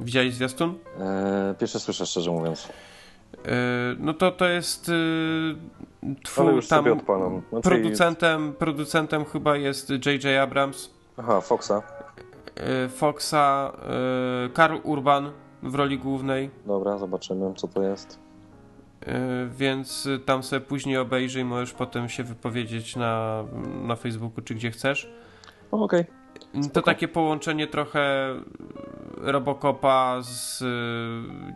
Widziałeś 0.01 0.35
zwiastun? 0.35 0.69
Eee, 1.01 1.55
pierwsze 1.55 1.81
słyszę, 1.81 2.07
szczerze 2.07 2.31
mówiąc. 2.31 2.69
Yy, 3.33 3.51
No 3.99 4.15
to 4.15 4.31
to 4.33 4.49
jest 4.49 4.89
yy, 4.89 4.95
Ale 6.03 6.15
twór, 6.25 6.67
tam. 6.69 6.85
Znaczy- 6.85 7.63
producentem, 7.63 8.53
producentem 8.59 9.25
chyba 9.25 9.57
jest 9.57 9.91
J.J. 9.91 10.25
Abrams, 10.43 10.91
Aha, 11.17 11.41
Foxa. 11.41 11.71
yy, 12.83 12.89
Foxa, 12.89 13.73
yy, 14.43 14.51
Karl 14.51 14.77
Urban 14.83 15.31
w 15.63 15.75
roli 15.75 15.99
głównej. 15.99 16.51
Dobra, 16.67 16.99
zobaczymy, 16.99 17.55
co 17.57 17.69
to 17.69 17.83
jest. 17.83 18.19
więc 19.51 20.09
tam 20.27 20.43
sobie 20.43 20.61
później 20.61 20.97
obejrzyj, 20.99 21.45
możesz 21.45 21.73
potem 21.73 22.09
się 22.09 22.25
wypowiedzieć 22.25 22.97
na, 22.97 23.45
na 23.83 23.97
Facebooku 23.97 24.43
czy 24.45 24.55
gdzie 24.55 24.71
chcesz. 24.71 25.11
Okej. 25.71 26.05
To 26.05 26.11
Spoko. 26.62 26.82
takie 26.82 27.09
połączenie 27.09 27.66
trochę 27.66 28.34
Robocopa 29.16 30.18
z, 30.22 30.64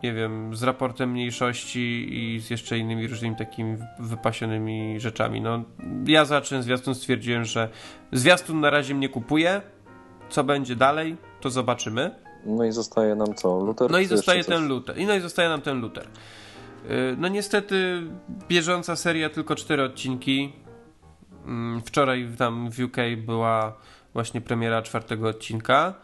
nie 0.02 0.12
wiem, 0.12 0.56
z 0.56 0.62
raportem 0.62 1.10
mniejszości 1.10 2.08
i 2.10 2.40
z 2.40 2.50
jeszcze 2.50 2.78
innymi 2.78 3.08
różnymi 3.08 3.36
takimi 3.36 3.76
wypasionymi 3.98 5.00
rzeczami. 5.00 5.40
No, 5.40 5.62
ja 6.06 6.24
zacząłem 6.24 6.62
zwiastun, 6.64 6.94
stwierdziłem, 6.94 7.44
że 7.44 7.68
zwiastun 8.12 8.60
na 8.60 8.70
razie 8.70 8.94
mnie 8.94 9.08
kupuje. 9.08 9.60
Co 10.28 10.44
będzie 10.44 10.76
dalej, 10.76 11.16
to 11.40 11.50
zobaczymy. 11.50 12.10
No 12.46 12.64
i 12.64 12.72
zostaje 12.72 13.14
nam 13.14 13.34
co? 13.34 13.60
Luther? 13.60 13.90
No 13.90 13.98
i 13.98 14.06
zostaje 14.06 14.44
ten 14.44 14.68
Luther. 14.68 14.98
I 14.98 15.06
no 15.06 15.14
i 15.14 15.20
zostaje 15.20 15.48
nam 15.48 15.60
ten 15.60 15.80
Luther. 15.80 16.04
Y, 16.04 17.16
No 17.18 17.28
niestety 17.28 18.02
bieżąca 18.48 18.96
seria 18.96 19.30
tylko 19.30 19.54
cztery 19.54 19.82
odcinki. 19.82 20.52
Mm, 21.46 21.80
Wczoraj 21.80 22.28
tam 22.38 22.70
w 22.70 22.80
UK 22.80 22.96
była 23.26 23.76
właśnie 24.14 24.40
premiera 24.40 24.82
czwartego 24.82 25.28
odcinka. 25.28 25.94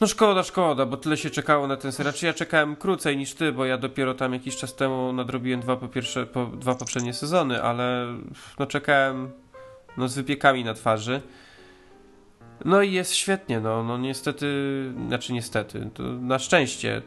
No 0.00 0.06
szkoda, 0.06 0.42
szkoda, 0.42 0.86
bo 0.86 0.96
tyle 0.96 1.16
się 1.16 1.30
czekało 1.30 1.66
na 1.66 1.76
ten 1.76 1.92
serial. 1.92 2.14
Czy 2.14 2.26
ja 2.26 2.32
czekałem 2.32 2.76
krócej 2.76 3.16
niż 3.16 3.34
ty, 3.34 3.52
bo 3.52 3.64
ja 3.64 3.78
dopiero 3.78 4.14
tam 4.14 4.32
jakiś 4.32 4.56
czas 4.56 4.74
temu 4.74 5.12
nadrobiłem 5.12 5.60
dwa, 5.60 5.76
po 5.76 5.88
pierwsze, 5.88 6.26
po, 6.26 6.46
dwa 6.46 6.74
poprzednie 6.74 7.14
sezony, 7.14 7.62
ale 7.62 8.06
no 8.58 8.66
czekałem 8.66 9.30
no 9.96 10.08
z 10.08 10.14
wypiekami 10.14 10.64
na 10.64 10.74
twarzy. 10.74 11.20
No 12.64 12.82
i 12.82 12.92
jest 12.92 13.14
świetnie, 13.14 13.60
no, 13.60 13.82
no 13.84 13.98
niestety, 13.98 14.46
znaczy 15.06 15.32
niestety, 15.32 15.90
na 16.20 16.38
szczęście 16.38 17.02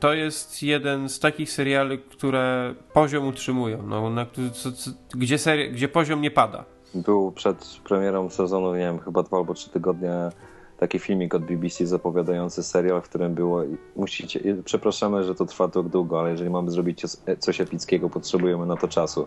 to 0.00 0.14
jest 0.14 0.62
jeden 0.62 1.08
z 1.08 1.20
takich 1.20 1.50
seriali, 1.50 1.98
które 1.98 2.74
poziom 2.92 3.26
utrzymują, 3.26 3.82
no, 3.82 4.10
na, 4.10 4.26
co, 4.52 4.72
co, 4.72 4.90
gdzie, 5.14 5.36
seri- 5.36 5.72
gdzie 5.72 5.88
poziom 5.88 6.20
nie 6.20 6.30
pada. 6.30 6.64
Był 6.94 7.32
przed 7.32 7.80
premierą 7.84 8.30
sezonu, 8.30 8.72
nie 8.72 8.78
wiem, 8.80 8.98
chyba 8.98 9.22
dwa 9.22 9.36
albo 9.36 9.54
trzy 9.54 9.70
tygodnie 9.70 10.30
taki 10.78 10.98
filmik 10.98 11.34
od 11.34 11.44
BBC 11.44 11.86
zapowiadający 11.86 12.62
serial, 12.62 13.02
w 13.02 13.08
którym 13.08 13.34
było 13.34 13.62
musicie, 13.96 14.40
przepraszamy, 14.64 15.24
że 15.24 15.34
to 15.34 15.46
trwa 15.46 15.68
tak 15.68 15.88
długo, 15.88 16.20
ale 16.20 16.30
jeżeli 16.30 16.50
mamy 16.50 16.70
zrobić 16.70 17.00
coś- 17.00 17.38
coś 17.38 17.60
epickiego, 17.60 18.10
potrzebujemy 18.10 18.66
na 18.66 18.76
to 18.76 18.88
czasu. 18.88 19.26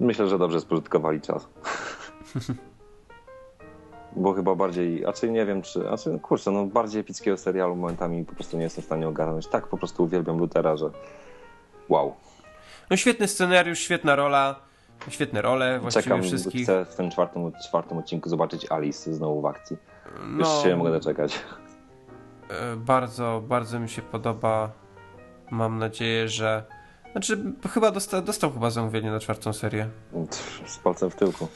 Myślę, 0.00 0.28
że 0.28 0.38
dobrze 0.38 0.60
spożytkowali 0.60 1.20
czas. 1.20 1.48
Bo 4.16 4.32
chyba 4.32 4.54
bardziej, 4.54 5.04
a 5.06 5.12
czy 5.12 5.30
nie 5.30 5.46
wiem, 5.46 5.62
czy, 5.62 5.90
a 5.90 5.96
czy, 5.96 6.18
kurczę, 6.18 6.50
no 6.50 6.66
bardziej 6.66 7.00
epickiego 7.00 7.36
serialu 7.36 7.76
momentami 7.76 8.24
po 8.24 8.34
prostu 8.34 8.56
nie 8.56 8.62
jestem 8.62 8.82
w 8.82 8.86
stanie 8.86 9.08
ogarnąć. 9.08 9.46
Tak 9.46 9.66
po 9.66 9.78
prostu 9.78 10.04
uwielbiam 10.04 10.38
Luthera, 10.38 10.76
że 10.76 10.90
wow. 11.88 12.14
No 12.90 12.96
świetny 12.96 13.28
scenariusz, 13.28 13.78
świetna 13.78 14.16
rola, 14.16 14.65
świetne 15.08 15.42
role 15.42 15.78
właściwie 15.80 16.02
Czekam, 16.04 16.22
wszystkich. 16.22 16.62
chcę 16.62 16.84
w 16.84 16.94
tym 16.94 17.10
czwartym, 17.10 17.52
czwartym 17.68 17.98
odcinku 17.98 18.28
zobaczyć 18.28 18.72
Alice 18.72 19.14
znowu 19.14 19.40
w 19.40 19.46
akcji. 19.46 19.76
Już 20.38 20.48
No, 20.48 20.62
się 20.62 20.68
nie 20.68 20.76
mogę 20.76 20.90
doczekać. 20.90 21.40
e, 22.50 22.76
bardzo, 22.76 23.42
bardzo 23.48 23.80
mi 23.80 23.88
się 23.88 24.02
podoba. 24.02 24.72
Mam 25.50 25.78
nadzieję, 25.78 26.28
że... 26.28 26.64
Znaczy, 27.12 27.38
chyba 27.70 27.90
dostał, 27.90 28.22
dostał 28.22 28.52
chyba 28.52 28.70
zamówienie 28.70 29.10
na 29.10 29.20
czwartą 29.20 29.52
serię. 29.52 29.88
Z 30.66 30.78
palcem 30.78 31.10
w 31.10 31.14
tyłku. 31.16 31.48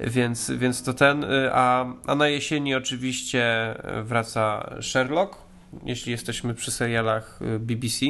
Więc, 0.00 0.50
więc 0.50 0.82
to 0.82 0.94
ten. 0.94 1.24
y, 1.24 1.50
A, 1.52 1.86
a 2.06 2.14
na 2.14 2.28
jesieni 2.28 2.74
oczywiście 2.74 3.74
wraca 4.02 4.70
Sherlock. 4.80 5.36
Jeśli 5.84 6.12
jesteśmy 6.12 6.54
przy 6.54 6.70
serialach 6.70 7.38
y, 7.42 7.58
BBC, 7.58 8.06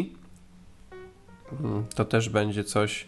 Mm, 1.60 1.84
to 1.94 2.04
też 2.04 2.28
będzie 2.28 2.64
coś, 2.64 3.06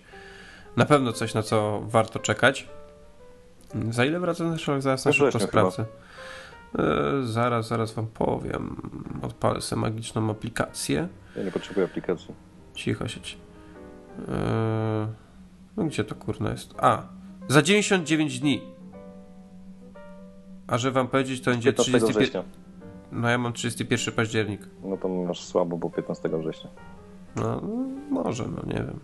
na 0.78 0.84
pewno 0.86 1.12
coś, 1.12 1.34
na 1.34 1.42
co 1.42 1.82
warto 1.86 2.18
czekać. 2.18 2.68
Za 3.90 4.04
ile 4.04 4.20
wraca 4.20 4.44
ten 4.44 4.58
Sherlock? 4.58 4.82
Zaraz 4.82 5.04
na 5.04 5.12
szybko 5.12 5.40
sprawdzę. 5.40 5.82
Y, 5.82 7.26
Zaraz, 7.26 7.68
zaraz 7.68 7.92
wam 7.92 8.06
powiem. 8.06 8.76
Odpalę 9.22 9.60
sobie 9.60 9.82
magiczną 9.82 10.30
aplikację. 10.30 11.08
Ja 11.36 11.42
nie 11.42 11.50
potrzebuję 11.52 11.86
aplikacji. 11.86 12.34
Cicho 12.74 13.08
sieć. 13.08 13.38
Eee, 14.18 15.06
no 15.76 15.84
gdzie 15.84 16.04
to 16.04 16.14
kurna 16.14 16.50
jest? 16.50 16.74
A, 16.78 17.02
za 17.48 17.62
99 17.62 18.40
dni. 18.40 18.62
A 20.66 20.78
że 20.78 20.90
wam 20.90 21.08
powiedzieć, 21.08 21.40
to 21.40 21.50
będzie 21.50 21.72
15 21.72 21.92
31. 21.92 22.22
września. 22.22 22.42
No 23.12 23.28
ja 23.30 23.38
mam 23.38 23.52
31 23.52 24.14
październik. 24.14 24.60
No 24.84 24.96
to 24.96 25.08
masz 25.08 25.44
słabo, 25.44 25.76
bo 25.76 25.90
15 25.90 26.28
września. 26.28 26.70
No, 27.36 27.60
może, 28.10 28.44
no 28.48 28.62
nie 28.66 28.74
wiem. 28.84 29.00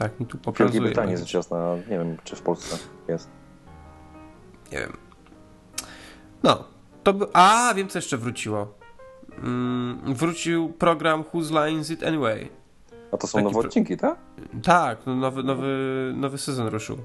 Tak 0.00 0.20
mi 0.20 0.26
tu 0.26 0.38
pokazuje. 0.38 0.64
Wielkiej 0.66 0.80
Brytanii 0.80 1.14
no, 1.14 1.20
jest 1.20 1.34
jasna, 1.34 1.76
nie 1.90 1.98
wiem 1.98 2.16
czy 2.24 2.36
w 2.36 2.42
Polsce 2.42 2.76
jest. 3.08 3.28
Nie 4.72 4.78
wiem. 4.78 4.96
No, 6.42 6.64
to 7.02 7.12
by... 7.12 7.26
A, 7.32 7.74
wiem 7.76 7.88
co 7.88 7.98
jeszcze 7.98 8.16
wróciło. 8.16 8.74
Mm, 9.42 10.14
wrócił 10.14 10.72
program 10.72 11.24
Whose 11.34 11.54
Line 11.54 11.80
Is 11.80 11.90
It 11.90 12.02
Anyway. 12.02 12.48
A 13.12 13.16
to 13.16 13.26
są 13.26 13.38
Taki 13.38 13.52
nowe 13.54 13.66
odcinki, 13.66 13.96
tak? 13.96 14.16
Tak, 14.62 14.98
no 15.06 15.16
nowy, 15.16 15.42
nowy, 15.42 16.12
nowy 16.16 16.38
sezon 16.38 16.66
ruszył. 16.66 16.98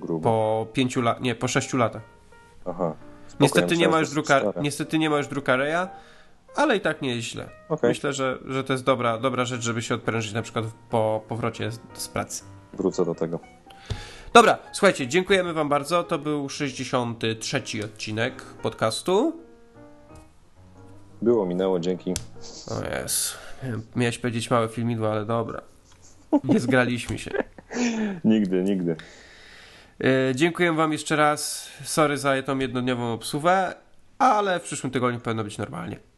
Grubo. 0.00 0.20
Po 0.30 0.66
pięciu 0.72 1.02
latach, 1.02 1.22
nie, 1.22 1.34
po 1.34 1.48
sześciu 1.48 1.76
latach. 1.76 2.02
Aha. 2.64 2.94
Spoko, 3.26 3.42
Niestety 3.42 3.74
ja 3.74 3.80
nie, 3.80 3.88
ma 3.88 3.98
już 3.98 4.10
druka, 4.10 4.40
niestety 4.62 4.98
nie 4.98 5.10
ma 5.10 5.16
już 5.16 5.28
drukareja, 5.28 5.88
ale 6.56 6.76
i 6.76 6.80
tak 6.80 7.02
nie 7.02 7.16
jest 7.16 7.28
źle. 7.28 7.48
Okej, 7.68 7.88
Myślę, 7.90 8.12
że, 8.12 8.38
że 8.46 8.64
to 8.64 8.72
jest 8.72 8.84
dobra, 8.84 9.18
dobra 9.18 9.44
rzecz, 9.44 9.62
żeby 9.62 9.82
się 9.82 9.94
odprężyć 9.94 10.32
na 10.32 10.42
przykład 10.42 10.64
po 10.90 11.24
powrocie 11.28 11.72
z, 11.72 11.80
z 11.94 12.08
pracy. 12.08 12.44
wrócę 12.72 13.04
do 13.04 13.14
tego. 13.14 13.40
Dobra, 14.32 14.58
słuchajcie, 14.72 15.08
dziękujemy 15.08 15.52
wam 15.52 15.68
bardzo. 15.68 16.04
To 16.04 16.18
był 16.18 16.48
63 16.48 17.62
odcinek 17.84 18.42
podcastu. 18.44 19.40
Było, 21.22 21.46
minęło, 21.46 21.80
dzięki. 21.80 22.14
O 22.70 22.98
jest. 22.98 23.38
Miałeś 23.96 24.18
powiedzieć 24.18 24.50
małe 24.50 24.68
filmidło, 24.68 25.12
ale 25.12 25.24
dobra. 25.26 25.60
Nie 26.44 26.60
zgraliśmy 26.60 27.18
się. 27.18 27.30
Nigdy, 28.24 28.62
nigdy. 28.62 28.96
E, 30.04 30.34
dziękuję 30.34 30.72
wam 30.72 30.92
jeszcze 30.92 31.16
raz. 31.16 31.68
Sorry 31.84 32.18
za 32.18 32.42
tą 32.42 32.58
jednodniową 32.58 33.12
obsuwę, 33.12 33.74
ale 34.18 34.60
w 34.60 34.62
przyszłym 34.62 34.92
tygodniu 34.92 35.20
powinno 35.20 35.44
być 35.44 35.58
normalnie. 35.58 36.13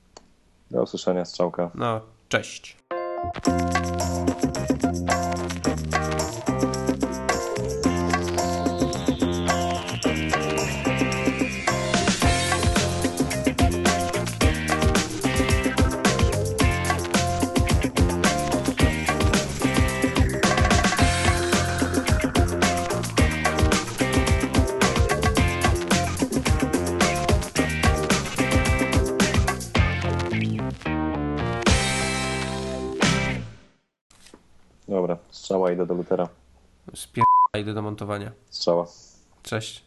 Do 0.71 0.83
usłyszenia, 0.83 1.25
strzałka. 1.25 1.71
No, 1.75 2.01
cześć. 2.29 2.77
Strzała, 35.47 35.73
idę 35.73 35.87
do 35.87 35.95
Lutera. 35.95 36.29
Spier... 36.95 37.25
idę 37.61 37.75
do 37.75 37.83
montowania. 37.83 38.33
Strzała. 38.51 38.87
Cześć. 39.43 39.86